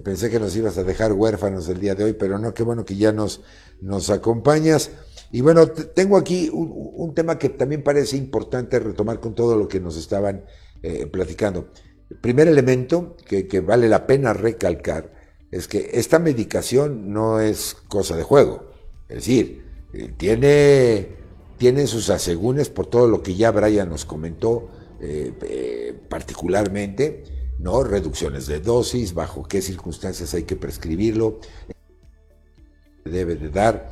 pensé 0.04 0.30
que 0.30 0.38
nos 0.38 0.54
ibas 0.54 0.78
a 0.78 0.84
dejar 0.84 1.12
huérfanos 1.12 1.68
el 1.68 1.80
día 1.80 1.96
de 1.96 2.04
hoy, 2.04 2.12
pero 2.12 2.38
no, 2.38 2.54
qué 2.54 2.62
bueno 2.62 2.84
que 2.84 2.94
ya 2.94 3.10
nos, 3.10 3.40
nos 3.80 4.10
acompañas. 4.10 4.90
Y 5.32 5.40
bueno, 5.40 5.66
tengo 5.66 6.16
aquí 6.16 6.50
un, 6.52 7.14
tema 7.14 7.36
que 7.36 7.48
también 7.48 7.82
parece 7.82 8.16
importante 8.16 8.78
retomar 8.78 9.18
con 9.18 9.34
todo 9.34 9.56
lo 9.56 9.66
que 9.66 9.80
nos 9.80 9.96
estaban 9.96 10.44
eh, 10.82 11.06
platicando. 11.06 11.68
El 12.12 12.18
primer 12.18 12.46
elemento 12.46 13.16
que, 13.26 13.60
vale 13.60 13.88
la 13.88 14.06
pena 14.06 14.34
recalcar 14.34 15.14
es 15.50 15.66
que 15.66 15.92
esta 15.94 16.18
medicación 16.18 17.10
no 17.10 17.40
es 17.40 17.74
cosa 17.88 18.16
de 18.16 18.22
juego. 18.22 18.66
Es 19.08 19.16
decir, 19.16 19.64
eh, 19.94 20.12
tiene, 20.18 21.08
tiene 21.56 21.86
sus 21.86 22.10
asegúnes 22.10 22.68
por 22.68 22.84
todo 22.84 23.08
lo 23.08 23.22
que 23.22 23.34
ya 23.34 23.50
Brian 23.50 23.88
nos 23.88 24.04
comentó, 24.04 24.68
eh, 25.00 25.32
eh, 25.40 25.98
particularmente, 26.10 27.24
¿no? 27.58 27.82
Reducciones 27.82 28.46
de 28.46 28.60
dosis, 28.60 29.14
bajo 29.14 29.44
qué 29.44 29.62
circunstancias 29.62 30.34
hay 30.34 30.42
que 30.42 30.56
prescribirlo, 30.56 31.40
debe 33.06 33.36
de 33.36 33.48
dar. 33.48 33.90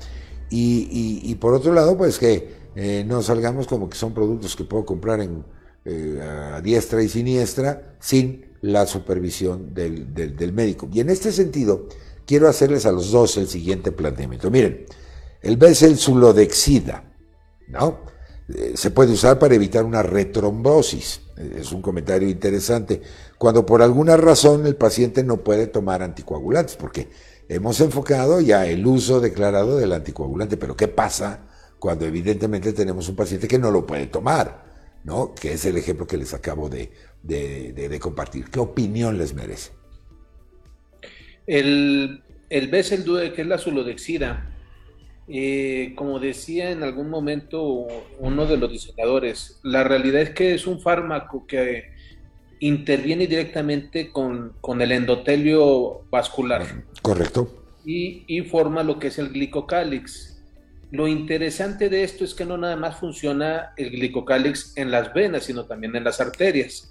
Y, 0.50 1.34
por 1.36 1.54
otro 1.54 1.72
lado, 1.72 1.96
pues 1.96 2.18
que 2.18 3.04
no 3.06 3.22
salgamos 3.22 3.66
como 3.66 3.88
que 3.88 3.96
son 3.96 4.12
productos 4.12 4.56
que 4.56 4.64
puedo 4.64 4.84
comprar 4.84 5.20
en, 5.20 5.42
eh, 5.84 6.20
a 6.22 6.60
diestra 6.60 7.02
y 7.02 7.08
siniestra 7.08 7.96
sin 8.00 8.50
la 8.60 8.86
supervisión 8.86 9.72
del, 9.74 10.52
médico. 10.52 10.88
Y 10.92 11.00
en 11.00 11.10
este 11.10 11.32
sentido, 11.32 11.88
quiero 12.26 12.48
hacerles 12.48 12.84
a 12.86 12.92
los 12.92 13.10
dos 13.10 13.36
el 13.38 13.48
siguiente 13.48 13.90
planteamiento. 13.92 14.50
Miren, 14.50 14.84
el 15.42 15.96
sulodexida, 15.96 17.04
¿no? 17.68 18.00
Eh, 18.54 18.72
se 18.74 18.90
puede 18.90 19.12
usar 19.12 19.38
para 19.38 19.54
evitar 19.54 19.84
una 19.84 20.02
retrombosis. 20.02 21.22
Es 21.36 21.72
un 21.72 21.80
comentario 21.80 22.28
interesante. 22.28 23.00
Cuando 23.38 23.64
por 23.64 23.80
alguna 23.80 24.16
razón 24.16 24.66
el 24.66 24.76
paciente 24.76 25.24
no 25.24 25.38
puede 25.38 25.66
tomar 25.66 26.02
anticoagulantes, 26.02 26.76
porque 26.76 27.08
hemos 27.48 27.80
enfocado 27.80 28.40
ya 28.40 28.66
el 28.66 28.86
uso 28.86 29.20
declarado 29.20 29.78
del 29.78 29.94
anticoagulante, 29.94 30.58
pero 30.58 30.76
¿qué 30.76 30.88
pasa 30.88 31.46
cuando 31.78 32.04
evidentemente 32.04 32.74
tenemos 32.74 33.08
un 33.08 33.16
paciente 33.16 33.48
que 33.48 33.58
no 33.58 33.70
lo 33.70 33.86
puede 33.86 34.08
tomar? 34.08 34.69
¿No? 35.04 35.34
Que 35.34 35.52
es 35.52 35.64
el 35.64 35.76
ejemplo 35.76 36.06
que 36.06 36.16
les 36.16 36.34
acabo 36.34 36.68
de, 36.68 36.90
compartir. 38.00 38.50
¿Qué 38.50 38.58
opinión 38.60 39.18
les 39.18 39.34
merece? 39.34 39.72
El, 41.46 42.22
el 42.48 42.68
Bessel 42.68 43.04
que 43.32 43.42
es 43.42 43.46
la 43.46 43.58
sulodexida, 43.58 44.50
eh, 45.32 45.92
como 45.94 46.18
decía 46.18 46.70
en 46.70 46.82
algún 46.82 47.08
momento 47.08 47.86
uno 48.18 48.46
de 48.46 48.56
los 48.56 48.70
diseñadores, 48.70 49.60
la 49.62 49.84
realidad 49.84 50.22
es 50.22 50.30
que 50.30 50.54
es 50.54 50.66
un 50.66 50.80
fármaco 50.80 51.46
que 51.46 51.84
interviene 52.58 53.28
directamente 53.28 54.10
con, 54.10 54.52
el 54.80 54.92
endotelio 54.92 56.02
vascular. 56.10 56.66
Correcto. 57.00 57.64
Y, 57.84 58.24
y, 58.26 58.42
forma 58.42 58.82
lo 58.82 58.98
que 58.98 59.06
es 59.06 59.18
el 59.18 59.30
glicocálix. 59.30 60.29
Lo 60.90 61.06
interesante 61.06 61.88
de 61.88 62.02
esto 62.02 62.24
es 62.24 62.34
que 62.34 62.44
no 62.44 62.56
nada 62.56 62.76
más 62.76 62.96
funciona 62.98 63.72
el 63.76 63.90
glicocálix 63.90 64.76
en 64.76 64.90
las 64.90 65.14
venas, 65.14 65.44
sino 65.44 65.64
también 65.64 65.94
en 65.94 66.04
las 66.04 66.20
arterias. 66.20 66.90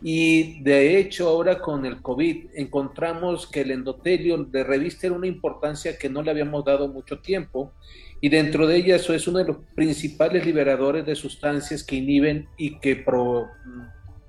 Y 0.00 0.60
de 0.62 0.98
hecho 0.98 1.28
ahora 1.28 1.60
con 1.60 1.86
el 1.86 2.02
COVID 2.02 2.50
encontramos 2.54 3.46
que 3.46 3.60
el 3.60 3.70
endotelio 3.70 4.38
de 4.38 4.64
reviste 4.64 5.10
una 5.10 5.28
importancia 5.28 5.96
que 5.96 6.08
no 6.08 6.22
le 6.22 6.30
habíamos 6.30 6.64
dado 6.64 6.88
mucho 6.88 7.20
tiempo 7.20 7.72
y 8.20 8.28
dentro 8.28 8.66
de 8.66 8.76
ella 8.76 8.96
eso 8.96 9.14
es 9.14 9.28
uno 9.28 9.38
de 9.38 9.46
los 9.46 9.58
principales 9.76 10.44
liberadores 10.44 11.06
de 11.06 11.14
sustancias 11.14 11.84
que 11.84 11.96
inhiben 11.96 12.48
y 12.56 12.80
que 12.80 13.04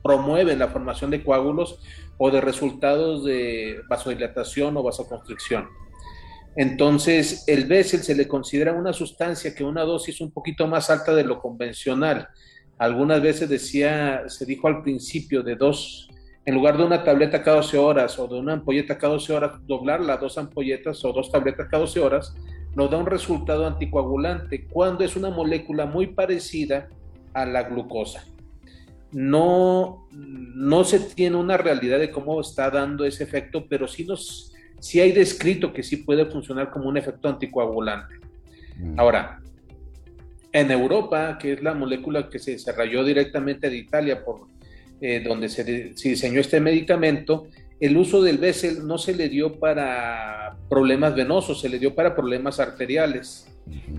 promueven 0.03 0.59
la 0.59 0.68
formación 0.68 1.09
de 1.09 1.24
coágulos 1.24 1.80
o 2.18 2.30
de 2.30 2.41
resultados 2.41 3.24
de 3.24 3.82
vasodilatación 3.88 4.78
o 4.78 4.84
vasoconstricción. 4.84 5.68
Entonces, 6.56 7.45
el 7.47 7.66
Bessel 7.66 8.01
se 8.01 8.16
le 8.16 8.28
considera 8.28 8.74
una 8.74 8.93
sustancia 8.93 9.56
que 9.56 9.64
una 9.64 9.82
dosis 9.82 10.22
un 10.22 10.32
poquito 10.32 10.68
más 10.68 10.89
alta 10.89 11.14
de 11.16 11.24
lo 11.24 11.39
convencional 11.39 12.30
algunas 12.78 13.22
veces 13.22 13.49
decía, 13.49 14.24
se 14.28 14.45
dijo 14.45 14.68
al 14.68 14.82
principio 14.82 15.43
de 15.43 15.56
dos, 15.56 16.10
en 16.45 16.56
lugar 16.56 16.78
de 16.78 16.84
una 16.84 17.04
tableta 17.04 17.43
cada 17.43 17.58
12 17.58 17.78
horas 17.78 18.20
o 18.20 18.28
de 18.28 18.39
una 18.39 18.54
ampolleta 18.54 18.97
cada 18.97 19.14
12 19.14 19.34
horas, 19.34 19.51
doblarla 19.66 20.14
a 20.14 20.18
dos 20.18 20.38
ampolletas 20.38 21.04
o 21.06 21.14
dos 21.14 21.32
tabletas 21.32 21.68
cada 21.70 21.82
12 21.82 21.99
horas, 21.99 22.36
nos 22.76 22.89
da 22.89 22.97
un 22.97 23.06
resultado 23.06 23.66
anticoagulante 23.68 24.66
cuando 24.66 25.04
es 25.04 25.16
una 25.16 25.30
molécula 25.30 25.86
muy 25.86 26.08
parecida 26.08 26.89
a 27.34 27.45
la 27.45 27.64
glucosa. 27.64 28.26
No, 29.12 30.08
no 30.12 30.84
se 30.84 30.99
tiene 30.99 31.38
una 31.38 31.56
realidad 31.56 31.99
de 31.99 32.12
cómo 32.12 32.41
está 32.41 32.72
dando 32.72 33.06
ese 33.06 33.24
efecto, 33.24 33.68
pero 33.70 33.88
sí, 33.88 34.06
nos, 34.06 34.53
sí 34.84 35.00
hay 35.00 35.14
descrito 35.14 35.72
que 35.72 35.82
sí 35.82 35.96
puede 35.96 36.26
funcionar 36.26 36.70
como 36.70 36.90
un 36.90 36.98
efecto 36.98 37.30
anticoagulante. 37.30 38.16
Mm. 38.76 39.00
Ahora, 39.00 39.40
en 40.52 40.72
Europa, 40.72 41.38
que 41.40 41.54
es 41.54 41.64
la 41.64 41.74
molécula 41.74 42.30
que 42.30 42.38
se 42.38 42.52
desarrolló 42.52 43.06
directamente 43.06 43.70
de 43.70 43.78
Italia, 43.78 44.26
por 44.26 44.48
eh, 45.00 45.24
donde 45.26 45.48
se, 45.48 45.64
diseñó 45.64 46.42
este 46.42 46.60
medicamento, 46.60 47.48
el 47.80 47.96
uso 47.96 48.22
del 48.22 48.40
Bessel 48.40 48.86
no 48.86 48.98
se 48.98 49.16
le 49.16 49.30
dio 49.30 49.58
para 49.58 50.58
problemas 50.70 51.16
venosos, 51.16 51.62
se 51.62 51.70
le 51.70 51.80
dio 51.80 51.96
para 51.96 52.14
problemas 52.14 52.60
arteriales. 52.60 53.48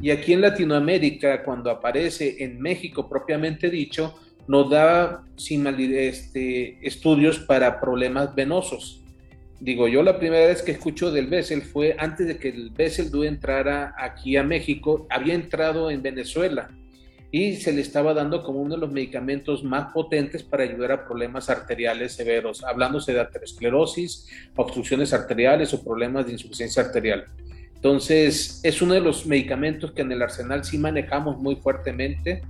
Y 0.02 0.10
aquí 0.10 0.34
en 0.34 0.42
Latinoamérica, 0.42 1.44
cuando 1.44 1.70
aparece 1.70 2.44
en 2.44 2.60
México 2.60 3.08
propiamente 3.08 3.70
dicho, 3.70 4.14
nos 4.46 4.68
da 4.68 5.24
sin 5.36 5.66
este, 5.66 6.86
estudios 6.86 7.38
para 7.38 7.80
problemas 7.80 8.34
venosos 8.34 9.00
digo, 9.64 9.88
yo 9.88 10.02
la 10.02 10.18
primera 10.18 10.46
vez 10.46 10.60
que 10.60 10.72
escucho 10.72 11.10
del 11.10 11.26
Bessel 11.26 11.62
fue 11.62 11.96
antes 11.98 12.26
de 12.26 12.36
que 12.36 12.50
el 12.50 12.68
Bessel 12.68 13.10
DUE 13.10 13.26
entrara 13.26 13.94
aquí 13.96 14.36
a 14.36 14.42
México, 14.42 15.06
había 15.08 15.32
entrado 15.32 15.90
en 15.90 16.02
Venezuela 16.02 16.68
y 17.30 17.56
se 17.56 17.72
le 17.72 17.80
estaba 17.80 18.12
dando 18.12 18.44
como 18.44 18.60
uno 18.60 18.74
de 18.74 18.82
los 18.82 18.92
medicamentos 18.92 19.64
más 19.64 19.90
potentes 19.94 20.42
para 20.42 20.64
ayudar 20.64 20.92
a 20.92 21.06
problemas 21.06 21.48
arteriales 21.48 22.12
severos, 22.12 22.62
hablándose 22.62 23.14
de 23.14 23.20
aterosclerosis, 23.20 24.28
obstrucciones 24.54 25.14
arteriales 25.14 25.72
o 25.72 25.82
problemas 25.82 26.26
de 26.26 26.32
insuficiencia 26.32 26.82
arterial. 26.82 27.24
Entonces, 27.74 28.60
es 28.62 28.82
uno 28.82 28.92
de 28.92 29.00
los 29.00 29.24
medicamentos 29.24 29.92
que 29.92 30.02
en 30.02 30.12
el 30.12 30.20
arsenal 30.20 30.62
sí 30.62 30.76
manejamos 30.76 31.38
muy 31.38 31.56
fuertemente 31.56 32.42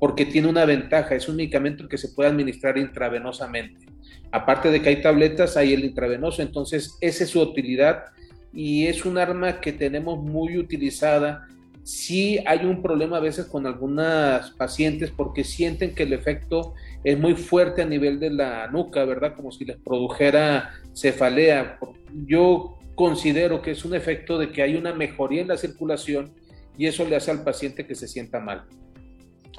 porque 0.00 0.26
tiene 0.26 0.48
una 0.48 0.64
ventaja, 0.64 1.14
es 1.14 1.28
un 1.28 1.36
medicamento 1.36 1.88
que 1.88 1.96
se 1.96 2.08
puede 2.08 2.28
administrar 2.28 2.76
intravenosamente. 2.76 3.86
Aparte 4.32 4.70
de 4.70 4.82
que 4.82 4.90
hay 4.90 5.02
tabletas, 5.02 5.56
hay 5.56 5.72
el 5.72 5.84
intravenoso, 5.84 6.42
entonces 6.42 6.96
esa 7.00 7.24
es 7.24 7.30
su 7.30 7.40
utilidad 7.40 8.04
y 8.52 8.86
es 8.86 9.04
un 9.04 9.18
arma 9.18 9.60
que 9.60 9.72
tenemos 9.72 10.18
muy 10.18 10.58
utilizada. 10.58 11.46
Sí 11.84 12.38
hay 12.46 12.64
un 12.64 12.82
problema 12.82 13.18
a 13.18 13.20
veces 13.20 13.46
con 13.46 13.66
algunas 13.66 14.50
pacientes 14.52 15.12
porque 15.14 15.44
sienten 15.44 15.94
que 15.94 16.02
el 16.02 16.12
efecto 16.12 16.74
es 17.04 17.18
muy 17.18 17.34
fuerte 17.34 17.82
a 17.82 17.86
nivel 17.86 18.18
de 18.18 18.30
la 18.30 18.66
nuca, 18.68 19.04
¿verdad? 19.04 19.34
Como 19.36 19.52
si 19.52 19.64
les 19.64 19.76
produjera 19.76 20.70
cefalea. 20.94 21.78
Yo 22.26 22.78
considero 22.96 23.62
que 23.62 23.70
es 23.72 23.84
un 23.84 23.94
efecto 23.94 24.38
de 24.38 24.50
que 24.50 24.62
hay 24.62 24.74
una 24.74 24.92
mejoría 24.92 25.42
en 25.42 25.48
la 25.48 25.56
circulación 25.56 26.32
y 26.76 26.86
eso 26.86 27.06
le 27.06 27.14
hace 27.14 27.30
al 27.30 27.44
paciente 27.44 27.86
que 27.86 27.94
se 27.94 28.08
sienta 28.08 28.40
mal. 28.40 28.64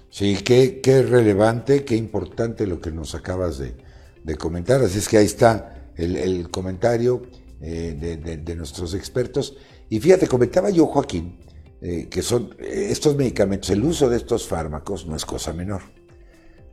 Sí, 0.09 0.37
qué, 0.43 0.81
qué 0.81 1.03
relevante, 1.03 1.85
qué 1.85 1.95
importante 1.95 2.65
lo 2.65 2.81
que 2.81 2.91
nos 2.91 3.15
acabas 3.15 3.57
de, 3.59 3.75
de 4.23 4.35
comentar. 4.35 4.81
Así 4.81 4.99
es 4.99 5.07
que 5.07 5.17
ahí 5.17 5.25
está 5.25 5.77
el, 5.97 6.49
comentario 6.49 7.23
eh, 7.61 8.37
de, 8.43 8.55
nuestros 8.55 8.93
expertos. 8.93 9.57
Y 9.89 9.99
fíjate, 9.99 10.27
comentaba 10.27 10.69
yo, 10.69 10.85
Joaquín, 10.87 11.39
eh, 11.81 12.07
que 12.09 12.21
son 12.21 12.55
eh, 12.59 12.87
estos 12.89 13.15
medicamentos, 13.15 13.69
el 13.69 13.83
uso 13.83 14.09
de 14.09 14.17
estos 14.17 14.47
fármacos 14.47 15.05
no 15.05 15.15
es 15.15 15.25
cosa 15.25 15.53
menor. 15.53 15.81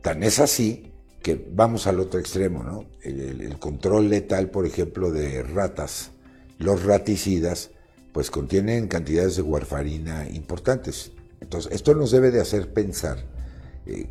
Tan 0.01 0.23
es 0.23 0.39
así 0.39 0.91
que 1.21 1.43
vamos 1.51 1.87
al 1.87 1.99
otro 1.99 2.19
extremo, 2.19 2.63
¿no? 2.63 2.85
El, 3.01 3.57
control 3.57 4.09
letal, 4.09 4.51
por 4.51 4.65
ejemplo, 4.67 5.11
de 5.11 5.41
ratas, 5.41 6.11
los 6.59 6.83
raticidas, 6.83 7.71
pues 8.13 8.29
contienen 8.29 8.87
cantidades 8.87 9.35
de 9.35 9.41
warfarina 9.41 10.29
importantes. 10.29 11.11
Entonces, 11.41 11.71
esto 11.71 11.95
nos 11.95 12.11
debe 12.11 12.29
de 12.29 12.41
hacer 12.41 12.71
pensar 12.71 13.25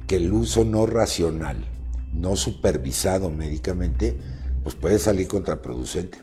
que 0.07 0.17
el 0.17 0.33
uso 0.33 0.65
no 0.65 0.87
racional 0.87 1.65
no 2.15 2.37
supervisado 2.37 3.31
médicamente, 3.31 4.17
pues 4.63 4.75
puede 4.75 4.99
salir 4.99 5.29
contraproducente. 5.29 6.19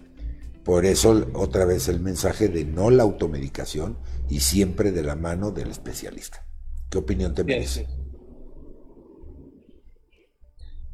Por 0.64 0.86
eso 0.86 1.28
otra 1.34 1.66
vez 1.66 1.88
el 1.88 2.00
mensaje 2.00 2.48
de 2.48 2.66
no 2.66 2.90
la 2.90 3.04
automedicación 3.04 3.98
y 4.30 4.40
siempre 4.40 4.92
de 4.92 5.04
la 5.04 5.16
mano 5.16 5.52
del 5.52 5.70
especialista. 5.70 6.46
¿Qué 6.90 6.98
opinión 6.98 7.34
te 7.34 7.44
merece? 7.44 7.88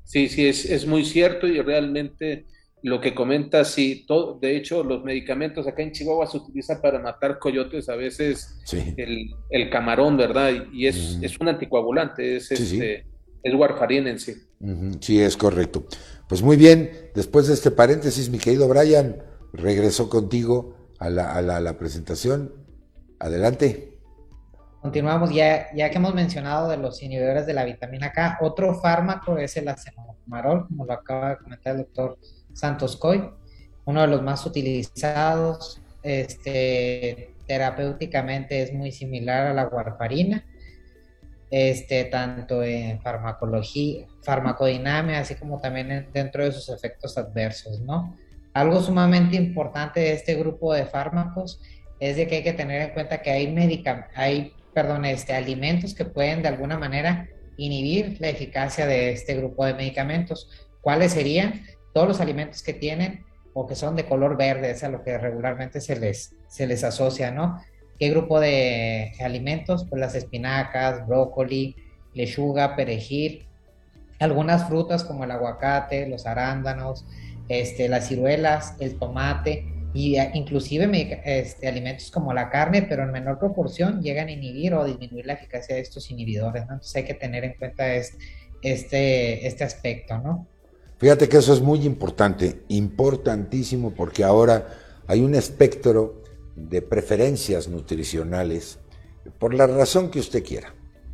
Sí, 0.03 0.29
sí, 0.29 0.47
es, 0.47 0.65
es 0.65 0.87
muy 0.87 1.03
cierto 1.03 1.47
y 1.47 1.61
realmente 1.61 2.45
lo 2.83 3.01
que 3.01 3.13
comenta, 3.13 3.65
sí, 3.65 4.05
todo, 4.07 4.39
de 4.39 4.55
hecho 4.55 4.83
los 4.83 5.03
medicamentos 5.03 5.67
acá 5.67 5.81
en 5.81 5.91
Chihuahua 5.91 6.27
se 6.27 6.37
utilizan 6.37 6.79
para 6.79 6.99
matar 6.99 7.39
coyotes, 7.39 7.89
a 7.89 7.95
veces 7.95 8.61
el, 8.95 9.69
camarón, 9.69 10.15
¿verdad? 10.15 10.51
Y 10.71 10.87
es, 10.87 11.17
es 11.21 11.37
un 11.39 11.49
anticoagulante, 11.49 12.37
es, 12.37 12.51
este, 12.51 13.05
es 13.43 13.53
warfarina 13.53 14.09
en 14.09 14.19
sí. 14.19 14.35
Sí, 15.01 15.21
es 15.21 15.37
correcto. 15.37 15.85
Pues 16.27 16.41
muy 16.41 16.57
bien, 16.57 17.09
después 17.13 17.47
de 17.47 17.53
este 17.53 17.71
paréntesis, 17.71 18.29
mi 18.29 18.37
querido 18.37 18.67
Brian, 18.67 19.23
regresó 19.53 20.09
contigo 20.09 20.75
a 20.99 21.09
la, 21.09 21.33
a 21.33 21.41
la, 21.41 21.77
presentación. 21.77 22.53
Adelante. 23.19 23.97
Continuamos, 24.81 25.33
ya, 25.33 25.67
ya 25.75 25.89
que 25.89 25.97
hemos 25.97 26.13
mencionado 26.13 26.69
de 26.69 26.77
los 26.77 27.01
inhibidores 27.01 27.45
de 27.45 27.53
la 27.53 27.63
vitamina 27.63 28.11
K, 28.11 28.37
otro 28.41 28.79
fármaco 28.79 29.37
es 29.37 29.57
el 29.57 29.67
acenomarol, 29.67 30.67
como 30.67 30.85
lo 30.85 30.93
acaba 30.93 31.29
de 31.29 31.37
comentar 31.37 31.75
el 31.75 31.83
doctor 31.83 32.17
Santos 32.53 32.95
Coy, 32.97 33.29
uno 33.85 34.01
de 34.01 34.07
los 34.07 34.21
más 34.21 34.45
utilizados, 34.45 35.81
este, 36.03 37.33
terapéuticamente 37.47 38.61
es 38.61 38.73
muy 38.73 38.91
similar 38.91 39.47
a 39.47 39.53
la 39.53 39.67
warfarina 39.67 40.45
este, 41.49 42.05
tanto 42.05 42.63
en 42.63 43.01
farmacología, 43.01 44.05
farmacodinamia, 44.21 45.19
así 45.19 45.35
como 45.35 45.59
también 45.59 46.09
dentro 46.13 46.43
de 46.43 46.51
sus 46.51 46.69
efectos 46.69 47.17
adversos, 47.17 47.79
¿no? 47.81 48.15
Algo 48.53 48.81
sumamente 48.81 49.35
importante 49.35 49.99
de 49.99 50.13
este 50.13 50.35
grupo 50.35 50.73
de 50.73 50.85
fármacos 50.85 51.61
es 51.99 52.17
de 52.17 52.27
que 52.27 52.37
hay 52.37 52.43
que 52.43 52.53
tener 52.53 52.81
en 52.81 52.89
cuenta 52.93 53.21
que 53.21 53.31
hay, 53.31 53.83
hay 54.15 54.53
perdón, 54.73 55.05
este, 55.05 55.33
alimentos 55.33 55.93
que 55.93 56.05
pueden 56.05 56.41
de 56.41 56.49
alguna 56.49 56.77
manera 56.77 57.27
inhibir 57.57 58.17
la 58.19 58.29
eficacia 58.29 58.85
de 58.85 59.11
este 59.11 59.35
grupo 59.35 59.65
de 59.65 59.73
medicamentos. 59.73 60.49
¿Cuáles 60.81 61.13
serían? 61.13 61.63
Todos 61.93 62.07
los 62.07 62.21
alimentos 62.21 62.61
que 62.61 62.73
tienen 62.73 63.25
o 63.53 63.65
que 63.65 63.73
son 63.73 63.95
de 63.95 64.05
color 64.05 64.37
verde, 64.37 64.71
es 64.71 64.83
a 64.83 64.89
lo 64.89 65.03
que 65.03 65.17
regularmente 65.17 65.81
se 65.81 65.99
les, 65.99 66.35
se 66.47 66.67
les 66.67 66.83
asocia, 66.83 67.31
¿no? 67.31 67.59
¿Qué 67.99 68.09
grupo 68.09 68.39
de 68.39 69.11
alimentos? 69.19 69.85
Pues 69.89 69.99
las 69.99 70.15
espinacas, 70.15 71.07
brócoli, 71.07 71.75
lechuga, 72.13 72.75
perejil, 72.75 73.47
algunas 74.19 74.67
frutas 74.67 75.03
como 75.03 75.23
el 75.23 75.31
aguacate, 75.31 76.07
los 76.07 76.25
arándanos, 76.25 77.05
este, 77.49 77.87
las 77.87 78.07
ciruelas, 78.07 78.75
el 78.79 78.97
tomate 78.97 79.65
y 79.93 80.17
inclusive 80.33 81.21
este, 81.25 81.67
alimentos 81.67 82.11
como 82.11 82.33
la 82.33 82.49
carne, 82.49 82.83
pero 82.83 83.03
en 83.03 83.11
menor 83.11 83.39
proporción 83.39 84.01
llegan 84.01 84.27
a 84.27 84.31
inhibir 84.31 84.73
o 84.73 84.85
disminuir 84.85 85.25
la 85.25 85.33
eficacia 85.33 85.75
de 85.75 85.81
estos 85.81 86.11
inhibidores, 86.11 86.67
¿no? 86.67 86.73
Entonces 86.73 86.95
hay 86.95 87.03
que 87.03 87.13
tener 87.13 87.43
en 87.45 87.53
cuenta 87.53 87.93
este, 87.95 88.17
este, 88.61 89.47
este 89.47 89.63
aspecto, 89.63 90.17
¿no? 90.19 90.47
Fíjate 90.97 91.29
que 91.29 91.37
eso 91.37 91.53
es 91.53 91.61
muy 91.61 91.85
importante, 91.85 92.63
importantísimo, 92.69 93.91
porque 93.91 94.23
ahora 94.23 94.67
hay 95.07 95.21
un 95.21 95.35
espectro 95.35 96.23
de 96.57 96.81
preferencias 96.81 97.67
nutricionales 97.67 98.79
por 99.37 99.53
la 99.53 99.67
razón 99.67 100.09
que 100.09 100.19
usted 100.19 100.43
quiera, 100.43 100.73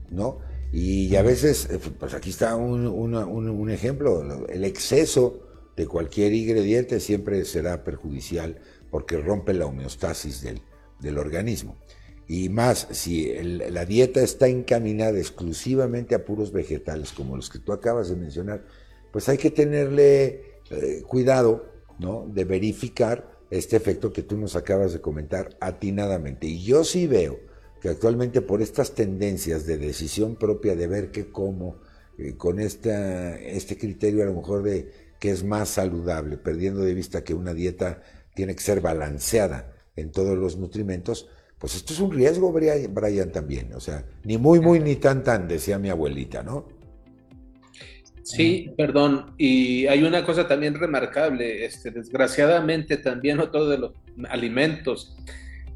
¿no? 0.09 0.39
Y 0.71 1.15
a 1.17 1.21
veces, 1.21 1.67
eh, 1.69 1.79
pues 1.99 2.13
aquí 2.13 2.29
está 2.29 2.55
un, 2.55 2.87
un, 2.87 3.69
ejemplo, 3.69 4.47
el 4.47 4.63
exceso 4.63 5.41
de 5.75 5.85
cualquier 5.85 6.33
ingrediente 6.33 6.99
siempre 6.99 7.43
será 7.45 7.83
perjudicial 7.83 8.59
porque 8.89 9.17
rompe 9.17 9.53
la 9.53 9.65
homeostasis 9.65 10.41
del, 10.41 10.61
del 10.99 11.17
organismo. 11.17 11.77
Y 12.27 12.49
más, 12.49 12.87
si 12.91 13.33
la 13.33 13.85
dieta 13.85 14.21
está 14.21 14.47
encaminada 14.47 15.17
exclusivamente 15.19 16.15
a 16.15 16.23
puros 16.23 16.51
vegetales, 16.51 17.11
como 17.11 17.35
los 17.35 17.49
que 17.49 17.59
tú 17.59 17.73
acabas 17.73 18.09
de 18.09 18.15
mencionar, 18.15 18.63
pues 19.11 19.27
hay 19.29 19.37
que 19.37 19.51
tenerle 19.51 20.53
eh, 20.71 21.03
cuidado, 21.05 21.69
¿no? 21.99 22.25
De 22.27 22.45
verificar 22.45 23.32
este 23.57 23.75
efecto 23.75 24.11
que 24.11 24.23
tú 24.23 24.37
nos 24.37 24.55
acabas 24.55 24.93
de 24.93 25.01
comentar 25.01 25.55
atinadamente. 25.59 26.47
Y 26.47 26.63
yo 26.63 26.83
sí 26.83 27.05
veo 27.05 27.39
que 27.81 27.89
actualmente 27.89 28.41
por 28.41 28.61
estas 28.61 28.95
tendencias 28.95 29.67
de 29.67 29.77
decisión 29.77 30.35
propia 30.35 30.75
de 30.75 30.87
ver 30.87 31.11
qué 31.11 31.31
como, 31.31 31.77
eh, 32.17 32.35
con 32.35 32.59
esta, 32.59 33.35
este 33.35 33.77
criterio 33.77 34.23
a 34.23 34.25
lo 34.25 34.33
mejor 34.33 34.63
de 34.63 34.91
que 35.19 35.29
es 35.29 35.43
más 35.43 35.69
saludable, 35.69 36.37
perdiendo 36.37 36.81
de 36.81 36.93
vista 36.93 37.23
que 37.23 37.33
una 37.33 37.53
dieta 37.53 38.01
tiene 38.35 38.55
que 38.55 38.63
ser 38.63 38.81
balanceada 38.81 39.73
en 39.95 40.11
todos 40.11 40.37
los 40.37 40.57
nutrimentos, 40.57 41.29
pues 41.59 41.75
esto 41.75 41.93
es 41.93 41.99
un 41.99 42.11
riesgo, 42.11 42.51
Brian, 42.51 43.31
también. 43.31 43.73
O 43.73 43.79
sea, 43.79 44.05
ni 44.23 44.37
muy, 44.37 44.59
muy, 44.59 44.79
ni 44.79 44.95
tan, 44.95 45.23
tan, 45.23 45.47
decía 45.47 45.77
mi 45.79 45.89
abuelita, 45.89 46.43
¿no? 46.43 46.65
Sí, 48.23 48.71
perdón. 48.77 49.33
Y 49.37 49.85
hay 49.87 50.03
una 50.03 50.23
cosa 50.25 50.47
también 50.47 50.75
remarcable. 50.75 51.65
Este, 51.65 51.91
desgraciadamente 51.91 52.97
también 52.97 53.39
otro 53.39 53.67
de 53.67 53.77
los 53.77 53.91
alimentos 54.29 55.15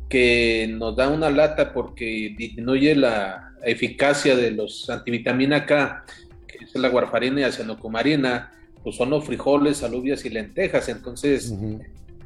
que 0.10 0.68
nos 0.72 0.96
da 0.96 1.10
una 1.10 1.30
lata 1.30 1.74
porque 1.74 2.34
disminuye 2.38 2.96
la 2.96 3.52
eficacia 3.64 4.36
de 4.36 4.52
los 4.52 4.90
antivitamina 4.90 5.66
K, 5.66 6.06
que 6.48 6.64
es 6.64 6.76
la 6.76 6.90
warfarina 6.90 7.42
y 7.42 7.44
la 7.44 7.52
cianocomarina, 7.52 8.52
pues 8.84 8.96
son 8.96 9.10
los 9.10 9.26
frijoles, 9.26 9.84
alubias 9.84 10.24
y 10.24 10.30
lentejas. 10.30 10.88
Entonces, 10.88 11.54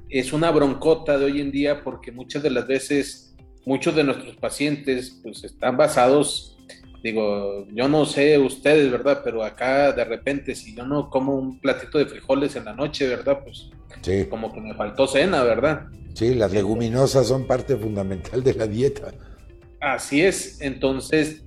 es 0.09 0.33
una 0.33 0.51
broncota 0.51 1.17
de 1.17 1.25
hoy 1.25 1.41
en 1.41 1.51
día 1.51 1.83
porque 1.83 2.11
muchas 2.11 2.43
de 2.43 2.51
las 2.51 2.67
veces 2.67 3.31
muchos 3.65 3.95
de 3.95 4.03
nuestros 4.03 4.35
pacientes 4.37 5.19
pues 5.23 5.43
están 5.43 5.77
basados 5.77 6.57
Digo, 7.03 7.65
yo 7.73 7.87
no 7.87 8.05
sé 8.05 8.37
ustedes, 8.37 8.91
¿verdad? 8.91 9.21
Pero 9.23 9.43
acá 9.43 9.91
de 9.91 10.03
repente, 10.05 10.53
si 10.53 10.75
yo 10.75 10.85
no 10.85 11.09
como 11.09 11.35
un 11.35 11.59
platito 11.59 11.97
de 11.97 12.05
frijoles 12.05 12.55
en 12.55 12.65
la 12.65 12.73
noche, 12.73 13.07
¿verdad? 13.07 13.39
Pues 13.43 13.71
sí. 14.01 14.25
como 14.29 14.53
que 14.53 14.61
me 14.61 14.75
faltó 14.75 15.07
cena, 15.07 15.43
¿verdad? 15.43 15.87
Sí, 16.13 16.35
las 16.35 16.53
leguminosas 16.53 17.27
son 17.27 17.47
parte 17.47 17.75
fundamental 17.75 18.43
de 18.43 18.53
la 18.53 18.67
dieta. 18.67 19.13
Así 19.79 20.21
es, 20.21 20.61
entonces 20.61 21.43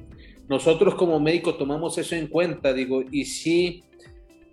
nosotros 0.48 0.96
como 0.96 1.20
médicos 1.20 1.57
tomamos 1.57 1.96
eso 1.98 2.16
en 2.16 2.26
cuenta, 2.26 2.72
digo, 2.72 3.02
y 3.11 3.24
sí, 3.24 3.84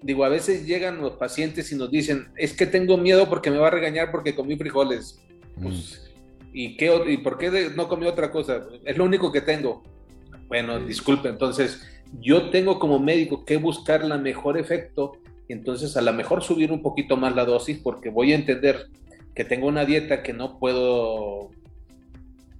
digo, 0.02 0.24
a 0.24 0.30
veces 0.30 0.66
llegan 0.66 1.02
los 1.02 1.14
pacientes 1.14 1.72
y 1.72 1.76
nos 1.76 1.92
dicen, 1.92 2.28
es 2.38 2.54
que 2.54 2.66
tengo 2.66 2.98
miedo 2.98 3.28
porque 3.28 3.52
me 3.52 3.58
va 3.58 3.68
a 3.68 3.72
regañar 3.72 4.12
porque 4.12 4.36
comí 4.36 4.56
frijoles. 4.56 5.20
Pues, 5.62 6.10
mm. 6.44 6.50
¿y, 6.54 6.78
qué, 6.78 6.92
¿Y 7.08 7.18
por 7.18 7.38
qué 7.38 7.72
no 7.76 7.88
comí 7.88 8.06
otra 8.06 8.32
cosa? 8.32 8.68
Es 8.86 8.98
lo 8.98 9.06
único 9.06 9.32
que 9.32 9.42
tengo. 9.42 9.84
Bueno, 10.52 10.80
disculpe, 10.80 11.30
entonces 11.30 11.82
yo 12.20 12.50
tengo 12.50 12.78
como 12.78 13.00
médico 13.00 13.46
que 13.46 13.56
buscar 13.56 14.04
la 14.04 14.18
mejor 14.18 14.58
efecto 14.58 15.14
entonces 15.52 15.98
a 15.98 16.02
lo 16.02 16.14
mejor 16.14 16.44
subir 16.44 16.72
un 16.72 16.82
poquito 16.82 17.18
más 17.18 17.36
la 17.36 17.46
dosis 17.46 17.78
porque 17.78 18.10
voy 18.10 18.32
a 18.32 18.36
entender 18.36 18.88
que 19.36 19.46
tengo 19.46 19.68
una 19.68 19.86
dieta 19.86 20.24
que 20.24 20.34
no 20.34 20.60
puedo, 20.60 21.50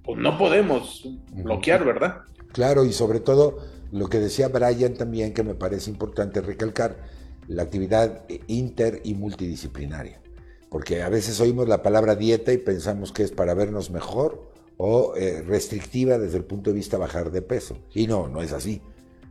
pues 0.04 0.18
no 0.18 0.38
podemos 0.38 1.08
bloquear, 1.32 1.84
¿verdad? 1.84 2.22
Claro, 2.52 2.84
y 2.84 2.92
sobre 2.92 3.20
todo 3.20 3.58
lo 3.90 4.08
que 4.08 4.18
decía 4.18 4.48
Brian 4.48 4.94
también, 4.94 5.34
que 5.34 5.42
me 5.42 5.54
parece 5.54 5.90
importante 5.90 6.40
recalcar, 6.40 6.96
la 7.48 7.64
actividad 7.64 8.24
inter 8.46 9.00
y 9.04 9.14
multidisciplinaria. 9.14 10.20
Porque 10.70 11.02
a 11.02 11.08
veces 11.08 11.40
oímos 11.40 11.68
la 11.68 11.82
palabra 11.82 12.14
dieta 12.14 12.52
y 12.52 12.58
pensamos 12.58 13.12
que 13.12 13.22
es 13.22 13.32
para 13.32 13.52
vernos 13.52 13.90
mejor 13.90 14.51
o 14.76 15.14
eh, 15.16 15.42
restrictiva 15.42 16.18
desde 16.18 16.38
el 16.38 16.44
punto 16.44 16.70
de 16.70 16.76
vista 16.76 16.98
bajar 16.98 17.30
de 17.30 17.42
peso. 17.42 17.78
Y 17.94 18.06
no, 18.06 18.28
no 18.28 18.42
es 18.42 18.52
así. 18.52 18.80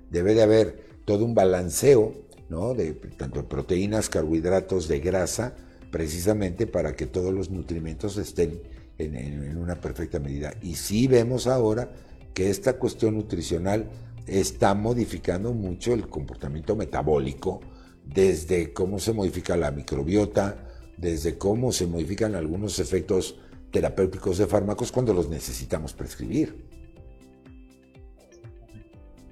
Debe 0.09 0.33
de 0.33 0.43
haber 0.43 0.91
todo 1.05 1.25
un 1.25 1.35
balanceo, 1.35 2.13
¿no? 2.49 2.73
De 2.73 2.93
tanto 2.93 3.47
proteínas, 3.47 4.09
carbohidratos, 4.09 4.87
de 4.87 4.99
grasa, 4.99 5.55
precisamente 5.91 6.67
para 6.67 6.95
que 6.95 7.05
todos 7.05 7.33
los 7.33 7.49
nutrimentos 7.49 8.17
estén 8.17 8.61
en, 8.97 9.57
una 9.57 9.79
perfecta 9.79 10.19
medida. 10.19 10.53
Y 10.61 10.75
sí 10.75 11.07
vemos 11.07 11.47
ahora 11.47 11.91
que 12.33 12.49
esta 12.49 12.77
cuestión 12.77 13.15
nutricional 13.15 13.89
está 14.27 14.73
modificando 14.73 15.53
mucho 15.53 15.93
el 15.93 16.07
comportamiento 16.07 16.75
metabólico, 16.75 17.61
desde 18.05 18.73
cómo 18.73 18.99
se 18.99 19.13
modifica 19.13 19.57
la 19.57 19.71
microbiota, 19.71 20.67
desde 20.97 21.37
cómo 21.37 21.71
se 21.71 21.87
modifican 21.87 22.35
algunos 22.35 22.79
efectos 22.79 23.37
terapéuticos 23.71 24.37
de 24.37 24.47
fármacos 24.47 24.91
cuando 24.91 25.13
los 25.13 25.29
necesitamos 25.29 25.93
prescribir. 25.93 26.65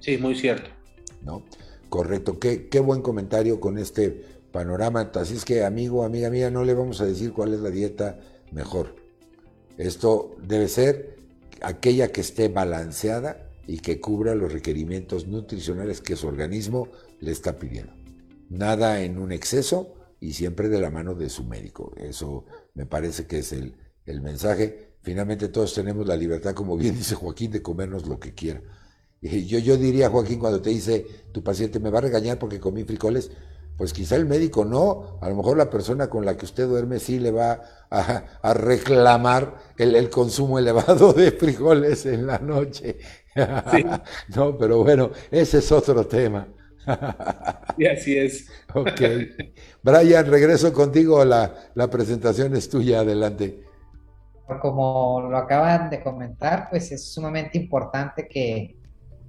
Sí, 0.00 0.16
muy 0.18 0.34
cierto. 0.34 0.70
¿No? 1.22 1.44
Correcto. 1.88 2.38
Qué, 2.38 2.68
qué 2.68 2.80
buen 2.80 3.02
comentario 3.02 3.60
con 3.60 3.78
este 3.78 4.24
panorama. 4.50 5.10
Así 5.14 5.34
es 5.34 5.44
que, 5.44 5.64
amigo, 5.64 6.04
amiga 6.04 6.30
mía, 6.30 6.50
no 6.50 6.64
le 6.64 6.74
vamos 6.74 7.00
a 7.00 7.06
decir 7.06 7.32
cuál 7.32 7.54
es 7.54 7.60
la 7.60 7.70
dieta 7.70 8.18
mejor. 8.50 8.96
Esto 9.76 10.36
debe 10.42 10.68
ser 10.68 11.16
aquella 11.62 12.08
que 12.08 12.20
esté 12.22 12.48
balanceada 12.48 13.50
y 13.66 13.78
que 13.78 14.00
cubra 14.00 14.34
los 14.34 14.52
requerimientos 14.52 15.26
nutricionales 15.26 16.00
que 16.00 16.16
su 16.16 16.26
organismo 16.26 16.88
le 17.20 17.30
está 17.30 17.58
pidiendo. 17.58 17.92
Nada 18.48 19.02
en 19.02 19.18
un 19.18 19.32
exceso 19.32 19.94
y 20.18 20.32
siempre 20.32 20.68
de 20.68 20.80
la 20.80 20.90
mano 20.90 21.14
de 21.14 21.30
su 21.30 21.44
médico. 21.44 21.92
Eso 21.96 22.44
me 22.74 22.86
parece 22.86 23.26
que 23.26 23.38
es 23.38 23.52
el, 23.52 23.76
el 24.10 24.20
mensaje. 24.20 24.90
Finalmente 25.02 25.48
todos 25.48 25.72
tenemos 25.72 26.06
la 26.06 26.16
libertad, 26.16 26.54
como 26.54 26.76
bien 26.76 26.94
dice 26.96 27.14
Joaquín, 27.14 27.50
de 27.50 27.62
comernos 27.62 28.06
lo 28.06 28.20
que 28.20 28.34
quiera. 28.34 28.60
Yo, 29.22 29.58
yo 29.58 29.76
diría, 29.76 30.10
Joaquín, 30.10 30.38
cuando 30.38 30.60
te 30.60 30.70
dice 30.70 31.06
tu 31.32 31.42
paciente 31.42 31.78
me 31.78 31.90
va 31.90 31.98
a 31.98 32.02
regañar 32.02 32.38
porque 32.38 32.58
comí 32.58 32.84
frijoles, 32.84 33.30
pues 33.76 33.92
quizá 33.92 34.16
el 34.16 34.26
médico 34.26 34.64
no, 34.64 35.18
a 35.22 35.28
lo 35.28 35.36
mejor 35.36 35.56
la 35.56 35.70
persona 35.70 36.08
con 36.08 36.24
la 36.24 36.36
que 36.36 36.44
usted 36.44 36.66
duerme 36.66 36.98
sí 36.98 37.18
le 37.18 37.30
va 37.30 37.60
a, 37.90 38.54
reclamar 38.54 39.56
el, 39.78 40.10
consumo 40.10 40.58
elevado 40.58 41.12
de 41.12 41.32
frijoles 41.32 42.04
en 42.06 42.26
la 42.26 42.38
noche. 42.38 42.98
no, 44.34 44.56
pero 44.58 44.82
bueno, 44.84 45.10
ese 45.30 45.58
es 45.58 45.72
otro 45.72 46.06
tema. 46.06 46.48
y 47.78 47.86
así 47.86 48.18
es. 48.18 48.48
ok. 48.74 49.00
Brian, 49.82 50.26
regreso 50.26 50.72
contigo, 50.72 51.24
la, 51.24 51.70
la 51.74 51.88
presentación 51.88 52.56
es 52.56 52.68
tuya, 52.68 53.00
adelante 53.00 53.69
como 54.58 55.20
lo 55.30 55.36
acaban 55.36 55.90
de 55.90 56.02
comentar, 56.02 56.68
pues 56.70 56.90
es 56.90 57.12
sumamente 57.12 57.58
importante 57.58 58.26
que, 58.26 58.76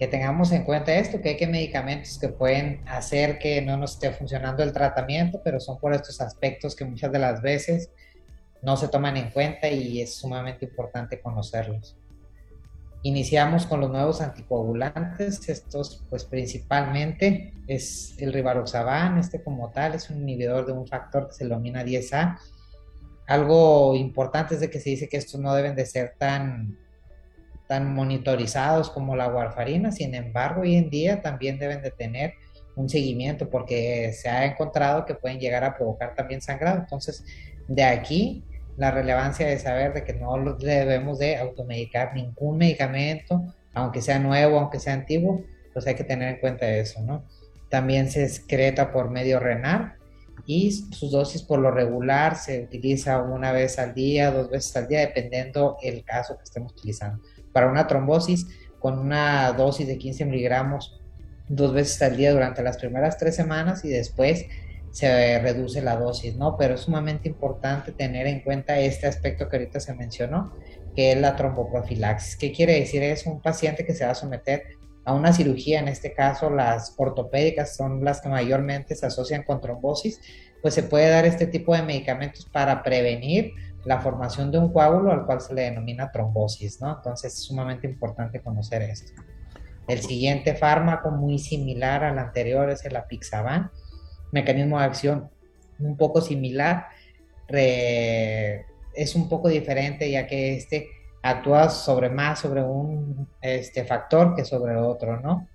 tengamos 0.09 0.51
en 0.51 0.63
cuenta 0.63 0.95
esto, 0.95 1.21
que 1.21 1.29
hay 1.29 1.37
que 1.37 1.45
medicamentos 1.45 2.17
que 2.17 2.29
pueden 2.29 2.81
hacer 2.87 3.37
que 3.37 3.61
no 3.61 3.77
nos 3.77 3.91
esté 3.91 4.11
funcionando 4.11 4.63
el 4.63 4.73
tratamiento, 4.73 5.39
pero 5.43 5.59
son 5.59 5.79
por 5.79 5.93
estos 5.93 6.19
aspectos 6.21 6.75
que 6.75 6.85
muchas 6.85 7.11
de 7.11 7.19
las 7.19 7.39
veces 7.43 7.91
no 8.63 8.77
se 8.77 8.87
toman 8.87 9.15
en 9.17 9.29
cuenta 9.29 9.67
y 9.69 10.01
es 10.01 10.15
sumamente 10.15 10.65
importante 10.65 11.21
conocerlos. 11.21 11.95
Iniciamos 13.03 13.67
con 13.67 13.79
los 13.79 13.91
nuevos 13.91 14.21
anticoagulantes, 14.21 15.47
estos 15.49 16.03
pues 16.09 16.23
principalmente 16.25 17.53
es 17.67 18.15
el 18.19 18.33
rivaroxaban, 18.33 19.17
este 19.17 19.43
como 19.43 19.69
tal 19.69 19.95
es 19.95 20.09
un 20.09 20.21
inhibidor 20.21 20.65
de 20.65 20.73
un 20.73 20.87
factor 20.87 21.27
que 21.27 21.33
se 21.33 21.43
denomina 21.43 21.83
10A, 21.83 22.39
algo 23.31 23.95
importante 23.95 24.55
es 24.55 24.59
de 24.59 24.69
que 24.69 24.79
se 24.79 24.89
dice 24.89 25.07
que 25.07 25.17
estos 25.17 25.39
no 25.39 25.53
deben 25.55 25.73
de 25.73 25.85
ser 25.85 26.15
tan, 26.17 26.77
tan 27.67 27.93
monitorizados 27.93 28.89
como 28.89 29.15
la 29.15 29.29
warfarina, 29.29 29.91
sin 29.91 30.13
embargo, 30.15 30.61
hoy 30.61 30.75
en 30.75 30.89
día 30.89 31.21
también 31.21 31.57
deben 31.57 31.81
de 31.81 31.91
tener 31.91 32.33
un 32.75 32.89
seguimiento 32.89 33.49
porque 33.49 34.11
se 34.13 34.27
ha 34.27 34.45
encontrado 34.45 35.05
que 35.05 35.15
pueden 35.15 35.39
llegar 35.39 35.63
a 35.63 35.75
provocar 35.75 36.13
también 36.13 36.41
sangrado. 36.41 36.79
Entonces, 36.79 37.23
de 37.69 37.83
aquí 37.83 38.43
la 38.75 38.91
relevancia 38.91 39.47
de 39.47 39.59
saber 39.59 39.93
de 39.93 40.03
que 40.03 40.13
no 40.13 40.35
debemos 40.55 41.19
de 41.19 41.37
automedicar 41.37 42.13
ningún 42.13 42.57
medicamento, 42.57 43.41
aunque 43.73 44.01
sea 44.01 44.19
nuevo, 44.19 44.59
aunque 44.59 44.79
sea 44.79 44.93
antiguo, 44.93 45.41
pues 45.73 45.87
hay 45.87 45.95
que 45.95 46.03
tener 46.03 46.35
en 46.35 46.39
cuenta 46.41 46.69
eso, 46.69 47.01
¿no? 47.01 47.23
También 47.69 48.11
se 48.11 48.23
excreta 48.23 48.91
por 48.91 49.09
medio 49.09 49.39
renal 49.39 49.95
y 50.45 50.71
sus 50.71 51.11
dosis 51.11 51.43
por 51.43 51.59
lo 51.59 51.71
regular 51.71 52.35
se 52.35 52.63
utiliza 52.63 53.21
una 53.21 53.51
vez 53.51 53.79
al 53.79 53.93
día, 53.93 54.31
dos 54.31 54.49
veces 54.49 54.75
al 54.75 54.87
día, 54.87 54.99
dependiendo 55.01 55.77
el 55.81 56.03
caso 56.03 56.37
que 56.37 56.43
estemos 56.43 56.73
utilizando. 56.73 57.21
Para 57.53 57.69
una 57.69 57.87
trombosis, 57.87 58.47
con 58.79 58.97
una 58.97 59.51
dosis 59.53 59.87
de 59.87 59.97
15 59.97 60.25
miligramos 60.25 60.99
dos 61.47 61.73
veces 61.73 62.01
al 62.01 62.17
día 62.17 62.31
durante 62.31 62.63
las 62.63 62.77
primeras 62.77 63.17
tres 63.17 63.35
semanas 63.35 63.83
y 63.83 63.89
después 63.89 64.45
se 64.91 65.39
reduce 65.39 65.81
la 65.81 65.95
dosis, 65.95 66.35
¿no? 66.35 66.57
Pero 66.57 66.75
es 66.75 66.81
sumamente 66.81 67.29
importante 67.29 67.91
tener 67.91 68.27
en 68.27 68.41
cuenta 68.41 68.79
este 68.79 69.07
aspecto 69.07 69.47
que 69.47 69.57
ahorita 69.57 69.79
se 69.79 69.93
mencionó, 69.93 70.53
que 70.95 71.13
es 71.13 71.17
la 71.17 71.35
tromboprofilaxis. 71.35 72.35
¿Qué 72.35 72.51
quiere 72.51 72.79
decir? 72.79 73.01
Es 73.03 73.25
un 73.25 73.41
paciente 73.41 73.85
que 73.85 73.93
se 73.93 74.05
va 74.05 74.11
a 74.11 74.15
someter 74.15 74.63
a 75.03 75.13
una 75.13 75.33
cirugía, 75.33 75.79
en 75.79 75.87
este 75.87 76.13
caso 76.13 76.49
las 76.49 76.93
ortopédicas 76.97 77.75
son 77.75 78.03
las 78.03 78.21
que 78.21 78.29
mayormente 78.29 78.95
se 78.95 79.05
asocian 79.05 79.43
con 79.43 79.59
trombosis, 79.59 80.21
pues 80.61 80.73
se 80.73 80.83
puede 80.83 81.09
dar 81.09 81.25
este 81.25 81.47
tipo 81.47 81.75
de 81.75 81.81
medicamentos 81.81 82.45
para 82.45 82.83
prevenir 82.83 83.53
la 83.83 83.99
formación 83.99 84.51
de 84.51 84.59
un 84.59 84.71
coágulo 84.71 85.11
al 85.11 85.25
cual 85.25 85.41
se 85.41 85.55
le 85.55 85.63
denomina 85.63 86.11
trombosis, 86.11 86.79
¿no? 86.81 86.95
Entonces 86.95 87.33
es 87.33 87.39
sumamente 87.39 87.87
importante 87.87 88.39
conocer 88.39 88.83
esto. 88.83 89.11
El 89.87 90.01
siguiente 90.01 90.53
fármaco 90.53 91.09
muy 91.09 91.39
similar 91.39 92.03
al 92.03 92.19
anterior 92.19 92.69
es 92.69 92.85
el 92.85 92.95
apixaban, 92.95 93.71
mecanismo 94.31 94.77
de 94.77 94.85
acción 94.85 95.31
un 95.79 95.97
poco 95.97 96.21
similar, 96.21 96.85
es 97.47 99.15
un 99.15 99.27
poco 99.27 99.49
diferente 99.49 100.11
ya 100.11 100.27
que 100.27 100.55
este 100.55 100.87
actúa 101.21 101.69
sobre 101.69 102.09
más 102.09 102.39
sobre 102.39 102.63
un 102.63 103.27
este, 103.41 103.85
factor 103.85 104.35
que 104.35 104.45
sobre 104.45 104.75
otro, 104.75 105.19
¿no? 105.19 105.47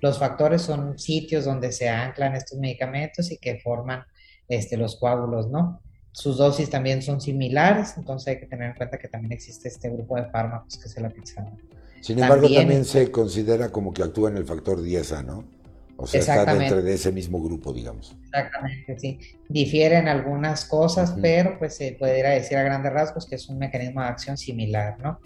Los 0.00 0.18
factores 0.18 0.62
son 0.62 0.98
sitios 0.98 1.44
donde 1.44 1.72
se 1.72 1.88
anclan 1.88 2.34
estos 2.34 2.58
medicamentos 2.58 3.30
y 3.32 3.38
que 3.38 3.58
forman 3.58 4.04
este, 4.48 4.76
los 4.76 4.96
coágulos, 4.96 5.48
¿no? 5.48 5.82
Sus 6.12 6.36
dosis 6.36 6.70
también 6.70 7.02
son 7.02 7.20
similares, 7.20 7.94
entonces 7.96 8.28
hay 8.28 8.40
que 8.40 8.46
tener 8.46 8.70
en 8.70 8.76
cuenta 8.76 8.98
que 8.98 9.08
también 9.08 9.32
existe 9.32 9.68
este 9.68 9.90
grupo 9.90 10.16
de 10.16 10.24
fármacos 10.30 10.76
que 10.78 10.88
es 10.88 11.00
la 11.00 11.10
pizza. 11.10 11.44
Sin 12.00 12.18
embargo, 12.18 12.48
también, 12.52 12.84
se 12.84 13.10
considera 13.10 13.70
como 13.70 13.92
que 13.92 14.02
actúa 14.02 14.30
en 14.30 14.36
el 14.36 14.44
factor 14.44 14.80
10A, 14.80 15.24
¿no? 15.24 15.44
O 16.00 16.06
sea, 16.06 16.20
está 16.20 16.54
dentro 16.54 16.80
de 16.80 16.94
ese 16.94 17.10
mismo 17.10 17.42
grupo, 17.42 17.72
digamos. 17.72 18.16
Exactamente, 18.26 18.98
sí. 19.00 19.18
Difieren 19.48 20.06
algunas 20.06 20.64
cosas, 20.64 21.16
pero 21.20 21.58
pues 21.58 21.74
se 21.74 21.96
puede 21.98 22.22
decir 22.22 22.56
a 22.56 22.62
grandes 22.62 22.92
rasgos 22.92 23.26
que 23.26 23.34
es 23.34 23.48
un 23.48 23.58
mecanismo 23.58 24.00
de 24.00 24.06
acción 24.06 24.36
similar, 24.36 24.96
¿no? 25.00 25.18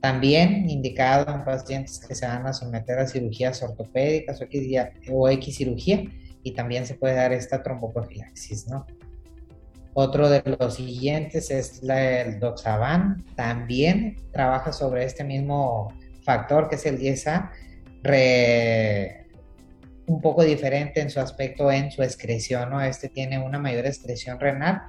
También 0.00 0.70
indicado 0.70 1.34
en 1.34 1.44
pacientes 1.44 1.98
que 1.98 2.14
se 2.14 2.26
van 2.26 2.46
a 2.46 2.54
someter 2.54 2.98
a 2.98 3.06
cirugías 3.06 3.62
ortopédicas 3.62 4.40
o 4.40 4.44
X, 4.44 4.78
o 5.12 5.28
X 5.28 5.54
cirugía, 5.54 6.04
y 6.42 6.52
también 6.52 6.86
se 6.86 6.94
puede 6.94 7.14
dar 7.14 7.34
esta 7.34 7.62
tromboprofilaxis, 7.62 8.68
¿no? 8.68 8.86
Otro 9.92 10.30
de 10.30 10.42
los 10.58 10.76
siguientes 10.76 11.50
es 11.50 11.82
la, 11.82 12.22
el 12.22 12.40
Doxaban, 12.40 13.22
también 13.34 14.16
trabaja 14.32 14.72
sobre 14.72 15.04
este 15.04 15.24
mismo 15.24 15.92
factor 16.22 16.70
que 16.70 16.76
es 16.76 16.86
el 16.86 16.98
10A, 16.98 17.50
un 20.06 20.20
poco 20.20 20.44
diferente 20.44 21.00
en 21.00 21.10
su 21.10 21.20
aspecto 21.20 21.70
en 21.70 21.90
su 21.90 22.02
excreción, 22.02 22.70
¿no? 22.70 22.80
Este 22.80 23.08
tiene 23.08 23.38
una 23.38 23.58
mayor 23.58 23.86
excreción 23.86 24.38
renal, 24.38 24.82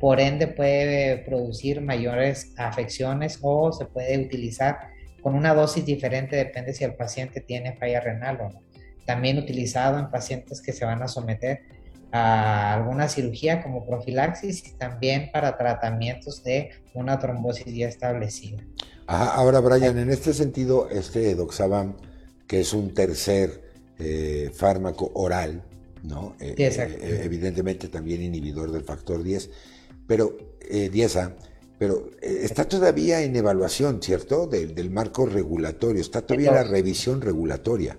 por 0.00 0.20
ende 0.20 0.48
puede 0.48 1.18
producir 1.18 1.80
mayores 1.80 2.52
afecciones 2.56 3.38
o 3.42 3.72
se 3.72 3.84
puede 3.84 4.18
utilizar 4.18 4.78
con 5.22 5.34
una 5.34 5.54
dosis 5.54 5.84
diferente, 5.84 6.34
depende 6.36 6.74
si 6.74 6.84
el 6.84 6.94
paciente 6.94 7.40
tiene 7.40 7.76
falla 7.76 8.00
renal 8.00 8.40
o 8.40 8.48
no. 8.50 8.60
También 9.06 9.38
utilizado 9.38 9.98
en 9.98 10.10
pacientes 10.10 10.60
que 10.60 10.72
se 10.72 10.84
van 10.84 11.02
a 11.02 11.08
someter 11.08 11.60
a 12.10 12.74
alguna 12.74 13.08
cirugía 13.08 13.62
como 13.62 13.86
profilaxis 13.86 14.66
y 14.68 14.72
también 14.74 15.30
para 15.32 15.56
tratamientos 15.56 16.42
de 16.42 16.70
una 16.94 17.18
trombosis 17.18 17.72
ya 17.74 17.88
establecida. 17.88 18.58
ahora 19.06 19.60
Brian, 19.60 19.98
en 19.98 20.10
este 20.10 20.34
sentido, 20.34 20.90
este 20.90 21.34
Doxaban, 21.34 21.96
que 22.46 22.60
es 22.60 22.74
un 22.74 22.92
tercer 22.92 23.71
eh, 23.98 24.50
fármaco 24.54 25.10
oral, 25.14 25.62
¿no? 26.02 26.34
Eh, 26.40 26.54
eh, 26.58 27.20
evidentemente 27.24 27.88
también 27.88 28.22
inhibidor 28.22 28.72
del 28.72 28.82
factor 28.82 29.22
10, 29.22 29.50
pero 30.06 30.36
10A, 30.60 31.34
pero 31.78 32.10
está 32.22 32.64
todavía 32.64 33.20
en 33.22 33.36
evaluación, 33.36 34.02
¿cierto? 34.02 34.46
Del, 34.46 34.90
marco 34.90 35.26
regulatorio, 35.26 36.00
está 36.00 36.22
todavía 36.22 36.50
en 36.50 36.54
la 36.54 36.64
revisión 36.64 37.20
regulatoria. 37.20 37.98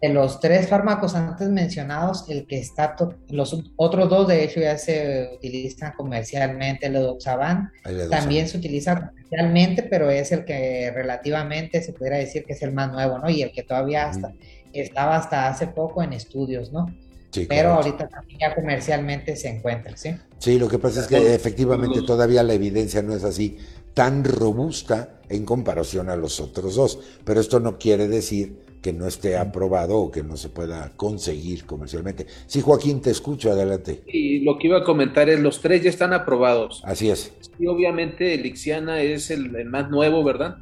De 0.00 0.08
los 0.08 0.40
tres 0.40 0.68
fármacos 0.68 1.14
antes 1.14 1.48
mencionados, 1.48 2.24
el 2.28 2.46
que 2.46 2.58
está, 2.58 2.96
los 3.28 3.56
otros 3.76 4.10
dos 4.10 4.28
de 4.28 4.44
hecho 4.44 4.60
ya 4.60 4.76
se 4.76 5.30
utilizan 5.36 5.92
comercialmente, 5.96 6.86
el 6.86 6.96
Edoxaban, 6.96 7.70
también 8.10 8.48
se 8.48 8.58
utiliza 8.58 9.08
comercialmente, 9.08 9.84
pero 9.84 10.10
es 10.10 10.32
el 10.32 10.44
que 10.44 10.90
relativamente 10.92 11.82
se 11.82 11.92
pudiera 11.92 12.18
decir 12.18 12.44
que 12.44 12.52
es 12.52 12.62
el 12.62 12.72
más 12.72 12.90
nuevo, 12.92 13.18
¿no? 13.18 13.30
Y 13.30 13.42
el 13.42 13.52
que 13.52 13.62
todavía 13.62 14.08
hasta, 14.08 14.32
estaba 14.72 15.16
hasta 15.16 15.48
hace 15.48 15.66
poco 15.68 16.02
en 16.02 16.12
estudios, 16.12 16.72
¿no? 16.72 16.86
Sí, 17.30 17.46
Pero 17.48 17.72
ahorita 17.72 18.08
también 18.08 18.40
ya 18.40 18.54
comercialmente 18.54 19.36
se 19.36 19.48
encuentra, 19.48 19.96
¿sí? 19.96 20.14
Sí, 20.38 20.58
lo 20.58 20.68
que 20.68 20.78
pasa 20.78 21.00
es 21.00 21.06
que 21.06 21.34
efectivamente 21.34 22.02
todavía 22.02 22.42
la 22.42 22.52
evidencia 22.52 23.00
no 23.00 23.14
es 23.14 23.24
así 23.24 23.56
tan 23.94 24.24
robusta 24.24 25.20
en 25.28 25.44
comparación 25.44 26.10
a 26.10 26.16
los 26.16 26.40
otros 26.40 26.74
dos. 26.74 26.98
Pero 27.24 27.40
esto 27.40 27.58
no 27.58 27.78
quiere 27.78 28.06
decir 28.08 28.58
que 28.82 28.92
no 28.92 29.06
esté 29.06 29.36
aprobado 29.36 29.96
o 29.96 30.10
que 30.10 30.22
no 30.22 30.36
se 30.36 30.48
pueda 30.48 30.92
conseguir 30.96 31.64
comercialmente. 31.64 32.26
Sí, 32.46 32.60
Joaquín, 32.60 33.00
te 33.00 33.10
escucho, 33.10 33.50
adelante. 33.50 34.02
Y 34.06 34.40
lo 34.40 34.58
que 34.58 34.66
iba 34.66 34.78
a 34.78 34.84
comentar 34.84 35.28
es, 35.30 35.40
los 35.40 35.60
tres 35.60 35.82
ya 35.82 35.90
están 35.90 36.12
aprobados. 36.12 36.82
Así 36.84 37.08
es. 37.08 37.32
Y 37.58 37.66
obviamente 37.66 38.34
Elixiana 38.34 39.00
es 39.00 39.30
el, 39.30 39.54
el 39.54 39.66
más 39.66 39.88
nuevo, 39.88 40.24
¿verdad? 40.24 40.56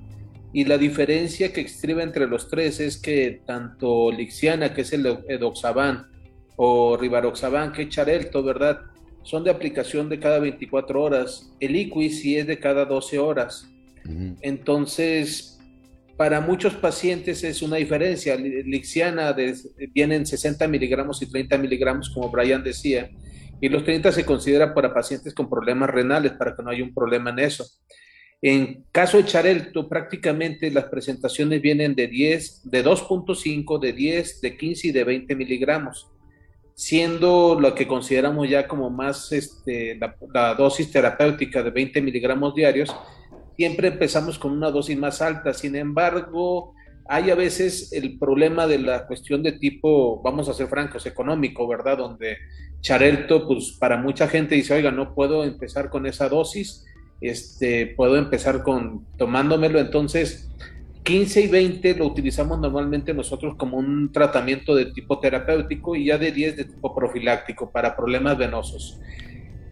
Y 0.53 0.65
la 0.65 0.79
diferencia 0.79 1.53
que 1.53 1.61
estriba 1.61 2.03
entre 2.03 2.27
los 2.27 2.49
tres 2.49 2.81
es 2.81 2.99
que 2.99 3.43
tanto 3.47 4.11
Lixiana, 4.11 4.75
que 4.75 4.81
es 4.81 4.93
el 4.93 5.07
Edoxaban, 5.29 6.09
o 6.57 6.97
Rivaroxaban, 6.97 7.73
que 7.73 7.83
es 7.83 7.89
Charelto, 7.89 8.43
¿verdad? 8.43 8.81
Son 9.23 9.45
de 9.45 9.51
aplicación 9.51 10.09
de 10.09 10.19
cada 10.19 10.39
24 10.39 11.03
horas. 11.03 11.53
El 11.61 11.77
Iquis 11.77 12.21
sí 12.21 12.37
es 12.37 12.47
de 12.47 12.59
cada 12.59 12.85
12 12.85 13.19
horas. 13.19 13.69
Entonces, 14.41 15.59
para 16.17 16.41
muchos 16.41 16.75
pacientes 16.75 17.45
es 17.45 17.63
una 17.63 17.77
diferencia. 17.77 18.37
Lixiana 18.37 19.35
vienen 19.95 20.27
60 20.27 20.67
miligramos 20.69 21.23
y 21.23 21.31
30 21.31 21.57
miligramos, 21.59 22.11
como 22.11 22.29
Brian 22.31 22.63
decía, 22.63 23.09
y 23.61 23.69
los 23.69 23.85
30 23.85 24.11
se 24.13 24.25
considera 24.25 24.75
para 24.75 24.93
pacientes 24.93 25.33
con 25.33 25.49
problemas 25.49 25.91
renales, 25.91 26.33
para 26.33 26.57
que 26.57 26.63
no 26.63 26.71
haya 26.71 26.83
un 26.83 26.93
problema 26.93 27.31
en 27.31 27.39
eso. 27.39 27.65
En 28.43 28.87
caso 28.91 29.19
de 29.19 29.27
Charelto, 29.27 29.87
prácticamente 29.87 30.71
las 30.71 30.85
presentaciones 30.85 31.61
vienen 31.61 31.95
de 31.95 32.09
10, 32.09 32.71
de 32.71 32.85
2.5, 32.85 33.79
de 33.79 33.93
10, 33.93 34.41
de 34.41 34.57
15 34.57 34.89
y 34.89 34.93
de 34.93 35.05
20 35.05 35.37
miligramos, 35.37 36.09
siendo 36.75 37.61
lo 37.61 37.75
que 37.75 37.87
consideramos 37.87 38.49
ya 38.49 38.67
como 38.67 38.89
más 38.89 39.31
este, 39.33 40.01
la, 40.33 40.55
dosis 40.55 40.91
terapéutica 40.91 41.63
de 41.63 41.71
20 41.71 42.01
miligramos 42.01 42.55
diarios, 42.55 42.97
siempre 43.59 43.89
empezamos 43.89 44.39
con 44.39 44.53
una 44.53 44.71
dosis 44.71 44.97
más 44.97 45.21
alta. 45.21 45.53
Sin 45.53 45.77
embargo, 45.77 46.73
hay 47.07 47.29
a 47.29 47.35
veces 47.35 47.93
el 47.93 48.19
problema 48.19 48.67
de 48.67 48.79
la 48.79 49.07
cuestión 49.07 49.43
de 49.43 49.53
tipo, 49.53 50.23
vamos 50.23 50.49
a 50.49 50.55
ser 50.55 50.69
francos, 50.69 51.05
económico, 51.05 51.69
¿verdad? 51.69 51.99
Donde 51.99 52.39
Charelto, 52.81 53.47
pues 53.47 53.77
para 53.79 53.99
mucha 53.99 54.29
gente 54.29 54.55
dice, 54.55 54.73
oiga, 54.73 54.91
no 54.91 55.15
puedo 55.15 55.45
empezar 55.45 55.91
con 55.91 56.07
esa 56.07 56.31
dosis 56.31 56.87
este, 57.21 57.87
puedo 57.97 58.17
empezar 58.17 58.63
con 58.63 59.05
tomándomelo. 59.17 59.79
Entonces, 59.79 60.51
15 61.03 61.41
y 61.43 61.47
20 61.49 61.95
lo 61.97 62.07
utilizamos 62.07 62.59
normalmente 62.59 63.15
nosotros 63.15 63.55
como 63.57 63.79
un 63.79 64.13
tratamiento 64.13 64.75
de 64.75 64.87
tipo 64.87 65.19
terapéutico 65.19 65.97
y 65.97 66.07
ya 66.07 66.19
de 66.19 66.33
10 66.33 66.57
de 66.57 66.65
tipo 66.65 66.95
profiláctico 66.95 67.71
para 67.71 67.97
problemas 67.97 68.37
venosos. 68.37 69.01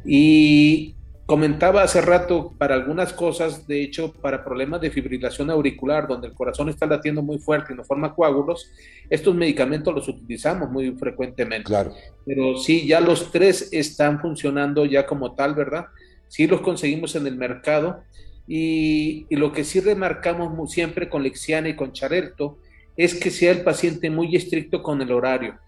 Y 0.04 0.96
comentaba 1.26 1.82
hace 1.82 2.00
rato 2.00 2.54
para 2.56 2.74
algunas 2.74 3.12
cosas, 3.12 3.66
de 3.66 3.82
hecho, 3.82 4.14
para 4.14 4.42
problemas 4.42 4.80
de 4.80 4.90
fibrilación 4.90 5.50
auricular, 5.50 6.08
donde 6.08 6.28
el 6.28 6.32
corazón 6.32 6.70
está 6.70 6.86
latiendo 6.86 7.22
muy 7.22 7.38
fuerte 7.38 7.74
y 7.74 7.76
no 7.76 7.84
forma 7.84 8.14
coágulos, 8.14 8.70
estos 9.10 9.34
medicamentos 9.34 9.94
los 9.94 10.08
utilizamos 10.08 10.70
muy 10.70 10.92
frecuentemente. 10.92 11.64
Claro. 11.64 11.92
Pero 12.24 12.56
sí, 12.56 12.86
ya 12.86 13.00
los 13.00 13.30
tres 13.30 13.68
están 13.72 14.20
funcionando 14.20 14.86
ya 14.86 15.06
como 15.06 15.34
tal, 15.34 15.54
¿verdad? 15.54 15.84
Sí 16.28 16.46
los 16.46 16.60
conseguimos 16.60 17.16
en 17.16 17.26
el 17.26 17.36
mercado 17.36 18.02
Y, 18.46 19.26
lo 19.30 19.52
que 19.52 19.64
sí 19.64 19.80
remarcamos 19.80 20.72
siempre 20.72 21.08
con 21.08 21.22
Lexiana 21.22 21.68
y 21.68 21.76
con 21.76 21.92
Charelto 21.92 22.58
es 22.96 23.14
que 23.14 23.30
sea 23.30 23.52
el 23.52 23.62
paciente 23.62 24.08
muy 24.10 24.34
estricto 24.34 24.82
con 24.82 25.02
el 25.02 25.12
horario. 25.12 25.58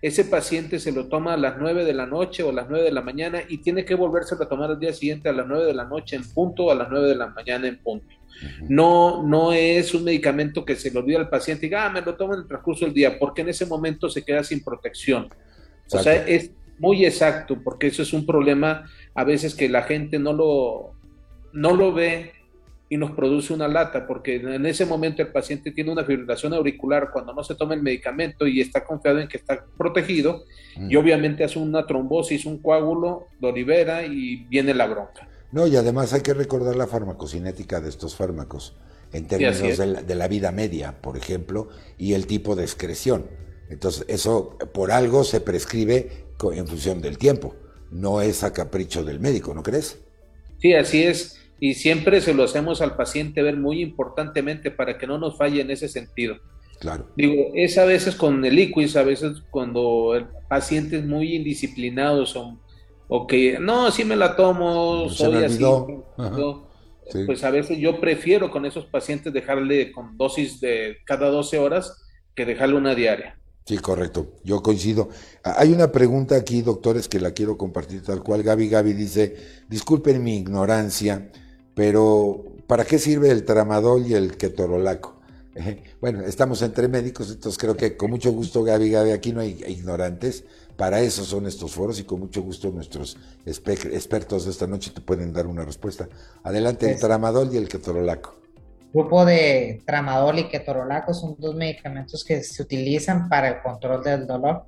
Ese 0.00 0.24
paciente 0.24 0.78
se 0.78 0.92
lo 0.92 1.08
toma 1.08 1.34
a 1.34 1.36
las 1.36 1.56
9 1.58 1.84
de 1.84 1.94
la 1.94 2.06
noche 2.06 2.42
o 2.42 2.50
a 2.50 2.52
las 2.52 2.68
9 2.68 2.84
de 2.84 2.92
la 2.92 3.00
mañana 3.00 3.40
y 3.48 3.58
tiene 3.58 3.84
que 3.84 3.96
volverse 3.96 4.36
a 4.36 4.48
tomar 4.48 4.70
al 4.70 4.78
día 4.78 4.92
siguiente 4.92 5.28
a 5.28 5.32
las 5.32 5.46
9 5.46 5.64
de 5.64 5.74
la 5.74 5.86
noche 5.86 6.16
en 6.16 6.22
punto 6.32 6.66
o 6.66 6.70
a 6.70 6.74
las 6.74 6.88
9 6.88 7.08
de 7.08 7.16
la 7.16 7.28
mañana 7.28 7.66
en 7.66 7.78
punto. 7.78 8.14
No, 8.68 9.24
no 9.24 9.52
es 9.52 9.94
un 9.94 10.04
medicamento 10.04 10.64
que 10.64 10.76
se 10.76 10.92
lo 10.92 11.00
olvida 11.00 11.18
al 11.18 11.28
paciente 11.28 11.66
y 11.66 11.68
diga, 11.68 11.86
ah, 11.86 11.90
me 11.90 12.02
lo 12.02 12.14
tomo 12.14 12.34
en 12.34 12.40
el 12.40 12.46
transcurso 12.46 12.84
del 12.84 12.94
día, 12.94 13.18
porque 13.18 13.42
en 13.42 13.48
ese 13.48 13.66
momento 13.66 14.08
se 14.08 14.24
queda 14.24 14.44
sin 14.44 14.62
protección. 14.62 15.28
O 15.90 15.98
sea, 15.98 16.14
es 16.26 16.52
muy 16.78 17.04
exacto, 17.04 17.58
porque 17.62 17.88
eso 17.88 18.02
es 18.02 18.12
un 18.12 18.26
problema 18.26 18.90
a 19.14 19.24
veces 19.24 19.54
que 19.54 19.68
la 19.68 19.82
gente 19.82 20.18
no 20.18 20.32
lo, 20.32 20.92
no 21.52 21.74
lo 21.74 21.92
ve 21.92 22.32
y 22.90 22.96
nos 22.96 23.10
produce 23.10 23.52
una 23.52 23.68
lata, 23.68 24.06
porque 24.06 24.36
en 24.36 24.64
ese 24.64 24.86
momento 24.86 25.20
el 25.20 25.28
paciente 25.28 25.72
tiene 25.72 25.92
una 25.92 26.04
fibrilación 26.04 26.54
auricular 26.54 27.10
cuando 27.12 27.34
no 27.34 27.44
se 27.44 27.54
toma 27.54 27.74
el 27.74 27.82
medicamento 27.82 28.46
y 28.46 28.60
está 28.60 28.84
confiado 28.84 29.18
en 29.18 29.28
que 29.28 29.36
está 29.36 29.64
protegido, 29.76 30.44
y 30.88 30.96
obviamente 30.96 31.44
hace 31.44 31.58
una 31.58 31.86
trombosis, 31.86 32.46
un 32.46 32.58
coágulo, 32.58 33.26
lo 33.40 33.52
libera 33.52 34.06
y 34.06 34.36
viene 34.48 34.72
la 34.72 34.86
bronca. 34.86 35.28
No, 35.50 35.66
y 35.66 35.76
además 35.76 36.12
hay 36.12 36.20
que 36.20 36.34
recordar 36.34 36.76
la 36.76 36.86
farmacocinética 36.86 37.80
de 37.80 37.88
estos 37.88 38.14
fármacos, 38.14 38.76
en 39.12 39.26
términos 39.26 39.78
de 40.06 40.14
la, 40.14 40.28
vida 40.28 40.52
media, 40.52 41.00
por 41.00 41.16
ejemplo, 41.16 41.68
y 41.98 42.12
el 42.12 42.26
tipo 42.26 42.54
de 42.56 42.64
excreción. 42.64 43.26
Entonces, 43.70 44.04
eso 44.08 44.56
por 44.72 44.92
algo 44.92 45.24
se 45.24 45.40
prescribe 45.40 46.27
en 46.52 46.66
función 46.66 47.00
del 47.00 47.18
tiempo, 47.18 47.54
no 47.90 48.20
es 48.20 48.44
a 48.44 48.52
capricho 48.52 49.04
del 49.04 49.20
médico, 49.20 49.54
¿no 49.54 49.62
crees? 49.62 50.02
Sí, 50.58 50.72
así 50.74 51.02
es, 51.02 51.40
y 51.60 51.74
siempre 51.74 52.20
se 52.20 52.34
lo 52.34 52.44
hacemos 52.44 52.80
al 52.80 52.96
paciente 52.96 53.42
ver 53.42 53.56
muy 53.56 53.82
importantemente 53.82 54.70
para 54.70 54.98
que 54.98 55.06
no 55.06 55.18
nos 55.18 55.36
falle 55.36 55.60
en 55.60 55.70
ese 55.70 55.88
sentido. 55.88 56.36
Claro. 56.80 57.08
Digo, 57.16 57.50
es 57.54 57.76
a 57.76 57.84
veces 57.84 58.14
con 58.14 58.44
el 58.44 58.54
liquis, 58.54 58.94
a 58.96 59.02
veces 59.02 59.42
cuando 59.50 60.14
el 60.14 60.26
paciente 60.48 60.98
es 60.98 61.04
muy 61.04 61.34
indisciplinado, 61.34 62.24
son 62.24 62.60
o 63.08 63.26
que 63.26 63.58
no, 63.58 63.90
sí 63.90 64.04
me 64.04 64.16
la 64.16 64.36
tomo, 64.36 65.08
soy 65.08 65.42
así. 65.42 65.64
Pues 67.24 67.42
a 67.42 67.50
veces 67.50 67.78
yo 67.78 68.00
prefiero 68.00 68.50
con 68.50 68.66
esos 68.66 68.84
pacientes 68.84 69.32
dejarle 69.32 69.92
con 69.92 70.18
dosis 70.18 70.60
de 70.60 70.98
cada 71.06 71.30
12 71.30 71.58
horas 71.58 72.04
que 72.34 72.44
dejarle 72.44 72.76
una 72.76 72.94
diaria. 72.94 73.37
Sí, 73.68 73.76
correcto, 73.76 74.28
yo 74.44 74.62
coincido. 74.62 75.10
Ah, 75.44 75.56
hay 75.58 75.74
una 75.74 75.92
pregunta 75.92 76.36
aquí, 76.36 76.62
doctores, 76.62 77.06
que 77.06 77.20
la 77.20 77.32
quiero 77.32 77.58
compartir 77.58 78.02
tal 78.02 78.22
cual. 78.22 78.42
Gaby 78.42 78.70
Gaby 78.70 78.94
dice, 78.94 79.36
disculpen 79.68 80.24
mi 80.24 80.38
ignorancia, 80.38 81.30
pero 81.74 82.46
¿para 82.66 82.86
qué 82.86 82.98
sirve 82.98 83.30
el 83.30 83.44
tramadol 83.44 84.06
y 84.06 84.14
el 84.14 84.38
ketorolaco? 84.38 85.20
bueno, 86.00 86.22
estamos 86.22 86.62
entre 86.62 86.88
médicos, 86.88 87.30
entonces 87.30 87.58
creo 87.58 87.76
que 87.76 87.94
con 87.94 88.08
mucho 88.08 88.32
gusto, 88.32 88.64
Gaby 88.64 88.88
Gaby, 88.88 89.10
aquí 89.10 89.34
no 89.34 89.40
hay 89.42 89.62
ignorantes. 89.68 90.44
Para 90.78 91.02
eso 91.02 91.22
son 91.26 91.46
estos 91.46 91.72
foros 91.72 92.00
y 92.00 92.04
con 92.04 92.20
mucho 92.20 92.40
gusto 92.40 92.70
nuestros 92.70 93.18
expertos 93.44 94.46
de 94.46 94.50
esta 94.50 94.66
noche 94.66 94.92
te 94.94 95.02
pueden 95.02 95.34
dar 95.34 95.46
una 95.46 95.66
respuesta. 95.66 96.08
Adelante, 96.42 96.90
el 96.90 96.98
tramadol 96.98 97.52
y 97.52 97.58
el 97.58 97.68
ketorolaco. 97.68 98.34
Grupo 98.92 99.24
de 99.24 99.82
tramadol 99.84 100.38
y 100.38 100.44
ketorolaco 100.44 101.12
son 101.12 101.36
dos 101.38 101.54
medicamentos 101.54 102.24
que 102.24 102.42
se 102.42 102.62
utilizan 102.62 103.28
para 103.28 103.48
el 103.48 103.62
control 103.62 104.02
del 104.02 104.26
dolor. 104.26 104.64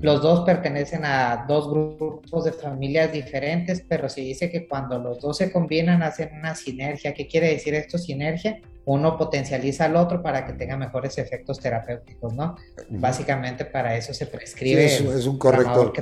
Los 0.00 0.22
dos 0.22 0.40
pertenecen 0.44 1.04
a 1.04 1.44
dos 1.48 1.68
grupos 1.68 2.44
de 2.44 2.52
familias 2.52 3.12
diferentes, 3.12 3.84
pero 3.88 4.08
se 4.08 4.22
dice 4.22 4.50
que 4.50 4.68
cuando 4.68 4.98
los 4.98 5.20
dos 5.20 5.36
se 5.36 5.52
combinan 5.52 6.02
hacen 6.02 6.30
una 6.38 6.54
sinergia. 6.54 7.12
¿Qué 7.12 7.26
quiere 7.26 7.48
decir 7.48 7.74
esto, 7.74 7.98
sinergia? 7.98 8.60
Uno 8.86 9.18
potencializa 9.18 9.84
al 9.84 9.96
otro 9.96 10.22
para 10.22 10.46
que 10.46 10.54
tenga 10.54 10.76
mejores 10.76 11.18
efectos 11.18 11.60
terapéuticos, 11.60 12.32
¿no? 12.34 12.56
Básicamente 12.88 13.64
para 13.64 13.96
eso 13.96 14.14
se 14.14 14.26
prescribe. 14.26 14.86
es, 14.86 15.26
un 15.26 15.38
correcto, 15.38 15.92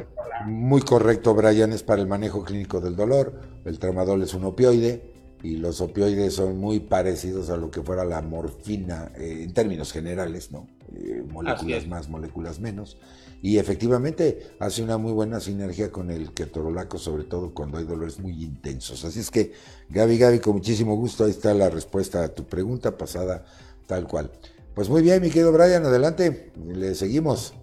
muy 0.46 0.82
correcto, 0.82 1.34
Brian, 1.34 1.72
es 1.72 1.82
para 1.82 2.00
el 2.00 2.06
manejo 2.06 2.44
clínico 2.44 2.80
del 2.80 2.94
dolor. 2.94 3.40
El 3.64 3.78
tramadol 3.78 4.22
es 4.22 4.32
un 4.32 4.44
opioide 4.44 5.17
y 5.42 5.56
los 5.56 5.80
opioides 5.80 6.34
son 6.34 6.58
muy 6.58 6.80
parecidos 6.80 7.50
a 7.50 7.56
lo 7.56 7.70
que 7.70 7.82
fuera 7.82 8.04
la 8.04 8.22
morfina 8.22 9.12
eh, 9.16 9.42
en 9.44 9.52
términos 9.52 9.92
generales, 9.92 10.50
¿no? 10.50 10.66
Eh, 10.94 11.22
moléculas 11.30 11.86
más, 11.86 12.08
moléculas 12.08 12.60
menos. 12.60 12.96
Y 13.40 13.58
efectivamente 13.58 14.48
hace 14.58 14.82
una 14.82 14.98
muy 14.98 15.12
buena 15.12 15.38
sinergia 15.38 15.92
con 15.92 16.10
el 16.10 16.32
ketorolaco, 16.32 16.98
sobre 16.98 17.24
todo 17.24 17.54
cuando 17.54 17.78
hay 17.78 17.84
dolores 17.84 18.18
muy 18.18 18.32
intensos. 18.42 19.04
Así 19.04 19.20
es 19.20 19.30
que, 19.30 19.52
Gaby, 19.90 20.18
Gaby, 20.18 20.38
con 20.40 20.54
muchísimo 20.54 20.96
gusto, 20.96 21.24
ahí 21.24 21.30
está 21.30 21.54
la 21.54 21.70
respuesta 21.70 22.24
a 22.24 22.28
tu 22.28 22.44
pregunta 22.44 22.96
pasada 22.96 23.44
tal 23.86 24.08
cual. 24.08 24.30
Pues 24.74 24.88
muy 24.88 25.02
bien, 25.02 25.22
mi 25.22 25.28
querido 25.28 25.52
Brian, 25.52 25.84
adelante, 25.84 26.50
le 26.66 26.94
seguimos. 26.94 27.54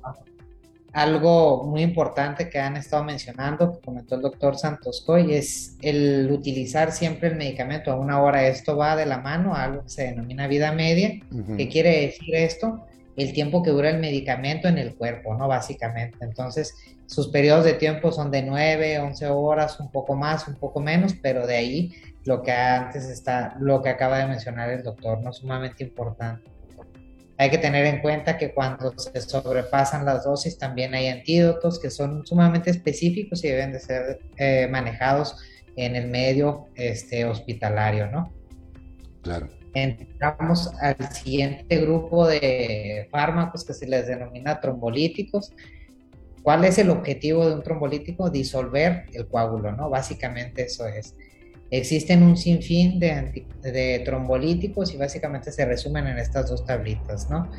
Algo 0.95 1.65
muy 1.65 1.81
importante 1.81 2.49
que 2.49 2.57
han 2.57 2.77
estado 2.77 3.03
mencionando, 3.03 3.73
que 3.73 3.85
comentó 3.85 4.15
el 4.15 4.21
doctor 4.21 4.57
Santos 4.57 5.03
Coy, 5.05 5.33
es 5.33 5.75
el 5.81 6.31
utilizar 6.31 6.93
siempre 6.93 7.27
el 7.27 7.35
medicamento 7.35 7.91
a 7.91 7.95
una 7.95 8.21
hora. 8.21 8.47
Esto 8.47 8.77
va 8.77 8.95
de 8.95 9.05
la 9.05 9.17
mano 9.17 9.53
a 9.53 9.63
algo 9.63 9.83
que 9.83 9.89
se 9.89 10.03
denomina 10.03 10.47
vida 10.47 10.71
media. 10.71 11.19
¿Qué 11.57 11.67
quiere 11.67 12.07
decir 12.07 12.33
esto? 12.33 12.85
el 13.15 13.33
tiempo 13.33 13.63
que 13.63 13.71
dura 13.71 13.89
el 13.89 13.99
medicamento 13.99 14.67
en 14.67 14.77
el 14.77 14.95
cuerpo, 14.95 15.35
¿no? 15.35 15.47
Básicamente. 15.47 16.17
Entonces, 16.21 16.75
sus 17.05 17.29
periodos 17.29 17.63
de 17.63 17.73
tiempo 17.73 18.11
son 18.11 18.31
de 18.31 18.41
9, 18.41 18.99
11 18.99 19.27
horas, 19.27 19.79
un 19.79 19.89
poco 19.89 20.15
más, 20.15 20.47
un 20.47 20.55
poco 20.55 20.81
menos, 20.81 21.13
pero 21.21 21.47
de 21.47 21.55
ahí 21.55 21.93
lo 22.25 22.41
que 22.41 22.51
antes 22.51 23.05
está, 23.05 23.55
lo 23.59 23.81
que 23.81 23.89
acaba 23.89 24.17
de 24.17 24.27
mencionar 24.27 24.69
el 24.69 24.83
doctor, 24.83 25.21
¿no? 25.21 25.31
Sumamente 25.31 25.83
importante. 25.83 26.43
Hay 27.37 27.49
que 27.49 27.57
tener 27.57 27.85
en 27.85 28.01
cuenta 28.01 28.37
que 28.37 28.53
cuando 28.53 28.93
se 28.97 29.21
sobrepasan 29.21 30.05
las 30.05 30.23
dosis 30.23 30.57
también 30.57 30.93
hay 30.93 31.09
antídotos 31.09 31.79
que 31.79 31.89
son 31.89 32.25
sumamente 32.25 32.69
específicos 32.69 33.43
y 33.43 33.49
deben 33.49 33.73
de 33.73 33.79
ser 33.79 34.19
eh, 34.37 34.67
manejados 34.71 35.37
en 35.75 35.95
el 35.95 36.07
medio 36.07 36.67
este, 36.75 37.25
hospitalario, 37.25 38.07
¿no? 38.07 38.31
Claro 39.21 39.49
entramos 39.75 40.71
al 40.79 41.11
siguiente 41.11 41.77
grupo 41.81 42.27
de 42.27 43.07
fármacos 43.11 43.63
que 43.63 43.73
se 43.73 43.85
les 43.85 44.07
denomina 44.07 44.59
trombolíticos. 44.59 45.53
¿Cuál 46.41 46.63
es 46.63 46.77
el 46.77 46.89
objetivo 46.89 47.47
de 47.47 47.55
un 47.55 47.63
trombolítico? 47.63 48.29
Disolver 48.29 49.05
el 49.13 49.27
coágulo, 49.27 49.73
¿no? 49.73 49.89
Básicamente 49.89 50.63
eso 50.63 50.87
es. 50.87 51.13
Existen 51.77 52.23
un 52.23 52.37
sinfín 52.37 52.99
de, 52.99 54.01
trombolíticos 54.05 54.93
y 54.93 54.97
básicamente 54.97 55.51
se 55.51 55.65
resumen 55.65 56.07
en 56.07 56.17
estas 56.17 56.49
dos 56.49 56.65
tablitas, 56.65 57.29
¿no? 57.29 57.49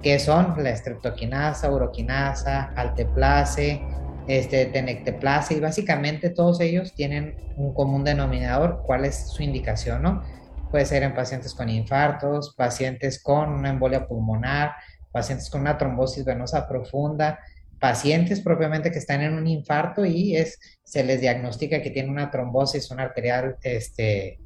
Que 0.00 0.20
son 0.20 0.54
la 0.62 0.70
estreptoquinasa, 0.70 1.68
uroquinasa, 1.68 2.72
alteplase, 2.76 3.82
este, 4.28 4.66
tenecteplase 4.66 5.54
y 5.54 5.60
básicamente 5.60 6.30
todos 6.30 6.60
ellos 6.60 6.92
tienen 6.94 7.34
un 7.56 7.74
común 7.74 8.04
denominador, 8.04 8.82
cuál 8.86 9.04
es 9.04 9.28
su 9.32 9.42
indicación, 9.42 10.02
¿no? 10.02 10.22
Puede 10.70 10.86
ser 10.86 11.02
en 11.02 11.14
pacientes 11.14 11.52
con 11.52 11.68
infartos, 11.68 12.54
pacientes 12.54 13.20
con 13.20 13.50
una 13.50 13.70
embolia 13.70 14.06
pulmonar, 14.06 14.72
pacientes 15.10 15.50
con 15.50 15.62
una 15.62 15.76
trombosis 15.78 16.24
venosa 16.24 16.68
profunda, 16.68 17.40
pacientes 17.78 18.40
propiamente 18.40 18.90
que 18.90 18.98
están 18.98 19.22
en 19.22 19.34
un 19.34 19.46
infarto 19.46 20.04
y 20.04 20.36
es, 20.36 20.58
se 20.82 21.04
les 21.04 21.20
diagnostica 21.20 21.82
que 21.82 21.90
tienen 21.90 22.10
una 22.10 22.30
trombosis, 22.30 22.90
una 22.90 23.04
arterial 23.04 23.56
este, 23.62 24.38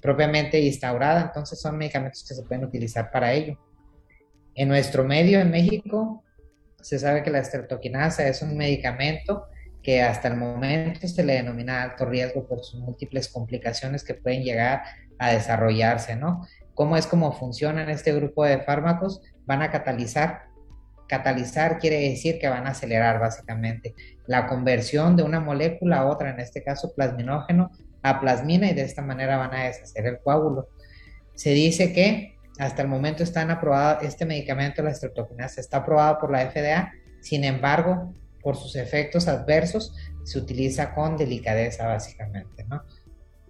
propiamente 0.00 0.60
instaurada, 0.60 1.22
entonces 1.22 1.60
son 1.60 1.78
medicamentos 1.78 2.24
que 2.28 2.34
se 2.34 2.42
pueden 2.42 2.64
utilizar 2.64 3.10
para 3.10 3.32
ello. 3.32 3.58
En 4.54 4.68
nuestro 4.68 5.04
medio 5.04 5.40
en 5.40 5.50
México 5.50 6.24
se 6.80 6.98
sabe 6.98 7.22
que 7.22 7.30
la 7.30 7.38
estreptoquinasa 7.38 8.26
es 8.26 8.42
un 8.42 8.56
medicamento 8.56 9.46
que 9.82 10.02
hasta 10.02 10.28
el 10.28 10.36
momento 10.36 11.06
se 11.06 11.24
le 11.24 11.34
denomina 11.34 11.82
alto 11.82 12.04
riesgo 12.04 12.46
por 12.46 12.64
sus 12.64 12.80
múltiples 12.80 13.28
complicaciones 13.28 14.04
que 14.04 14.14
pueden 14.14 14.42
llegar 14.42 14.82
a 15.18 15.32
desarrollarse, 15.32 16.16
¿no? 16.16 16.46
¿Cómo 16.74 16.96
es 16.96 17.06
cómo 17.06 17.32
funcionan 17.32 17.90
este 17.90 18.12
grupo 18.12 18.44
de 18.44 18.60
fármacos? 18.60 19.20
Van 19.44 19.62
a 19.62 19.70
catalizar. 19.70 20.44
Catalizar 21.12 21.78
quiere 21.78 22.08
decir 22.08 22.38
que 22.38 22.48
van 22.48 22.66
a 22.66 22.70
acelerar 22.70 23.20
básicamente 23.20 23.94
la 24.24 24.46
conversión 24.46 25.14
de 25.14 25.22
una 25.22 25.40
molécula 25.40 25.98
a 25.98 26.06
otra, 26.06 26.30
en 26.30 26.40
este 26.40 26.62
caso 26.62 26.94
plasminógeno, 26.94 27.70
a 28.02 28.18
plasmina 28.18 28.70
y 28.70 28.72
de 28.72 28.80
esta 28.80 29.02
manera 29.02 29.36
van 29.36 29.52
a 29.52 29.64
deshacer 29.64 30.06
el 30.06 30.20
coágulo. 30.20 30.68
Se 31.34 31.50
dice 31.50 31.92
que 31.92 32.38
hasta 32.58 32.80
el 32.80 32.88
momento 32.88 33.24
están 33.24 33.50
aprobados, 33.50 34.04
este 34.04 34.24
medicamento, 34.24 34.82
la 34.82 34.92
estreptoquinasa, 34.92 35.60
está 35.60 35.76
aprobado 35.76 36.18
por 36.18 36.32
la 36.32 36.50
FDA, 36.50 36.90
sin 37.20 37.44
embargo, 37.44 38.14
por 38.42 38.56
sus 38.56 38.74
efectos 38.76 39.28
adversos, 39.28 39.94
se 40.24 40.38
utiliza 40.38 40.94
con 40.94 41.18
delicadeza 41.18 41.88
básicamente, 41.88 42.64
¿no? 42.64 42.84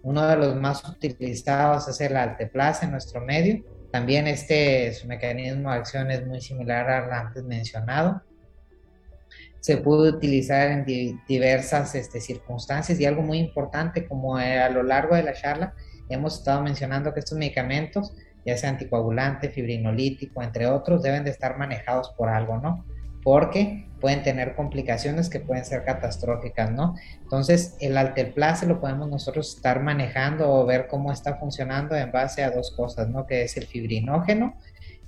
Uno 0.01 0.27
de 0.27 0.35
los 0.35 0.57
más 0.57 0.83
utilizados 0.83 1.87
es 1.87 2.01
el 2.01 2.17
alteplase 2.17 2.83
en 2.83 2.91
nuestro 2.91 3.21
medio. 3.21 3.63
También 3.93 4.25
este, 4.25 4.91
su 4.93 5.07
mecanismo 5.07 5.69
de 5.69 5.77
acción 5.77 6.09
es 6.09 6.25
muy 6.25 6.41
similar 6.41 6.89
al 6.89 7.13
antes 7.13 7.43
mencionado. 7.43 8.23
se 9.59 9.77
puede 9.77 10.09
utilizar 10.09 10.71
en 10.71 10.83
diversas 11.27 11.93
este, 11.93 12.19
circunstancias 12.19 12.99
y 12.99 13.05
algo 13.05 13.21
muy 13.21 13.37
importante 13.37 14.07
como 14.07 14.39
eh, 14.39 14.57
a 14.57 14.69
lo 14.69 14.81
largo 14.81 15.15
de 15.15 15.21
la 15.21 15.33
charla 15.33 15.75
hemos 16.09 16.39
estado 16.39 16.63
mencionando 16.63 17.13
que 17.13 17.19
estos 17.19 17.37
medicamentos, 17.37 18.15
ya 18.43 18.57
sea 18.57 18.71
anticoagulante, 18.71 19.49
fibrinolítico, 19.51 20.41
entre 20.41 20.65
otros, 20.65 21.03
deben 21.03 21.23
de 21.23 21.29
estar 21.29 21.59
manejados 21.59 22.09
por 22.17 22.29
algo, 22.29 22.57
¿no? 22.57 22.83
Porque 23.23 23.87
pueden 24.03 24.21
tener 24.21 24.53
complicaciones 24.55 25.29
que 25.29 25.39
pueden 25.39 25.63
ser 25.63 25.85
catastróficas, 25.85 26.69
¿no? 26.71 26.95
Entonces, 27.21 27.77
el 27.79 27.97
alteplase 27.97 28.65
lo 28.65 28.81
podemos 28.81 29.09
nosotros 29.09 29.55
estar 29.55 29.81
manejando 29.81 30.51
o 30.51 30.65
ver 30.65 30.87
cómo 30.87 31.09
está 31.09 31.35
funcionando 31.35 31.95
en 31.95 32.11
base 32.11 32.43
a 32.43 32.51
dos 32.51 32.71
cosas, 32.71 33.07
¿no? 33.07 33.25
Que 33.25 33.43
es 33.43 33.55
el 33.55 33.65
fibrinógeno. 33.65 34.57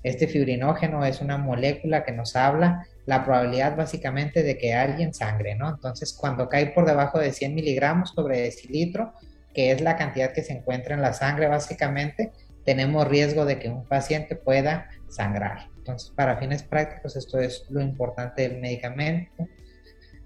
Este 0.01 0.27
fibrinógeno 0.27 1.03
es 1.03 1.19
una 1.19 1.37
molécula 1.37 2.05
que 2.05 2.13
nos 2.13 2.37
habla 2.37 2.87
la 3.05 3.25
probabilidad 3.25 3.75
básicamente 3.75 4.43
de 4.43 4.57
que 4.57 4.73
alguien 4.73 5.13
sangre, 5.13 5.55
¿no? 5.55 5.69
Entonces, 5.69 6.13
cuando 6.13 6.47
cae 6.47 6.67
por 6.67 6.85
debajo 6.85 7.19
de 7.19 7.33
100 7.33 7.53
miligramos 7.53 8.11
sobre 8.15 8.39
decilitro, 8.39 9.11
que 9.53 9.71
es 9.71 9.81
la 9.81 9.97
cantidad 9.97 10.31
que 10.31 10.43
se 10.43 10.53
encuentra 10.53 10.95
en 10.95 11.01
la 11.01 11.11
sangre 11.11 11.47
básicamente, 11.47 12.31
tenemos 12.63 13.07
riesgo 13.07 13.45
de 13.45 13.59
que 13.59 13.69
un 13.69 13.85
paciente 13.85 14.35
pueda 14.35 14.89
sangrar. 15.07 15.69
Entonces, 15.77 16.11
para 16.15 16.37
fines 16.37 16.63
prácticos, 16.63 17.15
esto 17.15 17.39
es 17.39 17.65
lo 17.69 17.81
importante 17.81 18.47
del 18.47 18.59
medicamento. 18.59 19.47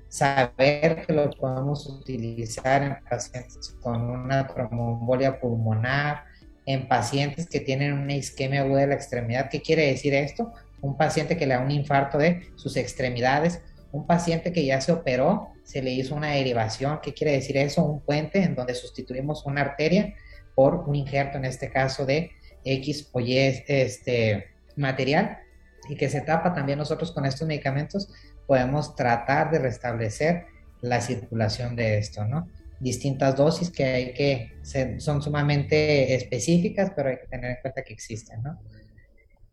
Saber 0.08 1.06
que 1.06 1.14
lo 1.14 1.30
podemos 1.30 1.88
utilizar 1.88 2.82
en 2.82 2.98
pacientes 3.10 3.76
con 3.82 4.02
una 4.02 4.48
tromboembolia 4.48 5.40
pulmonar, 5.40 6.24
en 6.66 6.88
pacientes 6.88 7.48
que 7.48 7.60
tienen 7.60 7.94
una 7.94 8.16
isquemia 8.16 8.62
aguda 8.62 8.82
de 8.82 8.88
la 8.88 8.96
extremidad. 8.96 9.50
¿Qué 9.50 9.62
quiere 9.62 9.88
decir 9.88 10.14
esto? 10.14 10.52
un 10.82 10.98
paciente 10.98 11.38
que 11.38 11.46
le 11.46 11.56
da 11.56 11.62
un 11.62 11.72
infarto 11.72 12.18
de 12.18 12.48
sus 12.56 12.78
extremidades, 12.78 13.62
un 13.92 14.06
paciente 14.06 14.52
que 14.52 14.66
ya 14.66 14.82
se 14.82 14.92
operó, 14.92 15.50
se 15.64 15.82
le 15.82 15.92
hizo 15.92 16.16
una 16.16 16.32
derivación, 16.32 17.00
¿qué 17.02 17.14
quiere 17.14 17.34
decir 17.34 17.58
eso? 17.58 17.84
Un 17.84 18.02
puente 18.02 18.42
en 18.42 18.56
donde 18.56 18.76
sustituimos 18.76 19.46
una 19.46 19.62
arteria 19.62 20.14
por 20.56 20.76
un 20.76 20.96
injerto, 20.96 21.38
en 21.38 21.46
este 21.46 21.70
caso 21.70 22.06
de 22.06 22.32
X 22.64 23.10
o 23.12 23.20
Y 23.20 23.38
este, 23.38 24.48
material, 24.80 25.40
y 25.88 25.96
que 25.96 26.10
se 26.10 26.22
tapa 26.22 26.54
también 26.54 26.78
nosotros 26.78 27.12
con 27.12 27.26
estos 27.26 27.48
medicamentos, 27.48 28.12
podemos 28.48 28.96
tratar 28.96 29.52
de 29.52 29.60
restablecer 29.60 30.46
la 30.82 31.02
circulación 31.02 31.76
de 31.76 31.98
esto, 31.98 32.26
¿no? 32.26 32.48
Distintas 32.80 33.36
dosis 33.36 33.70
que 33.70 33.84
hay 33.84 34.14
que, 34.14 35.00
son 35.00 35.22
sumamente 35.22 36.16
específicas, 36.16 36.92
pero 36.96 37.10
hay 37.10 37.18
que 37.18 37.28
tener 37.28 37.52
en 37.52 37.58
cuenta 37.62 37.84
que 37.84 37.94
existen, 37.94 38.42
¿no? 38.42 38.60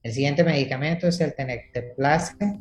El 0.02 0.12
siguiente 0.12 0.44
medicamento 0.44 1.08
es 1.08 1.20
el 1.20 1.34
tenecteplase, 1.34 2.60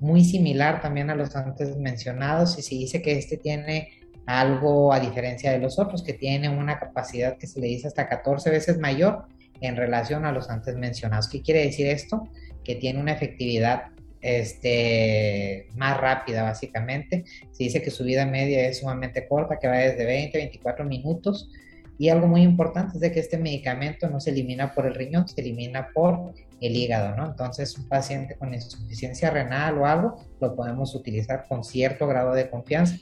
muy 0.00 0.24
similar 0.24 0.80
también 0.80 1.08
a 1.08 1.14
los 1.14 1.36
antes 1.36 1.76
mencionados 1.76 2.58
y 2.58 2.62
se 2.62 2.74
dice 2.74 3.00
que 3.00 3.16
este 3.16 3.36
tiene 3.36 4.00
algo 4.26 4.92
a 4.92 4.98
diferencia 4.98 5.52
de 5.52 5.58
los 5.58 5.78
otros, 5.78 6.02
que 6.02 6.14
tiene 6.14 6.48
una 6.48 6.78
capacidad 6.78 7.36
que 7.36 7.46
se 7.46 7.60
le 7.60 7.68
dice 7.68 7.86
hasta 7.86 8.08
14 8.08 8.50
veces 8.50 8.78
mayor 8.78 9.26
en 9.60 9.76
relación 9.76 10.24
a 10.24 10.32
los 10.32 10.50
antes 10.50 10.76
mencionados. 10.76 11.28
¿Qué 11.28 11.42
quiere 11.42 11.64
decir 11.64 11.86
esto? 11.86 12.28
Que 12.64 12.74
tiene 12.76 13.00
una 13.00 13.12
efectividad 13.12 13.84
este, 14.20 15.68
más 15.76 16.00
rápida 16.00 16.42
básicamente. 16.42 17.24
Se 17.50 17.64
dice 17.64 17.82
que 17.82 17.90
su 17.90 18.04
vida 18.04 18.24
media 18.26 18.66
es 18.66 18.80
sumamente 18.80 19.28
corta, 19.28 19.58
que 19.58 19.68
va 19.68 19.76
desde 19.76 20.04
20 20.04 20.38
a 20.38 20.40
24 20.40 20.84
minutos. 20.84 21.50
Y 21.98 22.08
algo 22.08 22.26
muy 22.26 22.42
importante 22.42 22.94
es 22.94 23.00
de 23.00 23.12
que 23.12 23.20
este 23.20 23.38
medicamento 23.38 24.08
no 24.08 24.18
se 24.18 24.30
elimina 24.30 24.74
por 24.74 24.86
el 24.86 24.94
riñón, 24.94 25.28
se 25.28 25.40
elimina 25.40 25.90
por 25.94 26.32
el 26.60 26.76
hígado, 26.76 27.14
¿no? 27.14 27.26
Entonces, 27.26 27.78
un 27.78 27.86
paciente 27.86 28.34
con 28.34 28.52
insuficiencia 28.52 29.30
renal 29.30 29.78
o 29.78 29.86
algo, 29.86 30.16
lo 30.40 30.56
podemos 30.56 30.94
utilizar 30.94 31.46
con 31.46 31.62
cierto 31.62 32.08
grado 32.08 32.32
de 32.32 32.50
confianza. 32.50 32.96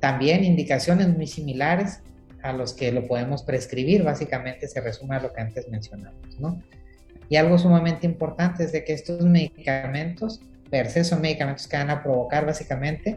También 0.00 0.44
indicaciones 0.44 1.08
muy 1.08 1.26
similares 1.26 2.02
a 2.44 2.52
los 2.52 2.74
que 2.74 2.92
lo 2.92 3.06
podemos 3.08 3.42
prescribir, 3.42 4.02
básicamente 4.02 4.68
se 4.68 4.80
resume 4.82 5.16
a 5.16 5.20
lo 5.20 5.32
que 5.32 5.40
antes 5.40 5.66
mencionamos, 5.68 6.38
¿no? 6.38 6.62
Y 7.30 7.36
algo 7.36 7.56
sumamente 7.58 8.06
importante 8.06 8.64
es 8.64 8.72
de 8.72 8.84
que 8.84 8.92
estos 8.92 9.22
medicamentos, 9.22 10.42
per 10.70 10.90
se, 10.90 11.04
son 11.04 11.22
medicamentos 11.22 11.66
que 11.66 11.78
van 11.78 11.88
a 11.88 12.02
provocar 12.02 12.44
básicamente 12.44 13.16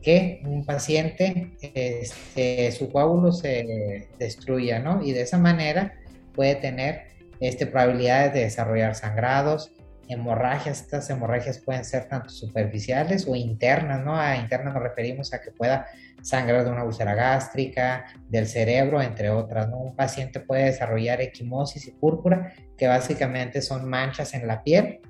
que 0.00 0.40
un 0.44 0.64
paciente, 0.64 1.50
este, 1.74 2.70
su 2.70 2.88
coágulo 2.92 3.32
se 3.32 4.06
destruya, 4.16 4.78
¿no? 4.78 5.02
Y 5.02 5.10
de 5.10 5.22
esa 5.22 5.38
manera 5.38 5.94
puede 6.36 6.54
tener 6.54 7.08
este, 7.40 7.66
probabilidades 7.66 8.32
de 8.32 8.40
desarrollar 8.40 8.94
sangrados, 8.94 9.72
hemorragias. 10.08 10.82
Estas 10.82 11.10
hemorragias 11.10 11.58
pueden 11.58 11.84
ser 11.84 12.04
tanto 12.04 12.28
superficiales 12.28 13.26
o 13.26 13.34
internas, 13.34 14.04
¿no? 14.04 14.16
A 14.16 14.36
internas 14.36 14.72
nos 14.72 14.84
referimos 14.84 15.34
a 15.34 15.40
que 15.40 15.50
pueda 15.50 15.88
sangrar 16.22 16.64
de 16.64 16.70
una 16.70 16.84
úlcera 16.84 17.14
gástrica, 17.14 18.06
del 18.28 18.46
cerebro, 18.46 19.00
entre 19.00 19.30
otras, 19.30 19.68
¿no? 19.68 19.78
Un 19.78 19.96
paciente 19.96 20.40
puede 20.40 20.64
desarrollar 20.64 21.20
equimosis 21.20 21.86
y 21.86 21.92
púrpura, 21.92 22.52
que 22.76 22.86
básicamente 22.86 23.62
son 23.62 23.88
manchas 23.88 24.34
en 24.34 24.46
la 24.46 24.62
piel. 24.62 25.00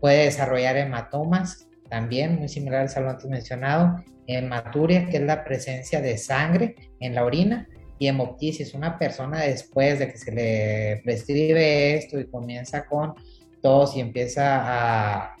Puede 0.00 0.24
desarrollar 0.24 0.76
hematomas, 0.76 1.68
también 1.88 2.36
muy 2.36 2.48
similares 2.48 2.96
a 2.96 3.00
lo 3.00 3.10
antes 3.10 3.26
mencionado. 3.26 4.02
Hematuria, 4.26 5.06
que 5.06 5.18
es 5.18 5.22
la 5.22 5.44
presencia 5.44 6.00
de 6.00 6.16
sangre 6.16 6.74
en 7.00 7.14
la 7.14 7.24
orina 7.24 7.68
y 7.98 8.08
hemoptisis, 8.08 8.74
una 8.74 8.98
persona 8.98 9.42
después 9.42 9.98
de 9.98 10.08
que 10.10 10.18
se 10.18 10.32
le 10.32 11.00
prescribe 11.04 11.94
esto 11.94 12.18
y 12.18 12.26
comienza 12.26 12.86
con 12.86 13.14
tos 13.62 13.96
y 13.96 14.00
empieza 14.00 14.60
a, 14.62 15.33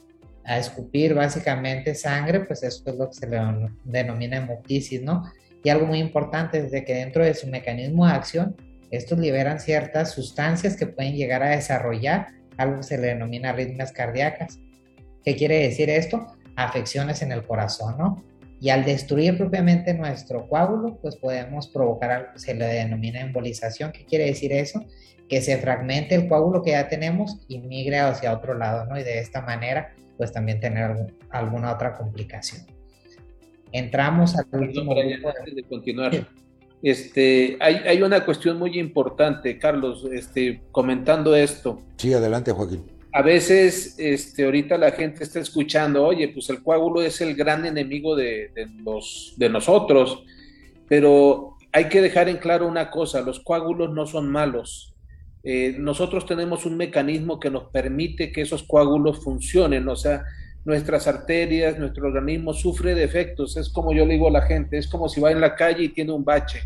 a 0.44 0.58
escupir 0.58 1.14
básicamente 1.14 1.94
sangre, 1.94 2.40
pues 2.40 2.62
eso 2.62 2.82
es 2.86 2.94
lo 2.96 3.08
que 3.08 3.14
se 3.14 3.26
le 3.26 3.40
denomina 3.84 4.36
hemoptisis, 4.36 5.02
¿no? 5.02 5.24
Y 5.62 5.70
algo 5.70 5.86
muy 5.86 5.98
importante 5.98 6.58
es 6.58 6.70
de 6.70 6.84
que 6.84 6.94
dentro 6.94 7.24
de 7.24 7.34
su 7.34 7.46
mecanismo 7.46 8.06
de 8.06 8.12
acción, 8.12 8.56
estos 8.90 9.18
liberan 9.18 9.58
ciertas 9.58 10.12
sustancias 10.12 10.76
que 10.76 10.86
pueden 10.86 11.14
llegar 11.14 11.42
a 11.42 11.50
desarrollar 11.50 12.28
algo 12.56 12.76
que 12.78 12.82
se 12.82 12.98
le 12.98 13.08
denomina 13.08 13.50
arritmias 13.50 13.90
cardíacas. 13.92 14.58
¿Qué 15.24 15.36
quiere 15.36 15.60
decir 15.60 15.88
esto? 15.90 16.26
Afecciones 16.56 17.22
en 17.22 17.32
el 17.32 17.44
corazón, 17.44 17.96
¿no? 17.98 18.22
Y 18.60 18.70
al 18.70 18.84
destruir 18.84 19.36
propiamente 19.36 19.94
nuestro 19.94 20.48
coágulo, 20.48 20.98
pues 21.00 21.16
podemos 21.16 21.68
provocar 21.68 22.10
algo 22.10 22.32
que 22.34 22.38
se 22.38 22.54
le 22.54 22.66
denomina 22.66 23.20
embolización. 23.20 23.90
¿Qué 23.92 24.04
quiere 24.04 24.26
decir 24.26 24.52
eso? 24.52 24.84
Que 25.28 25.40
se 25.40 25.58
fragmente 25.58 26.14
el 26.14 26.28
coágulo 26.28 26.62
que 26.62 26.72
ya 26.72 26.88
tenemos 26.88 27.40
y 27.48 27.58
migre 27.58 27.98
hacia 27.98 28.32
otro 28.32 28.54
lado, 28.54 28.86
¿no? 28.86 28.98
Y 28.98 29.02
de 29.02 29.18
esta 29.18 29.40
manera, 29.42 29.94
pues 30.16 30.32
también 30.32 30.60
tener 30.60 31.14
alguna 31.30 31.72
otra 31.72 31.94
complicación. 31.94 32.66
Entramos 33.72 34.36
al 34.36 34.46
último 34.52 34.94
de 34.94 35.64
continuar. 35.68 36.26
Este, 36.82 37.56
hay, 37.60 37.76
hay, 37.76 38.02
una 38.02 38.24
cuestión 38.24 38.58
muy 38.58 38.78
importante, 38.78 39.58
Carlos, 39.58 40.06
este, 40.12 40.60
comentando 40.70 41.34
esto. 41.34 41.78
Sí, 41.96 42.12
adelante, 42.12 42.52
Joaquín 42.52 42.84
a 43.14 43.22
veces 43.22 43.94
este, 43.96 44.44
ahorita 44.44 44.76
la 44.76 44.90
gente 44.90 45.22
está 45.22 45.38
escuchando, 45.38 46.04
oye, 46.04 46.28
pues 46.30 46.50
el 46.50 46.64
coágulo 46.64 47.00
es 47.00 47.20
el 47.20 47.36
gran 47.36 47.64
enemigo 47.64 48.16
de, 48.16 48.50
los, 48.84 49.34
de 49.36 49.48
nosotros, 49.48 50.24
pero 50.88 51.56
hay 51.70 51.88
que 51.88 52.02
dejar 52.02 52.28
en 52.28 52.38
claro 52.38 52.66
una 52.66 52.90
cosa, 52.90 53.20
los 53.20 53.38
coágulos 53.38 53.94
no 53.94 54.06
son 54.06 54.28
malos. 54.28 54.93
Eh, 55.44 55.76
nosotros 55.78 56.24
tenemos 56.24 56.64
un 56.64 56.76
mecanismo 56.76 57.38
que 57.38 57.50
nos 57.50 57.64
permite 57.64 58.32
que 58.32 58.40
esos 58.40 58.62
coágulos 58.62 59.22
funcionen, 59.22 59.86
o 59.88 59.94
sea, 59.94 60.24
nuestras 60.64 61.06
arterias, 61.06 61.78
nuestro 61.78 62.06
organismo 62.06 62.54
sufre 62.54 62.94
de 62.94 63.04
efectos, 63.04 63.58
es 63.58 63.68
como 63.68 63.92
yo 63.92 64.06
le 64.06 64.14
digo 64.14 64.28
a 64.28 64.32
la 64.32 64.42
gente, 64.42 64.78
es 64.78 64.88
como 64.88 65.08
si 65.08 65.20
va 65.20 65.30
en 65.30 65.42
la 65.42 65.54
calle 65.54 65.84
y 65.84 65.88
tiene 65.90 66.12
un 66.12 66.24
bache. 66.24 66.60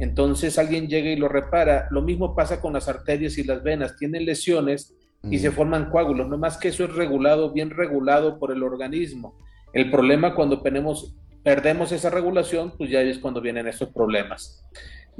Entonces 0.00 0.58
alguien 0.58 0.88
llega 0.88 1.10
y 1.10 1.16
lo 1.16 1.28
repara. 1.28 1.86
Lo 1.90 2.02
mismo 2.02 2.34
pasa 2.34 2.60
con 2.60 2.72
las 2.72 2.88
arterias 2.88 3.38
y 3.38 3.44
las 3.44 3.62
venas, 3.62 3.96
tienen 3.96 4.24
lesiones 4.24 4.96
y 5.30 5.38
se 5.38 5.50
forman 5.50 5.90
coágulos, 5.90 6.28
no 6.28 6.38
más 6.38 6.56
que 6.56 6.68
eso 6.68 6.84
es 6.84 6.94
regulado, 6.94 7.52
bien 7.52 7.70
regulado 7.70 8.38
por 8.38 8.50
el 8.50 8.62
organismo. 8.62 9.38
El 9.74 9.90
problema 9.90 10.34
cuando 10.34 10.62
tenemos, 10.62 11.14
perdemos 11.44 11.92
esa 11.92 12.08
regulación, 12.08 12.72
pues 12.76 12.90
ya 12.90 13.02
es 13.02 13.18
cuando 13.18 13.42
vienen 13.42 13.68
estos 13.68 13.90
problemas. 13.90 14.64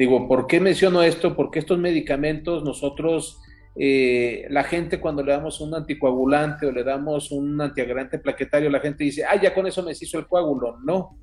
Digo, 0.01 0.27
¿por 0.27 0.47
qué 0.47 0.60
menciono 0.60 1.02
esto? 1.02 1.36
Porque 1.36 1.59
estos 1.59 1.78
medicamentos 1.78 2.64
nosotros, 2.64 3.39
eh, 3.77 4.47
la 4.48 4.64
gente 4.64 4.98
cuando 4.98 5.22
le 5.22 5.32
damos 5.32 5.60
un 5.60 5.74
anticoagulante 5.74 6.64
o 6.64 6.72
le 6.72 6.82
damos 6.85 7.31
un 7.31 7.60
antiagregante 7.60 8.18
plaquetario, 8.18 8.70
la 8.70 8.81
gente 8.81 9.05
dice, 9.05 9.27
ah, 9.27 9.39
ya 9.39 9.52
con 9.52 9.66
eso 9.66 9.82
me 9.82 9.93
hizo 9.93 10.18
el 10.18 10.27
coágulo. 10.27 10.78
No, 10.82 11.18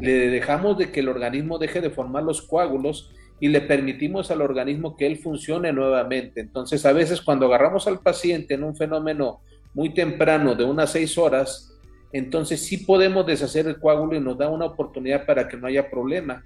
le 0.00 0.30
dejamos 0.30 0.76
de 0.78 0.90
que 0.90 0.98
el 0.98 1.08
organismo 1.08 1.58
deje 1.58 1.80
de 1.80 1.90
formar 1.90 2.24
los 2.24 2.42
coágulos 2.42 3.12
y 3.38 3.46
le 3.46 3.60
permitimos 3.60 4.32
al 4.32 4.42
organismo 4.42 4.96
que 4.96 5.06
él 5.06 5.18
funcione 5.18 5.72
nuevamente. 5.72 6.40
Entonces, 6.40 6.84
a 6.86 6.92
veces 6.92 7.22
cuando 7.22 7.46
agarramos 7.46 7.86
al 7.86 8.00
paciente 8.00 8.54
en 8.54 8.64
un 8.64 8.74
fenómeno 8.74 9.42
muy 9.74 9.94
temprano 9.94 10.56
de 10.56 10.64
unas 10.64 10.90
seis 10.90 11.16
horas, 11.18 11.72
entonces 12.12 12.66
sí 12.66 12.78
podemos 12.78 13.24
deshacer 13.24 13.68
el 13.68 13.78
coágulo 13.78 14.16
y 14.16 14.20
nos 14.20 14.36
da 14.36 14.48
una 14.48 14.64
oportunidad 14.64 15.24
para 15.24 15.46
que 15.46 15.56
no 15.56 15.68
haya 15.68 15.88
problema. 15.88 16.42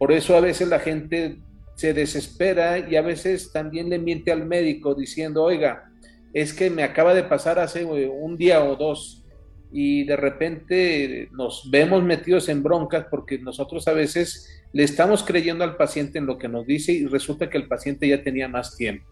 Por 0.00 0.12
eso 0.12 0.34
a 0.34 0.40
veces 0.40 0.66
la 0.66 0.78
gente 0.78 1.36
se 1.74 1.92
desespera 1.92 2.78
y 2.78 2.96
a 2.96 3.02
veces 3.02 3.52
también 3.52 3.90
le 3.90 3.98
miente 3.98 4.32
al 4.32 4.46
médico 4.46 4.94
diciendo, 4.94 5.44
oiga, 5.44 5.92
es 6.32 6.54
que 6.54 6.70
me 6.70 6.84
acaba 6.84 7.12
de 7.12 7.22
pasar 7.22 7.58
hace 7.58 7.84
un 7.84 8.34
día 8.38 8.64
o 8.64 8.76
dos. 8.76 9.18
y 9.70 10.04
de 10.04 10.16
repente 10.16 11.28
nos 11.32 11.68
vemos 11.70 12.02
metidos 12.02 12.48
en 12.48 12.62
broncas 12.62 13.06
porque 13.10 13.38
nosotros 13.38 13.86
a 13.88 13.92
veces 13.92 14.48
le 14.72 14.84
estamos 14.84 15.22
creyendo 15.22 15.64
al 15.64 15.76
paciente 15.76 16.18
en 16.18 16.24
lo 16.24 16.38
que 16.38 16.48
nos 16.48 16.66
dice 16.66 16.92
y 16.92 17.06
resulta 17.06 17.50
que 17.50 17.58
el 17.58 17.68
paciente 17.68 18.08
ya 18.08 18.22
tenía 18.22 18.48
más 18.48 18.78
tiempo. 18.78 19.04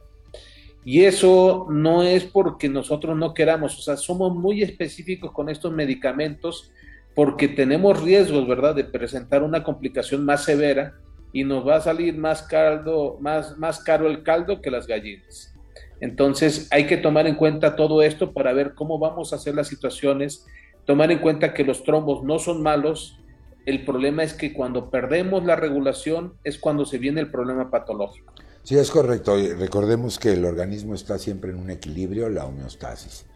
Y 0.86 1.05
eso 1.05 1.66
no 1.69 2.02
es 2.02 2.24
porque 2.24 2.70
nosotros 2.70 3.15
no 3.15 3.35
queramos, 3.35 3.78
o 3.78 3.82
sea, 3.82 3.98
somos 3.98 4.35
muy 4.35 4.62
específicos 4.62 5.32
con 5.32 5.51
estos 5.51 5.70
medicamentos 5.70 6.73
porque 7.19 7.49
tenemos 7.49 8.01
riesgos, 8.01 8.47
¿verdad?, 8.47 8.77
de 8.77 8.85
presentar 8.85 9.43
una 9.43 9.65
complicación 9.65 10.24
más 10.24 10.45
severa 10.45 10.95
y 11.32 11.43
nos 11.43 11.66
va 11.66 11.74
a 11.74 11.81
salir 11.81 12.16
más, 12.16 12.45
caldo, 12.45 13.19
más, 13.20 13.59
más 13.59 13.81
caro 13.81 14.07
el 14.07 14.23
caldo 14.23 14.62
que 14.62 14.70
las 14.70 14.86
gallinas. 14.86 15.53
Entonces 16.01 16.69
hay 16.70 16.86
que 16.86 16.97
tomar 16.97 17.27
en 17.27 17.35
cuenta 17.35 17.74
todo 17.74 18.03
esto 18.03 18.32
para 18.32 18.53
ver 18.53 18.74
cómo 18.74 19.01
vamos 19.01 19.32
a 19.32 19.36
hacer 19.36 19.57
las 19.57 19.66
situaciones, 19.66 20.47
tomar 20.85 21.11
en 21.11 21.19
cuenta 21.19 21.55
que 21.55 21.65
los 21.65 21.82
trombos 21.82 22.23
no 22.23 22.39
son 22.39 22.62
malos, 22.62 23.19
el 23.66 23.85
problema 23.85 24.23
es 24.23 24.32
que 24.32 24.53
cuando 24.53 24.89
perdemos 24.89 25.45
la 25.45 25.57
regulación 25.57 26.35
es 26.45 26.57
cuando 26.57 26.86
se 26.86 26.99
viene 26.99 27.20
el 27.20 27.32
problema 27.32 27.69
patológico. 27.69 28.32
Sí, 28.62 28.78
es 28.78 28.93
correcto. 28.93 29.36
Recordemos 29.59 30.20
que 30.20 30.35
el 30.35 30.45
organismo 30.45 30.95
está 30.95 31.19
siempre 31.19 31.51
en 31.51 31.57
un 31.57 31.70
equilibrio, 31.70 32.28
la 32.28 32.45
homeostasis. 32.45 33.27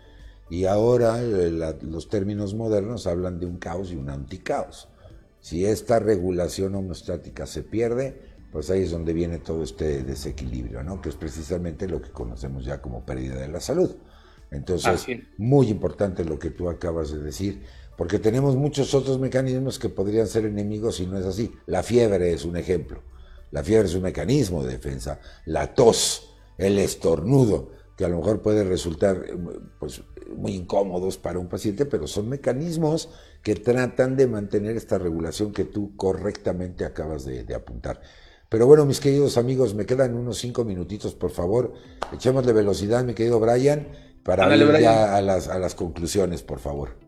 Y 0.52 0.66
ahora 0.66 1.18
eh, 1.18 1.50
los 1.80 2.10
términos 2.10 2.52
modernos 2.52 3.06
hablan 3.06 3.40
de 3.40 3.46
un 3.46 3.56
caos 3.56 3.90
y 3.90 3.96
un 3.96 4.10
anticaos. 4.10 4.86
Si 5.40 5.64
esta 5.64 5.98
regulación 5.98 6.74
homeostática 6.74 7.46
se 7.46 7.62
pierde, 7.62 8.20
pues 8.52 8.68
ahí 8.68 8.82
es 8.82 8.90
donde 8.90 9.14
viene 9.14 9.38
todo 9.38 9.62
este 9.62 10.02
desequilibrio, 10.02 10.82
¿no? 10.82 11.00
Que 11.00 11.08
es 11.08 11.14
precisamente 11.14 11.88
lo 11.88 12.02
que 12.02 12.10
conocemos 12.10 12.66
ya 12.66 12.82
como 12.82 13.06
pérdida 13.06 13.36
de 13.36 13.48
la 13.48 13.60
salud. 13.60 13.96
Entonces, 14.50 15.06
muy 15.38 15.68
importante 15.68 16.22
lo 16.22 16.38
que 16.38 16.50
tú 16.50 16.68
acabas 16.68 17.12
de 17.12 17.20
decir, 17.20 17.62
porque 17.96 18.18
tenemos 18.18 18.54
muchos 18.54 18.92
otros 18.92 19.18
mecanismos 19.18 19.78
que 19.78 19.88
podrían 19.88 20.26
ser 20.26 20.44
enemigos 20.44 21.00
y 21.00 21.06
no 21.06 21.18
es 21.18 21.24
así. 21.24 21.50
La 21.64 21.82
fiebre 21.82 22.30
es 22.30 22.44
un 22.44 22.58
ejemplo. 22.58 23.02
La 23.52 23.64
fiebre 23.64 23.88
es 23.88 23.94
un 23.94 24.02
mecanismo 24.02 24.62
de 24.62 24.72
defensa. 24.72 25.18
La 25.46 25.72
tos, 25.72 26.36
el 26.58 26.78
estornudo, 26.78 27.70
que 27.96 28.04
a 28.04 28.08
lo 28.08 28.18
mejor 28.18 28.42
puede 28.42 28.64
resultar 28.64 29.24
pues, 29.78 30.02
muy 30.36 30.54
incómodos 30.54 31.18
para 31.18 31.38
un 31.38 31.48
paciente, 31.48 31.86
pero 31.86 32.06
son 32.06 32.28
mecanismos 32.28 33.10
que 33.42 33.54
tratan 33.54 34.16
de 34.16 34.26
mantener 34.26 34.76
esta 34.76 34.98
regulación 34.98 35.52
que 35.52 35.64
tú 35.64 35.96
correctamente 35.96 36.84
acabas 36.84 37.24
de, 37.24 37.54
apuntar. 37.54 38.00
Pero 38.48 38.66
bueno, 38.66 38.84
mis 38.84 39.00
queridos 39.00 39.38
amigos, 39.38 39.74
me 39.74 39.86
quedan 39.86 40.14
unos 40.14 40.38
cinco 40.38 40.64
minutitos, 40.64 41.14
por 41.14 41.30
favor. 41.30 41.72
Echémosle 42.12 42.52
velocidad, 42.52 43.04
mi 43.04 43.14
querido 43.14 43.40
Brian, 43.40 43.88
para 44.22 44.54
ir 44.54 44.80
ya 44.80 45.16
a 45.16 45.22
las, 45.22 45.48
a 45.48 45.58
las 45.58 45.74
conclusiones, 45.74 46.42
por 46.42 46.58
favor. 46.58 46.98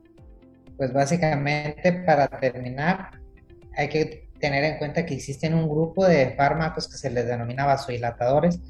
Pues 0.76 0.92
básicamente, 0.92 1.92
para 2.04 2.28
terminar, 2.28 3.20
hay 3.76 3.88
que 3.88 4.28
tener 4.40 4.64
en 4.64 4.78
cuenta 4.78 5.06
que 5.06 5.14
existen 5.14 5.54
un 5.54 5.68
grupo 5.68 6.06
de 6.06 6.34
fármacos 6.36 6.88
que 6.88 6.96
se 6.96 7.10
les 7.10 7.26
denomina 7.26 7.64
vasodilatadores, 7.64 8.60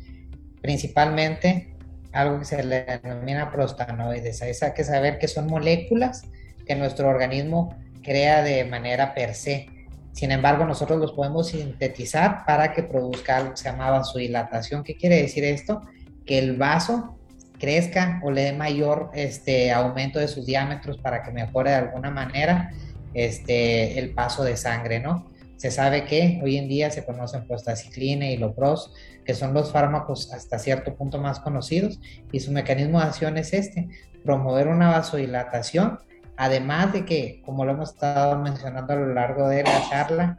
principalmente 0.61 1.74
algo 2.15 2.39
que 2.39 2.45
se 2.45 2.63
le 2.63 2.85
denomina 2.85 3.51
prostanoides. 3.51 4.41
Hay 4.43 4.73
que 4.73 4.85
saber 4.85 5.19
que 5.19 5.29
son 5.29 5.47
moléculas 5.47 6.23
que 6.67 6.75
nuestro 6.77 7.09
organismo 7.09 7.77
crea 8.03 8.43
de 8.43 8.65
manera 8.65 9.15
per 9.15 9.35
se. 9.35 9.67
Sin 10.13 10.31
embargo, 10.31 10.65
nosotros 10.65 11.01
los 11.01 11.13
podemos 11.13 11.49
sintetizar 11.49 12.45
para 12.47 12.73
que 12.73 12.85
produzca 12.85 13.39
algo 13.39 13.51
que 13.51 13.57
se 13.57 13.65
llama 13.65 13.91
vasodilatación. 13.91 14.85
¿Qué 14.85 14.97
quiere 14.97 15.21
decir 15.21 15.45
esto? 15.45 15.83
Que 16.25 16.39
el 16.39 16.57
vaso 16.57 17.19
crezca 17.59 18.21
o 18.23 18.31
le 18.31 18.43
dé 18.43 18.53
mayor 18.53 19.11
este, 19.15 19.73
aumento 19.73 20.21
de 20.21 20.29
sus 20.29 20.47
diámetros 20.47 20.99
para 20.99 21.23
que 21.23 21.33
mejore 21.33 21.71
de 21.71 21.77
alguna 21.77 22.11
manera 22.11 22.73
este, 23.13 23.99
el 23.99 24.11
paso 24.15 24.45
de 24.45 24.57
sangre, 24.57 25.01
¿no? 25.01 25.31
Se 25.57 25.71
sabe 25.71 26.05
que 26.05 26.41
hoy 26.43 26.59
en 26.59 26.69
día 26.69 26.91
se 26.91 27.05
conocen 27.05 27.47
prostaciclina 27.47 28.29
y 28.29 28.37
lopros, 28.37 28.93
que 29.25 29.35
son 29.35 29.55
los 29.55 29.73
fármacos 29.73 30.33
hasta 30.33 30.59
cierto 30.59 30.95
punto 30.95 31.19
más 31.19 31.41
conocidos, 31.41 32.01
y 32.33 32.41
su 32.41 32.53
mecanismo 32.53 33.01
de 33.01 33.07
acción 33.07 33.37
es 33.39 33.53
este, 33.53 33.89
promover 34.25 34.69
una 34.69 34.91
vasodilatación 34.91 35.99
Además 36.37 36.93
de 36.93 37.05
que, 37.05 37.41
como 37.45 37.65
lo 37.65 37.73
hemos 37.73 37.91
estado 37.91 38.39
mencionando 38.39 38.93
a 38.93 38.97
lo 38.97 39.15
largo 39.15 39.49
de 39.49 39.63
la 39.63 39.89
charla, 39.89 40.39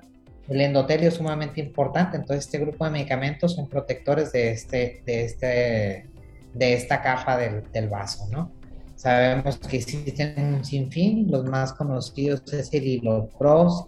el 0.49 0.61
endotelio 0.61 1.07
es 1.07 1.15
sumamente 1.15 1.61
importante, 1.61 2.17
entonces 2.17 2.45
este 2.45 2.59
grupo 2.59 2.85
de 2.85 2.91
medicamentos 2.91 3.55
son 3.55 3.67
protectores 3.67 4.31
de, 4.31 4.51
este, 4.51 5.01
de, 5.05 5.25
este, 5.25 6.09
de 6.53 6.73
esta 6.73 7.01
capa 7.01 7.37
del, 7.37 7.63
del 7.71 7.89
vaso, 7.89 8.27
¿no? 8.29 8.51
Sabemos 8.95 9.57
que 9.57 9.77
existen 9.77 10.55
un 10.55 10.65
sinfín, 10.65 11.31
los 11.31 11.45
más 11.45 11.73
conocidos 11.73 12.41
es 12.53 12.73
el 12.73 12.85
hilopros, 12.85 13.85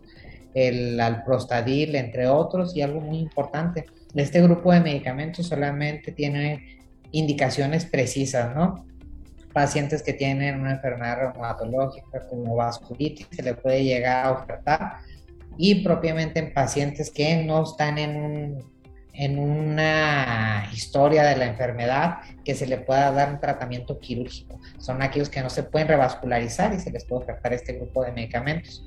el 0.54 1.00
alprostadil, 1.00 1.96
entre 1.96 2.28
otros, 2.28 2.76
y 2.76 2.82
algo 2.82 3.02
muy 3.02 3.20
importante, 3.20 3.86
este 4.16 4.42
grupo 4.42 4.72
de 4.72 4.80
medicamentos 4.80 5.48
solamente 5.48 6.12
tiene 6.12 6.80
indicaciones 7.12 7.86
precisas, 7.86 8.56
¿no? 8.56 8.88
pacientes 9.58 10.04
que 10.04 10.14
tienen 10.14 10.60
una 10.60 10.74
enfermedad 10.74 11.18
reumatológica 11.18 12.28
como 12.30 12.56
vasculitis 12.56 13.28
se 13.32 13.42
le 13.42 13.56
puede 13.56 13.84
llegar 13.84 14.28
a 14.28 14.32
ofertar 14.32 14.98
y 15.58 15.84
propiamente 15.84 16.38
en 16.40 16.54
pacientes 16.54 17.10
que 17.10 17.44
no 17.44 17.64
están 17.64 17.98
en, 17.98 18.60
en 19.14 19.40
una 19.40 20.70
historia 20.72 21.24
de 21.24 21.38
la 21.38 21.48
enfermedad 21.48 22.18
que 22.46 22.54
se 22.54 22.68
le 22.68 22.78
pueda 22.78 23.12
dar 23.12 23.34
un 23.34 23.40
tratamiento 23.40 23.98
quirúrgico. 24.00 24.60
Son 24.78 25.02
aquellos 25.02 25.30
que 25.30 25.42
no 25.42 25.50
se 25.50 25.64
pueden 25.64 25.88
revascularizar 25.88 26.72
y 26.76 26.80
se 26.80 26.92
les 26.92 27.04
puede 27.06 27.24
ofertar 27.24 27.52
este 27.52 27.74
grupo 27.74 28.04
de 28.04 28.12
medicamentos. 28.12 28.87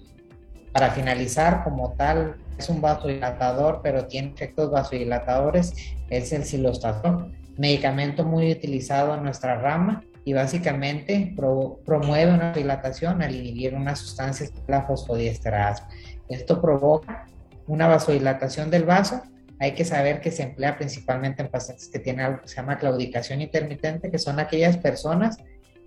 Para 0.72 0.90
finalizar, 0.90 1.64
como 1.64 1.92
tal, 1.92 2.36
es 2.58 2.68
un 2.68 2.80
vasodilatador, 2.80 3.80
pero 3.82 4.06
tiene 4.06 4.28
efectos 4.28 4.70
vasodilatadores, 4.70 5.74
es 6.10 6.32
el 6.32 6.44
silostatón, 6.44 7.36
medicamento 7.56 8.24
muy 8.24 8.52
utilizado 8.52 9.14
en 9.14 9.24
nuestra 9.24 9.56
rama 9.60 10.04
y 10.24 10.32
básicamente 10.32 11.34
promueve 11.36 12.32
una 12.32 12.52
dilatación 12.52 13.22
al 13.22 13.34
inhibir 13.34 13.74
una 13.74 13.96
sustancia, 13.96 14.48
la 14.68 14.82
fosfodiesterasa. 14.82 15.88
Esto 16.28 16.60
provoca 16.60 17.26
una 17.66 17.88
vasodilatación 17.88 18.70
del 18.70 18.84
vaso. 18.84 19.22
Hay 19.58 19.72
que 19.72 19.84
saber 19.84 20.20
que 20.20 20.30
se 20.30 20.44
emplea 20.44 20.76
principalmente 20.76 21.42
en 21.42 21.48
pacientes 21.48 21.88
que 21.88 21.98
tienen 21.98 22.26
algo 22.26 22.42
que 22.42 22.48
se 22.48 22.56
llama 22.56 22.78
claudicación 22.78 23.40
intermitente, 23.40 24.10
que 24.10 24.18
son 24.18 24.38
aquellas 24.38 24.76
personas 24.76 25.36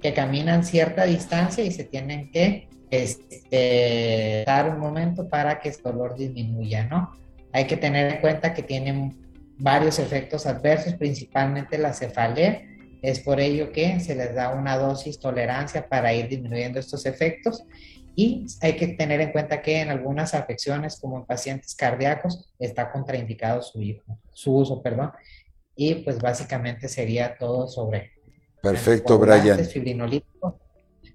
que 0.04 0.14
caminan 0.14 0.66
cierta 0.66 1.06
distancia 1.06 1.64
y 1.64 1.72
se 1.72 1.86
tienen 1.86 2.30
que 2.30 2.68
este, 2.92 4.44
dar 4.46 4.70
un 4.70 4.80
momento 4.80 5.30
para 5.30 5.60
que 5.60 5.70
el 5.70 5.76
dolor 5.82 6.16
disminuya, 6.16 6.84
¿no? 6.84 7.12
Hay 7.54 7.66
que 7.66 7.78
tener 7.78 8.14
en 8.14 8.22
cuenta 8.22 8.54
que 8.54 8.64
tienen 8.64 9.18
varios 9.58 10.00
efectos 10.00 10.46
adversos, 10.46 10.96
principalmente 10.96 11.78
la 11.78 11.94
cefalea, 11.94 12.62
es 13.02 13.20
por 13.20 13.40
ello 13.40 13.72
que 13.72 14.00
se 14.00 14.16
les 14.16 14.36
da 14.36 14.54
una 14.54 14.78
dosis 14.78 15.20
tolerancia 15.20 15.88
para 15.88 16.14
ir 16.14 16.28
disminuyendo 16.28 16.80
estos 16.80 17.06
efectos 17.06 17.64
y 18.16 18.46
hay 18.62 18.76
que 18.76 18.90
tener 18.90 19.22
en 19.22 19.32
cuenta 19.32 19.62
que 19.62 19.82
en 19.82 19.90
algunas 19.90 20.34
afecciones, 20.34 21.00
como 21.00 21.18
en 21.18 21.26
pacientes 21.26 21.76
cardíacos, 21.76 22.54
está 22.60 22.92
contraindicado 22.92 23.62
su, 23.62 23.82
su 24.32 24.56
uso. 24.56 24.82
Perdón. 24.82 25.12
Y 25.76 25.96
pues 25.96 26.20
básicamente 26.20 26.88
sería 26.88 27.38
todo 27.38 27.68
sobre... 27.68 28.13
Perfecto, 28.64 29.20
Brian 29.20 29.60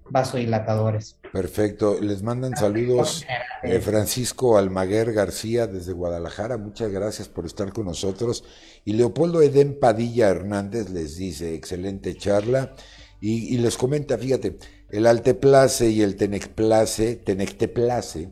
vasodilatadores. 0.09 1.17
Perfecto. 1.31 1.99
Les 2.01 2.23
mandan 2.23 2.55
saludos 2.55 3.25
eh, 3.63 3.79
Francisco 3.79 4.57
Almaguer 4.57 5.13
García 5.13 5.67
desde 5.67 5.93
Guadalajara. 5.93 6.57
Muchas 6.57 6.91
gracias 6.91 7.27
por 7.29 7.45
estar 7.45 7.71
con 7.71 7.85
nosotros. 7.85 8.43
Y 8.85 8.93
Leopoldo 8.93 9.41
Edén 9.41 9.79
Padilla 9.79 10.29
Hernández 10.29 10.89
les 10.89 11.17
dice, 11.17 11.53
excelente 11.53 12.15
charla. 12.15 12.73
Y, 13.21 13.57
les 13.57 13.77
comenta, 13.77 14.17
fíjate, 14.17 14.57
el 14.89 15.05
alteplace 15.05 15.89
y 15.89 16.01
el 16.01 16.15
tenecplace, 16.15 17.17
tenecteplace, 17.17 18.29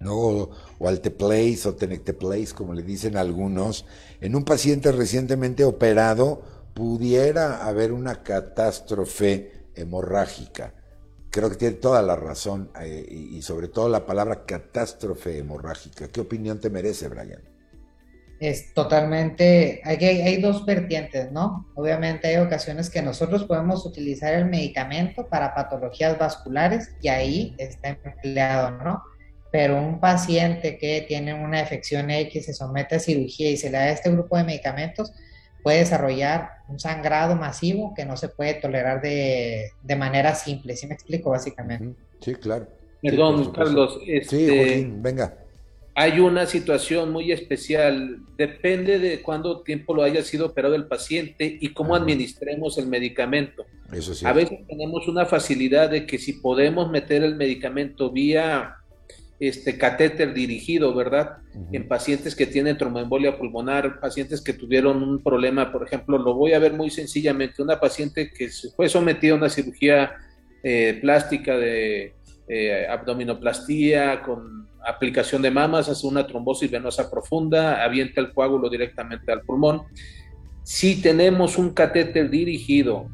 ¿no? 0.00 0.16
O, 0.16 0.50
o 0.80 0.88
alteplace 0.88 1.68
o 1.68 1.76
tenecteplace, 1.76 2.54
como 2.54 2.74
le 2.74 2.82
dicen 2.82 3.16
algunos, 3.16 3.86
en 4.20 4.34
un 4.34 4.44
paciente 4.44 4.90
recientemente 4.90 5.62
operado 5.62 6.42
pudiera 6.74 7.66
haber 7.66 7.92
una 7.92 8.22
catástrofe 8.22 9.52
hemorrágica. 9.76 10.74
Creo 11.30 11.50
que 11.50 11.56
tiene 11.56 11.76
toda 11.76 12.02
la 12.02 12.16
razón 12.16 12.70
eh, 12.80 13.06
y, 13.08 13.42
sobre 13.42 13.68
todo 13.68 13.88
la 13.88 14.06
palabra 14.06 14.44
catástrofe 14.44 15.38
hemorrágica. 15.38 16.08
¿Qué 16.08 16.20
opinión 16.20 16.60
te 16.60 16.70
merece, 16.70 17.08
Brian? 17.08 17.42
Es 18.40 18.74
totalmente, 18.74 19.80
hay, 19.84 19.96
hay 19.96 20.40
dos 20.40 20.66
vertientes, 20.66 21.32
¿no? 21.32 21.70
Obviamente 21.74 22.28
hay 22.28 22.36
ocasiones 22.36 22.90
que 22.90 23.00
nosotros 23.00 23.44
podemos 23.44 23.86
utilizar 23.86 24.34
el 24.34 24.44
medicamento 24.44 25.28
para 25.28 25.54
patologías 25.54 26.18
vasculares 26.18 26.90
y 27.00 27.08
ahí 27.08 27.54
está 27.58 27.90
empleado, 28.04 28.72
¿no? 28.82 29.02
Pero 29.50 29.80
un 29.80 30.00
paciente 30.00 30.78
que 30.78 31.04
tiene 31.06 31.32
una 31.32 31.60
afección 31.60 32.10
X 32.10 32.46
se 32.46 32.54
somete 32.54 32.96
a 32.96 33.00
cirugía 33.00 33.50
y 33.50 33.56
se 33.56 33.70
le 33.70 33.78
da 33.78 33.90
este 33.90 34.10
grupo 34.10 34.36
de 34.36 34.44
medicamentos, 34.44 35.12
puede 35.64 35.78
desarrollar 35.78 36.50
un 36.68 36.78
sangrado 36.78 37.34
masivo 37.34 37.94
que 37.96 38.04
no 38.04 38.16
se 38.16 38.28
puede 38.28 38.54
tolerar 38.54 39.00
de, 39.00 39.70
de 39.82 39.96
manera 39.96 40.34
simple. 40.34 40.76
¿Sí 40.76 40.86
me 40.86 40.94
explico 40.94 41.30
básicamente? 41.30 41.98
Sí, 42.20 42.34
claro. 42.34 42.68
Perdón, 43.02 43.50
Carlos. 43.50 43.98
Este, 44.06 44.86
venga. 44.98 45.38
Hay 45.94 46.20
una 46.20 46.44
situación 46.46 47.10
muy 47.12 47.32
especial. 47.32 48.18
Depende 48.36 48.98
de 48.98 49.22
cuánto 49.22 49.62
tiempo 49.62 49.94
lo 49.94 50.02
haya 50.02 50.22
sido 50.22 50.46
operado 50.46 50.74
el 50.74 50.86
paciente 50.86 51.56
y 51.60 51.72
cómo 51.72 51.94
administremos 51.94 52.76
el 52.78 52.86
medicamento. 52.86 53.64
Eso 53.90 54.14
sí. 54.14 54.26
A 54.26 54.32
veces 54.32 54.58
tenemos 54.68 55.08
una 55.08 55.24
facilidad 55.24 55.90
de 55.90 56.04
que 56.06 56.18
si 56.18 56.34
podemos 56.34 56.90
meter 56.90 57.22
el 57.22 57.36
medicamento 57.36 58.10
vía 58.10 58.76
este 59.40 59.76
catéter 59.78 60.32
dirigido, 60.32 60.94
¿verdad? 60.94 61.38
En 61.72 61.88
pacientes 61.88 62.36
que 62.36 62.46
tienen 62.46 62.78
tromboembolia 62.78 63.36
pulmonar, 63.36 64.00
pacientes 64.00 64.40
que 64.40 64.52
tuvieron 64.52 65.02
un 65.02 65.22
problema, 65.22 65.72
por 65.72 65.84
ejemplo, 65.84 66.18
lo 66.18 66.34
voy 66.34 66.52
a 66.52 66.58
ver 66.58 66.72
muy 66.72 66.90
sencillamente, 66.90 67.62
una 67.62 67.80
paciente 67.80 68.30
que 68.30 68.48
fue 68.76 68.88
sometida 68.88 69.32
a 69.34 69.36
una 69.36 69.48
cirugía 69.48 70.12
eh, 70.62 70.98
plástica 71.00 71.56
de 71.56 72.14
eh, 72.48 72.86
abdominoplastía 72.88 74.22
con 74.22 74.68
aplicación 74.86 75.42
de 75.42 75.50
mamas, 75.50 75.88
hace 75.88 76.06
una 76.06 76.26
trombosis 76.26 76.70
venosa 76.70 77.10
profunda, 77.10 77.82
avienta 77.82 78.20
el 78.20 78.32
coágulo 78.32 78.68
directamente 78.68 79.32
al 79.32 79.42
pulmón. 79.42 79.82
Si 80.62 81.02
tenemos 81.02 81.58
un 81.58 81.74
catéter 81.74 82.30
dirigido, 82.30 83.08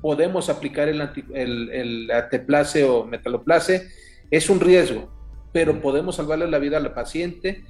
podemos 0.00 0.48
aplicar 0.50 0.88
el, 0.88 1.00
el, 1.34 1.70
el 1.70 2.10
ateplace 2.10 2.84
o 2.84 3.04
metaloplace, 3.04 3.88
es 4.30 4.50
un 4.50 4.60
riesgo, 4.60 5.10
pero 5.52 5.80
podemos 5.80 6.16
salvarle 6.16 6.48
la 6.48 6.58
vida 6.58 6.78
a 6.78 6.80
la 6.80 6.94
paciente, 6.94 7.64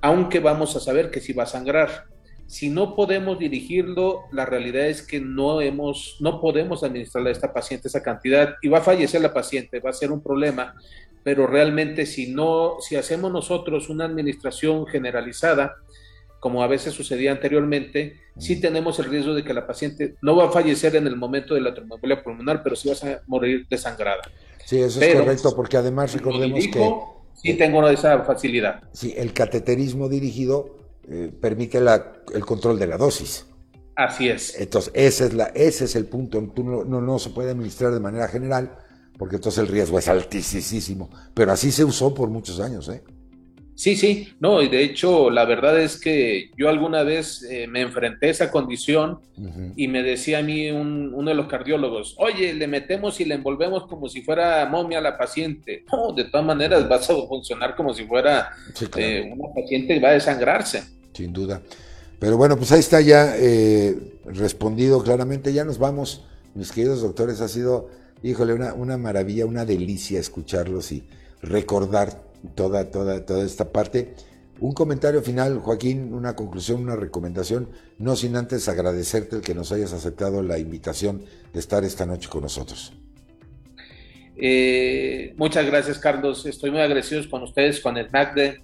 aunque 0.00 0.40
vamos 0.40 0.76
a 0.76 0.80
saber 0.80 1.10
que 1.10 1.20
sí 1.20 1.32
va 1.32 1.44
a 1.44 1.46
sangrar. 1.46 2.06
Si 2.46 2.68
no 2.68 2.94
podemos 2.94 3.38
dirigirlo, 3.38 4.22
la 4.32 4.44
realidad 4.44 4.86
es 4.86 5.02
que 5.02 5.20
no 5.20 5.60
hemos, 5.60 6.16
no 6.20 6.40
podemos 6.40 6.84
administrarle 6.84 7.30
a 7.30 7.32
esta 7.32 7.52
paciente 7.52 7.88
esa 7.88 8.02
cantidad 8.02 8.56
y 8.60 8.68
va 8.68 8.78
a 8.78 8.82
fallecer 8.82 9.20
la 9.20 9.32
paciente, 9.32 9.80
va 9.80 9.90
a 9.90 9.94
ser 9.94 10.12
un 10.12 10.22
problema. 10.22 10.74
Pero 11.22 11.46
realmente 11.46 12.04
si 12.04 12.32
no, 12.32 12.76
si 12.80 12.96
hacemos 12.96 13.32
nosotros 13.32 13.88
una 13.88 14.04
administración 14.04 14.86
generalizada, 14.86 15.76
como 16.38 16.62
a 16.62 16.66
veces 16.66 16.92
sucedía 16.92 17.32
anteriormente, 17.32 18.20
sí 18.36 18.60
tenemos 18.60 18.98
el 18.98 19.06
riesgo 19.06 19.32
de 19.32 19.42
que 19.42 19.54
la 19.54 19.66
paciente 19.66 20.16
no 20.20 20.36
va 20.36 20.48
a 20.48 20.50
fallecer 20.50 20.94
en 20.96 21.06
el 21.06 21.16
momento 21.16 21.54
de 21.54 21.62
la 21.62 21.72
tromboembolia 21.72 22.22
pulmonar, 22.22 22.62
pero 22.62 22.76
sí 22.76 22.90
va 22.90 22.94
a 23.10 23.20
morir 23.26 23.66
desangrada. 23.70 24.20
Sí, 24.64 24.80
eso 24.80 25.00
es 25.00 25.14
correcto, 25.14 25.54
porque 25.54 25.76
además 25.76 26.12
recordemos 26.12 26.58
que... 26.68 26.94
Sí 27.34 27.54
tengo 27.54 27.86
esa 27.88 28.22
facilidad. 28.22 28.82
Sí, 28.92 29.12
el 29.16 29.34
cateterismo 29.34 30.08
dirigido 30.08 30.76
eh, 31.08 31.30
permite 31.38 31.80
la, 31.80 32.14
el 32.32 32.44
control 32.46 32.78
de 32.78 32.86
la 32.86 32.96
dosis. 32.96 33.46
Así 33.96 34.28
es. 34.28 34.58
Entonces, 34.58 34.92
ese 34.94 35.26
es, 35.26 35.34
la, 35.34 35.46
ese 35.46 35.84
es 35.84 35.94
el 35.94 36.06
punto. 36.06 36.40
no, 36.40 36.84
no, 36.84 37.00
no 37.00 37.18
se 37.18 37.30
puede 37.30 37.50
administrar 37.50 37.92
de 37.92 38.00
manera 38.00 38.28
general, 38.28 38.78
porque 39.18 39.36
entonces 39.36 39.58
el 39.60 39.68
riesgo 39.68 39.98
es 39.98 40.08
altísimo. 40.08 41.10
Pero 41.34 41.52
así 41.52 41.70
se 41.70 41.84
usó 41.84 42.14
por 42.14 42.30
muchos 42.30 42.60
años, 42.60 42.88
¿eh? 42.88 43.02
Sí, 43.76 43.96
sí, 43.96 44.28
no, 44.38 44.62
y 44.62 44.68
de 44.68 44.84
hecho 44.84 45.30
la 45.30 45.44
verdad 45.44 45.80
es 45.80 45.98
que 45.98 46.50
yo 46.56 46.68
alguna 46.68 47.02
vez 47.02 47.42
eh, 47.42 47.66
me 47.66 47.80
enfrenté 47.80 48.28
a 48.28 48.30
esa 48.30 48.50
condición 48.50 49.18
y 49.74 49.88
me 49.88 50.04
decía 50.04 50.38
a 50.38 50.42
mí 50.42 50.70
uno 50.70 51.28
de 51.28 51.34
los 51.34 51.48
cardiólogos, 51.48 52.14
oye, 52.18 52.54
le 52.54 52.68
metemos 52.68 53.20
y 53.20 53.24
le 53.24 53.34
envolvemos 53.34 53.86
como 53.88 54.08
si 54.08 54.22
fuera 54.22 54.64
momia 54.66 54.98
a 54.98 55.02
la 55.02 55.18
paciente. 55.18 55.84
No, 55.92 56.12
de 56.12 56.24
todas 56.24 56.46
maneras 56.46 56.88
vas 56.88 57.10
a 57.10 57.14
funcionar 57.26 57.74
como 57.74 57.92
si 57.92 58.04
fuera 58.04 58.50
eh, 58.96 59.28
una 59.36 59.52
paciente 59.52 59.96
y 59.96 59.98
va 59.98 60.10
a 60.10 60.12
desangrarse. 60.12 60.84
Sin 61.12 61.32
duda. 61.32 61.60
Pero 62.20 62.36
bueno, 62.36 62.56
pues 62.56 62.70
ahí 62.70 62.80
está 62.80 63.00
ya 63.00 63.34
eh, 63.36 63.96
respondido 64.24 65.02
claramente, 65.02 65.52
ya 65.52 65.64
nos 65.64 65.78
vamos, 65.78 66.24
mis 66.54 66.70
queridos 66.70 67.02
doctores, 67.02 67.40
ha 67.40 67.48
sido, 67.48 67.90
híjole, 68.22 68.52
una, 68.52 68.72
una 68.72 68.96
maravilla, 68.96 69.46
una 69.46 69.64
delicia 69.64 70.20
escucharlos 70.20 70.92
y 70.92 71.02
recordar 71.42 72.22
toda, 72.54 72.90
toda, 72.90 73.24
toda 73.24 73.44
esta 73.44 73.72
parte. 73.72 74.14
Un 74.60 74.72
comentario 74.72 75.20
final, 75.20 75.58
Joaquín, 75.58 76.14
una 76.14 76.36
conclusión, 76.36 76.80
una 76.80 76.96
recomendación, 76.96 77.68
no 77.98 78.14
sin 78.14 78.36
antes 78.36 78.68
agradecerte 78.68 79.36
el 79.36 79.42
que 79.42 79.54
nos 79.54 79.72
hayas 79.72 79.92
aceptado 79.92 80.42
la 80.42 80.58
invitación 80.58 81.24
de 81.52 81.60
estar 81.60 81.82
esta 81.84 82.06
noche 82.06 82.28
con 82.28 82.42
nosotros. 82.42 82.92
Eh, 84.36 85.34
muchas 85.36 85.66
gracias, 85.66 85.98
Carlos. 85.98 86.46
Estoy 86.46 86.70
muy 86.70 86.80
agradecido 86.80 87.22
con 87.28 87.42
ustedes, 87.42 87.80
con 87.80 87.96
el 87.96 88.10
MACDE. 88.10 88.60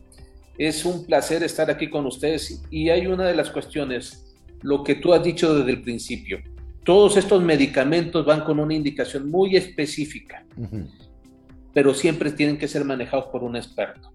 Es 0.59 0.85
un 0.85 1.07
placer 1.07 1.43
estar 1.43 1.71
aquí 1.71 1.89
con 1.89 2.07
ustedes 2.07 2.63
y 2.71 2.89
hay 2.91 3.07
una 3.07 3.27
de 3.27 3.35
las 3.35 3.51
cuestiones, 3.51 4.37
lo 4.63 4.85
que 4.85 4.97
tú 4.97 5.13
has 5.13 5.23
dicho 5.23 5.55
desde 5.55 5.71
el 5.71 5.83
principio. 5.83 6.39
Todos 6.85 7.17
estos 7.17 7.43
medicamentos 7.43 8.25
van 8.25 8.45
con 8.45 8.59
una 8.59 8.75
indicación 8.75 9.31
muy 9.31 9.57
específica 9.57 10.45
pero 11.73 11.95
siempre 11.95 12.33
tienen 12.33 12.59
que 12.59 12.69
ser 12.69 12.85
manejados 12.85 13.27
por 13.27 13.43
un 13.43 13.57
experto. 13.57 14.13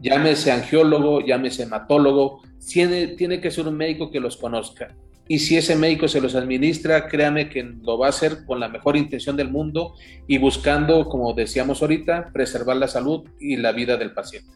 Llámese 0.00 0.52
angiólogo, 0.52 1.20
llámese 1.20 1.62
hematólogo, 1.62 2.42
tiene, 2.66 3.08
tiene 3.08 3.40
que 3.40 3.50
ser 3.50 3.66
un 3.66 3.76
médico 3.76 4.10
que 4.10 4.20
los 4.20 4.36
conozca. 4.36 4.88
Y 5.26 5.38
si 5.38 5.56
ese 5.56 5.74
médico 5.74 6.06
se 6.06 6.20
los 6.20 6.34
administra, 6.34 7.08
créame 7.08 7.48
que 7.48 7.62
lo 7.62 7.96
va 7.96 8.06
a 8.06 8.10
hacer 8.10 8.44
con 8.44 8.60
la 8.60 8.68
mejor 8.68 8.96
intención 8.96 9.36
del 9.36 9.50
mundo 9.50 9.94
y 10.26 10.36
buscando, 10.36 11.08
como 11.08 11.32
decíamos 11.32 11.80
ahorita, 11.80 12.30
preservar 12.32 12.76
la 12.76 12.88
salud 12.88 13.24
y 13.40 13.56
la 13.56 13.72
vida 13.72 13.96
del 13.96 14.12
paciente. 14.12 14.50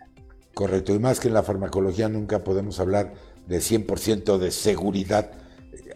Correcto, 0.53 0.95
y 0.95 0.99
más 0.99 1.21
que 1.21 1.29
en 1.29 1.35
la 1.35 1.43
farmacología 1.43 2.09
nunca 2.09 2.45
podemos 2.45 2.81
hablar 2.81 3.15
de 3.47 3.59
100% 3.59 4.37
de 4.37 4.51
seguridad, 4.51 5.31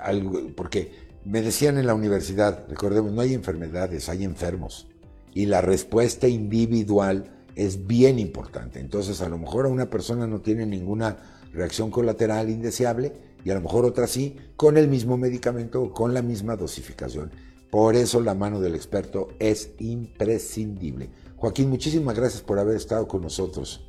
eh, 0.09 0.53
porque 0.57 0.93
me 1.25 1.43
decían 1.43 1.77
en 1.77 1.87
la 1.87 1.95
universidad, 1.95 2.65
recordemos, 2.71 3.13
no 3.13 3.21
hay 3.21 3.35
enfermedades, 3.35 4.09
hay 4.09 4.25
enfermos 4.25 4.87
y 5.35 5.47
la 5.47 5.61
respuesta 5.61 6.29
individual 6.29 7.31
es 7.55 7.87
bien 7.87 8.19
importante. 8.19 8.81
Entonces, 8.81 9.21
a 9.21 9.29
lo 9.29 9.39
mejor 9.39 9.67
a 9.67 9.69
una 9.69 9.91
persona 9.91 10.27
no 10.27 10.41
tiene 10.41 10.67
ninguna 10.67 11.17
reacción 11.53 11.91
colateral 11.91 12.51
indeseable 12.51 13.13
y 13.45 13.51
a 13.51 13.55
lo 13.55 13.61
mejor 13.61 13.85
otra 13.85 14.07
sí, 14.07 14.37
con 14.57 14.77
el 14.77 14.89
mismo 14.89 15.17
medicamento 15.17 15.83
o 15.83 15.93
con 15.93 16.15
la 16.15 16.23
misma 16.23 16.57
dosificación. 16.57 17.31
Por 17.71 17.97
eso 17.97 18.21
la 18.21 18.35
mano 18.35 18.61
del 18.61 18.75
experto 18.75 19.29
es 19.39 19.71
imprescindible. 19.79 21.11
Joaquín, 21.37 21.71
muchísimas 21.71 22.15
gracias 22.15 22.43
por 22.43 22.59
haber 22.59 22.77
estado 22.77 23.09
con 23.09 23.23
nosotros. 23.23 23.89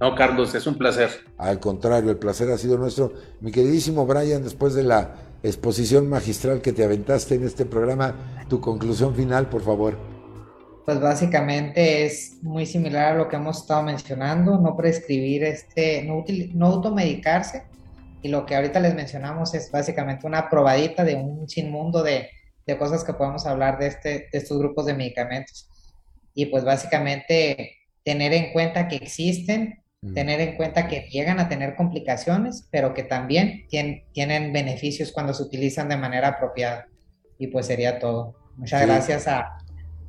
No, 0.00 0.14
Carlos, 0.14 0.54
es 0.54 0.66
un 0.66 0.76
placer. 0.76 1.10
Al 1.36 1.60
contrario, 1.60 2.10
el 2.10 2.16
placer 2.16 2.50
ha 2.50 2.56
sido 2.56 2.78
nuestro. 2.78 3.12
Mi 3.40 3.52
queridísimo 3.52 4.06
Brian, 4.06 4.42
después 4.42 4.72
de 4.72 4.82
la 4.82 5.14
exposición 5.42 6.08
magistral 6.08 6.62
que 6.62 6.72
te 6.72 6.82
aventaste 6.82 7.34
en 7.34 7.44
este 7.44 7.66
programa, 7.66 8.46
tu 8.48 8.60
conclusión 8.62 9.14
final, 9.14 9.50
por 9.50 9.62
favor 9.62 10.09
pues 10.84 11.00
básicamente 11.00 12.04
es 12.04 12.38
muy 12.42 12.66
similar 12.66 13.12
a 13.12 13.16
lo 13.16 13.28
que 13.28 13.36
hemos 13.36 13.58
estado 13.58 13.82
mencionando, 13.82 14.58
no 14.58 14.76
prescribir, 14.76 15.44
este, 15.44 16.02
no, 16.02 16.24
no 16.54 16.66
automedicarse, 16.66 17.64
y 18.22 18.28
lo 18.28 18.44
que 18.44 18.54
ahorita 18.54 18.80
les 18.80 18.94
mencionamos 18.94 19.54
es 19.54 19.70
básicamente 19.70 20.26
una 20.26 20.48
probadita 20.48 21.04
de 21.04 21.16
un 21.16 21.48
sinmundo 21.48 22.02
de, 22.02 22.28
de 22.66 22.78
cosas 22.78 23.02
que 23.02 23.14
podemos 23.14 23.46
hablar 23.46 23.78
de, 23.78 23.86
este, 23.86 24.28
de 24.30 24.38
estos 24.38 24.58
grupos 24.58 24.86
de 24.86 24.94
medicamentos. 24.94 25.68
Y 26.34 26.46
pues 26.46 26.64
básicamente 26.64 27.78
tener 28.04 28.32
en 28.32 28.52
cuenta 28.52 28.88
que 28.88 28.96
existen, 28.96 29.82
mm. 30.02 30.14
tener 30.14 30.40
en 30.40 30.56
cuenta 30.56 30.86
que 30.86 31.08
llegan 31.10 31.40
a 31.40 31.48
tener 31.48 31.76
complicaciones, 31.76 32.68
pero 32.70 32.92
que 32.92 33.04
también 33.04 33.66
tienen, 33.68 34.04
tienen 34.12 34.52
beneficios 34.52 35.12
cuando 35.12 35.32
se 35.32 35.42
utilizan 35.42 35.88
de 35.88 35.96
manera 35.96 36.28
apropiada. 36.28 36.88
Y 37.38 37.46
pues 37.46 37.66
sería 37.66 37.98
todo. 37.98 38.36
Muchas 38.56 38.86
gracias 38.86 39.26
a, 39.28 39.56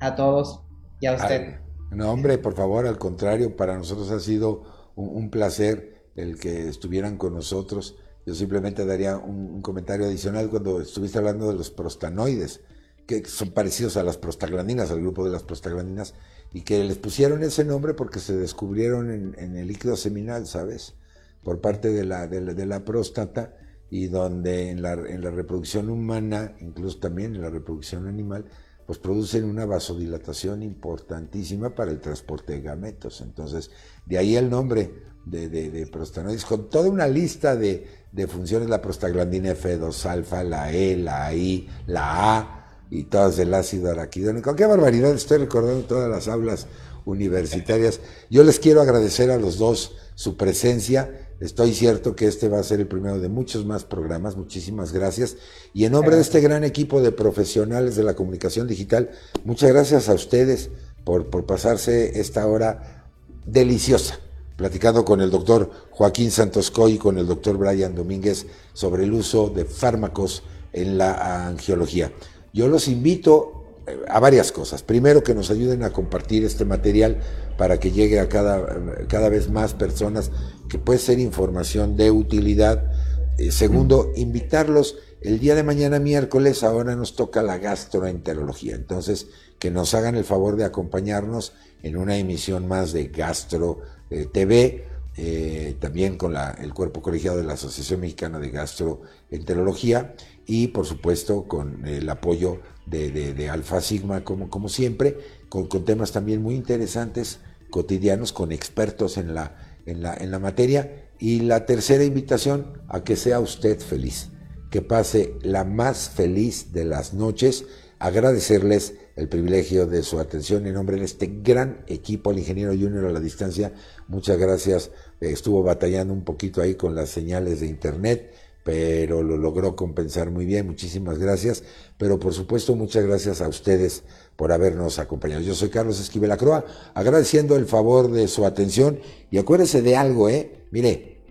a 0.02 0.16
todos 0.16 0.62
y 1.00 1.06
a 1.06 1.14
usted. 1.14 1.60
no, 1.92 2.12
hombre, 2.12 2.38
por 2.38 2.56
favor, 2.56 2.86
al 2.88 2.98
contrario, 2.98 3.56
para 3.56 3.78
nosotros 3.78 4.12
ha 4.12 4.20
sido 4.20 4.64
un, 4.96 5.30
placer 5.30 6.10
el 6.16 6.40
que 6.40 6.68
estuvieran 6.68 7.18
con 7.18 7.34
nosotros. 7.34 7.96
Yo 8.26 8.36
simplemente 8.36 8.86
daría 8.86 9.18
un, 9.18 9.62
comentario 9.62 10.08
adicional 10.08 10.50
cuando 10.50 10.82
estuviste 10.82 11.20
hablando 11.20 11.48
de 11.48 11.58
los 11.58 11.70
prostanoides, 11.70 12.62
que 13.06 13.26
son 13.26 13.52
parecidos 13.52 13.96
a 13.96 14.04
las 14.04 14.18
prostaglandinas, 14.18 14.92
al 14.92 15.02
grupo 15.02 15.24
de 15.24 15.32
las 15.32 15.44
prostaglandinas, 15.44 16.16
y 16.52 16.62
que 16.62 16.84
les 16.84 16.98
pusieron 16.98 17.44
ese 17.44 17.64
nombre 17.64 17.94
porque 17.94 18.20
se 18.20 18.36
descubrieron 18.36 19.12
en, 19.12 19.56
el 19.56 19.68
líquido 19.68 19.96
seminal, 19.96 20.48
¿sabes? 20.48 20.96
Por 21.44 21.62
parte 21.62 21.90
de 21.90 22.06
la, 22.06 22.28
de 22.28 22.66
la, 22.66 22.86
próstata 22.86 23.56
y 23.90 24.08
donde 24.08 24.70
en 24.70 24.82
la, 24.82 24.94
en 24.94 25.22
la 25.22 25.32
reproducción 25.32 25.90
humana, 25.90 26.56
incluso 26.60 27.00
también 27.00 27.36
en 27.36 27.42
la 27.42 27.50
reproducción 27.50 28.08
animal, 28.08 28.46
pues 28.92 29.00
producen 29.00 29.46
una 29.46 29.66
vasodilatación 29.66 30.64
importantísima 30.64 31.74
para 31.74 31.92
el 31.92 32.02
transporte 32.02 32.52
de 32.52 32.62
gametos. 32.62 33.22
Entonces, 33.22 33.72
de 34.06 34.18
ahí 34.18 34.36
el 34.36 34.50
nombre 34.50 34.94
de, 35.26 35.48
de, 35.48 35.88
prostanoides, 35.88 36.44
con 36.44 36.70
toda 36.70 36.90
una 36.90 37.08
lista 37.08 37.56
de, 37.56 37.88
funciones, 38.28 38.68
la 38.68 38.82
prostaglandina 38.82 39.54
F2 39.54 40.06
alfa, 40.08 40.44
la 40.44 40.74
E, 40.74 40.98
la 40.98 41.34
I, 41.34 41.70
la 41.88 42.38
A, 42.38 42.68
y 42.90 43.06
todas 43.06 43.38
del 43.38 43.54
ácido 43.54 43.90
araquidónico. 43.90 44.58
Qué 44.58 44.66
barbaridad, 44.66 45.14
estoy 45.14 45.38
recordando 45.38 45.86
todas 45.86 46.10
las 46.10 46.28
aulas 46.28 46.68
universitarias. 47.06 48.02
Yo 48.30 48.44
les 48.44 48.60
quiero 48.60 48.82
agradecer 48.82 49.32
a 49.32 49.38
los 49.38 49.58
dos 49.58 49.96
su 50.16 50.36
presencia, 50.36 51.31
Estoy 51.42 51.74
cierto 51.74 52.16
que 52.16 52.28
este 52.28 52.50
va 52.50 52.60
a 52.60 52.64
ser 52.64 52.80
el 52.80 52.88
primero 52.88 53.20
de 53.20 53.28
muchos 53.28 53.66
más 53.66 53.84
programas. 53.84 54.38
Muchísimas 54.38 54.94
gracias. 54.94 55.38
Y 55.74 55.86
en 55.86 55.92
nombre 55.92 56.16
de 56.16 56.22
este 56.22 56.40
gran 56.40 56.64
equipo 56.64 57.02
de 57.02 57.12
profesionales 57.12 57.96
de 57.96 58.04
la 58.04 58.14
comunicación 58.14 58.68
digital, 58.68 59.10
muchas 59.44 59.72
gracias 59.72 60.08
a 60.08 60.14
ustedes 60.14 60.70
por, 61.04 61.32
por 61.32 61.48
pasarse 61.48 62.20
esta 62.20 62.46
hora 62.46 63.08
deliciosa 63.46 64.20
platicando 64.56 65.04
con 65.04 65.22
el 65.22 65.32
doctor 65.32 65.72
Joaquín 65.90 66.30
Santos 66.30 66.70
Coy 66.70 66.94
y 66.94 66.98
con 67.00 67.18
el 67.18 67.26
doctor 67.26 67.58
Brian 67.58 67.96
Domínguez 67.96 68.46
sobre 68.74 69.06
el 69.06 69.14
uso 69.14 69.50
de 69.50 69.66
fármacos 69.66 70.44
en 70.72 71.00
la 71.00 71.48
angiología. 71.48 72.12
Yo 72.54 72.68
los 72.68 72.88
invito 72.88 73.61
a 74.08 74.20
varias 74.20 74.52
cosas. 74.52 74.84
Primero, 74.84 75.24
que 75.24 75.34
nos 75.34 75.50
ayuden 75.50 75.84
a 75.84 75.92
compartir 75.92 76.44
este 76.44 76.66
material 76.66 77.20
para 77.58 77.80
que 77.80 77.92
llegue 77.92 78.20
a 78.20 78.30
cada, 78.30 79.06
cada 79.08 79.30
vez 79.30 79.50
más 79.50 79.74
personas, 79.74 80.32
que 80.70 80.78
puede 80.78 81.00
ser 81.00 81.20
información 81.20 81.98
de 81.98 82.12
utilidad. 82.12 82.92
Eh, 83.38 83.52
segundo, 83.52 84.12
invitarlos. 84.16 84.98
El 85.22 85.40
día 85.40 85.56
de 85.56 85.64
mañana, 85.64 86.00
miércoles, 86.00 86.64
ahora 86.64 86.96
nos 86.96 87.16
toca 87.16 87.44
la 87.44 87.58
gastroenterología. 87.58 88.76
Entonces, 88.76 89.28
que 89.60 89.70
nos 89.70 89.94
hagan 89.94 90.16
el 90.16 90.24
favor 90.24 90.56
de 90.56 90.66
acompañarnos 90.66 91.54
en 91.84 91.98
una 91.98 92.18
emisión 92.18 92.68
más 92.68 92.94
de 92.94 93.08
Gastro 93.10 93.82
eh, 94.10 94.28
TV, 94.32 94.86
eh, 95.18 95.76
también 95.80 96.18
con 96.18 96.36
el 96.36 96.74
cuerpo 96.74 97.02
colegiado 97.02 97.38
de 97.38 97.44
la 97.44 97.54
Asociación 97.54 98.00
Mexicana 98.00 98.40
de 98.40 98.50
Gastroenterología 98.50 100.16
y 100.46 100.70
por 100.70 100.86
supuesto 100.86 101.44
con 101.44 101.86
el 101.86 102.10
apoyo 102.10 102.60
de, 102.86 103.50
Alfa 103.50 103.82
Sigma 103.82 104.24
como, 104.24 104.50
como 104.50 104.70
siempre, 104.70 105.18
con, 105.50 105.68
temas 105.86 106.12
también 106.12 106.42
muy 106.42 106.56
interesantes, 106.56 107.40
cotidianos, 107.70 108.34
con 108.34 108.52
expertos 108.52 109.18
en 109.18 109.34
la, 109.34 109.56
en, 109.86 110.02
la, 110.02 110.14
en 110.16 110.32
la 110.32 110.40
materia. 110.40 111.10
Y 111.20 111.42
la 111.42 111.66
tercera 111.66 112.04
invitación 112.04 112.82
a 112.88 113.04
que 113.04 113.16
sea 113.16 113.40
usted 113.40 113.80
feliz, 113.80 114.30
que 114.72 114.82
pase 114.82 115.36
la 115.42 115.64
más 115.64 116.10
feliz 116.10 116.74
de 116.74 116.86
las 116.86 117.14
noches, 117.14 117.66
agradecerles 118.00 118.96
el 119.16 119.30
privilegio 119.30 119.86
de 119.86 120.02
su 120.02 120.20
atención 120.20 120.66
en 120.66 120.74
nombre 120.74 120.98
de 120.98 121.06
este 121.06 121.32
gran 121.44 121.84
equipo, 121.88 122.32
el 122.32 122.40
ingeniero 122.40 122.72
Junior 122.72 123.06
a 123.06 123.12
la 123.12 123.20
distancia. 123.20 123.74
Muchas 124.08 124.40
gracias. 124.40 124.90
Estuvo 125.20 125.62
batallando 125.62 126.12
un 126.12 126.24
poquito 126.24 126.62
ahí 126.62 126.74
con 126.76 126.96
las 126.96 127.10
señales 127.10 127.60
de 127.60 127.68
internet, 127.68 128.34
pero 128.64 129.24
lo 129.24 129.38
logró 129.38 129.76
compensar 129.76 130.32
muy 130.32 130.46
bien. 130.46 130.68
Muchísimas 130.68 131.18
gracias. 131.18 131.64
Pero 131.98 132.20
por 132.20 132.34
supuesto, 132.34 132.76
muchas 132.76 133.06
gracias 133.06 133.42
a 133.42 133.48
ustedes 133.48 134.04
por 134.36 134.52
habernos 134.52 135.00
acompañado. 135.00 135.42
Yo 135.42 135.56
soy 135.56 135.70
Carlos 135.70 136.00
Esquivel 136.00 136.32
Acroa, 136.32 136.66
agradeciendo 136.94 137.56
el 137.56 137.66
favor 137.66 138.12
de 138.12 138.28
su 138.28 138.46
atención 138.46 139.00
y 139.30 139.38
acuérdese 139.38 139.82
de 139.82 139.96
algo, 139.96 140.30
¿eh? 140.30 140.66
Mire, 140.72 141.22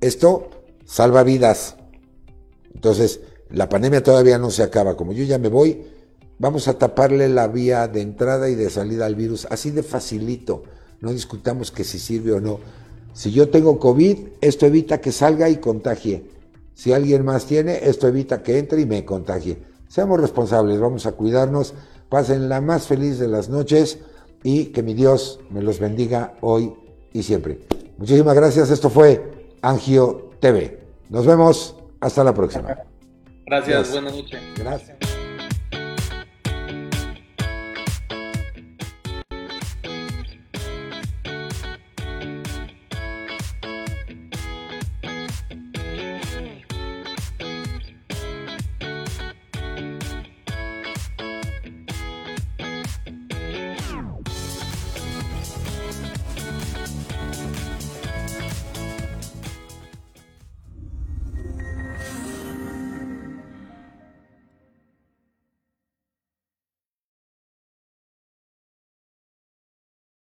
esto 0.00 0.50
salva 0.84 1.22
vidas. 1.22 1.76
Entonces, 2.74 3.20
la 3.50 3.68
pandemia 3.68 4.02
todavía 4.02 4.38
no 4.38 4.50
se 4.50 4.62
acaba. 4.62 4.96
Como 4.96 5.12
yo 5.12 5.24
ya 5.24 5.38
me 5.38 5.48
voy, 5.48 5.84
Vamos 6.40 6.68
a 6.68 6.78
taparle 6.78 7.28
la 7.28 7.48
vía 7.48 7.86
de 7.86 8.00
entrada 8.00 8.48
y 8.48 8.54
de 8.54 8.70
salida 8.70 9.04
al 9.04 9.14
virus, 9.14 9.46
así 9.50 9.72
de 9.72 9.82
facilito. 9.82 10.62
No 11.02 11.12
discutamos 11.12 11.70
que 11.70 11.84
si 11.84 11.98
sirve 11.98 12.32
o 12.32 12.40
no. 12.40 12.60
Si 13.12 13.30
yo 13.30 13.50
tengo 13.50 13.78
COVID, 13.78 14.16
esto 14.40 14.64
evita 14.64 15.02
que 15.02 15.12
salga 15.12 15.50
y 15.50 15.58
contagie. 15.58 16.24
Si 16.80 16.94
alguien 16.94 17.26
más 17.26 17.44
tiene, 17.44 17.78
esto 17.82 18.08
evita 18.08 18.42
que 18.42 18.58
entre 18.58 18.80
y 18.80 18.86
me 18.86 19.04
contagie. 19.04 19.58
Seamos 19.86 20.18
responsables, 20.18 20.80
vamos 20.80 21.04
a 21.04 21.12
cuidarnos, 21.12 21.74
pasen 22.08 22.48
la 22.48 22.62
más 22.62 22.86
feliz 22.86 23.18
de 23.18 23.28
las 23.28 23.50
noches 23.50 23.98
y 24.42 24.72
que 24.72 24.82
mi 24.82 24.94
Dios 24.94 25.40
me 25.50 25.60
los 25.60 25.78
bendiga 25.78 26.36
hoy 26.40 26.72
y 27.12 27.22
siempre. 27.22 27.58
Muchísimas 27.98 28.34
gracias, 28.34 28.70
esto 28.70 28.88
fue 28.88 29.50
Angio 29.60 30.30
TV. 30.40 30.80
Nos 31.10 31.26
vemos, 31.26 31.76
hasta 32.00 32.24
la 32.24 32.32
próxima. 32.32 32.74
Gracias, 33.44 33.92
buenas 33.92 34.14
noches. 34.14 34.40
Gracias. 34.56 35.09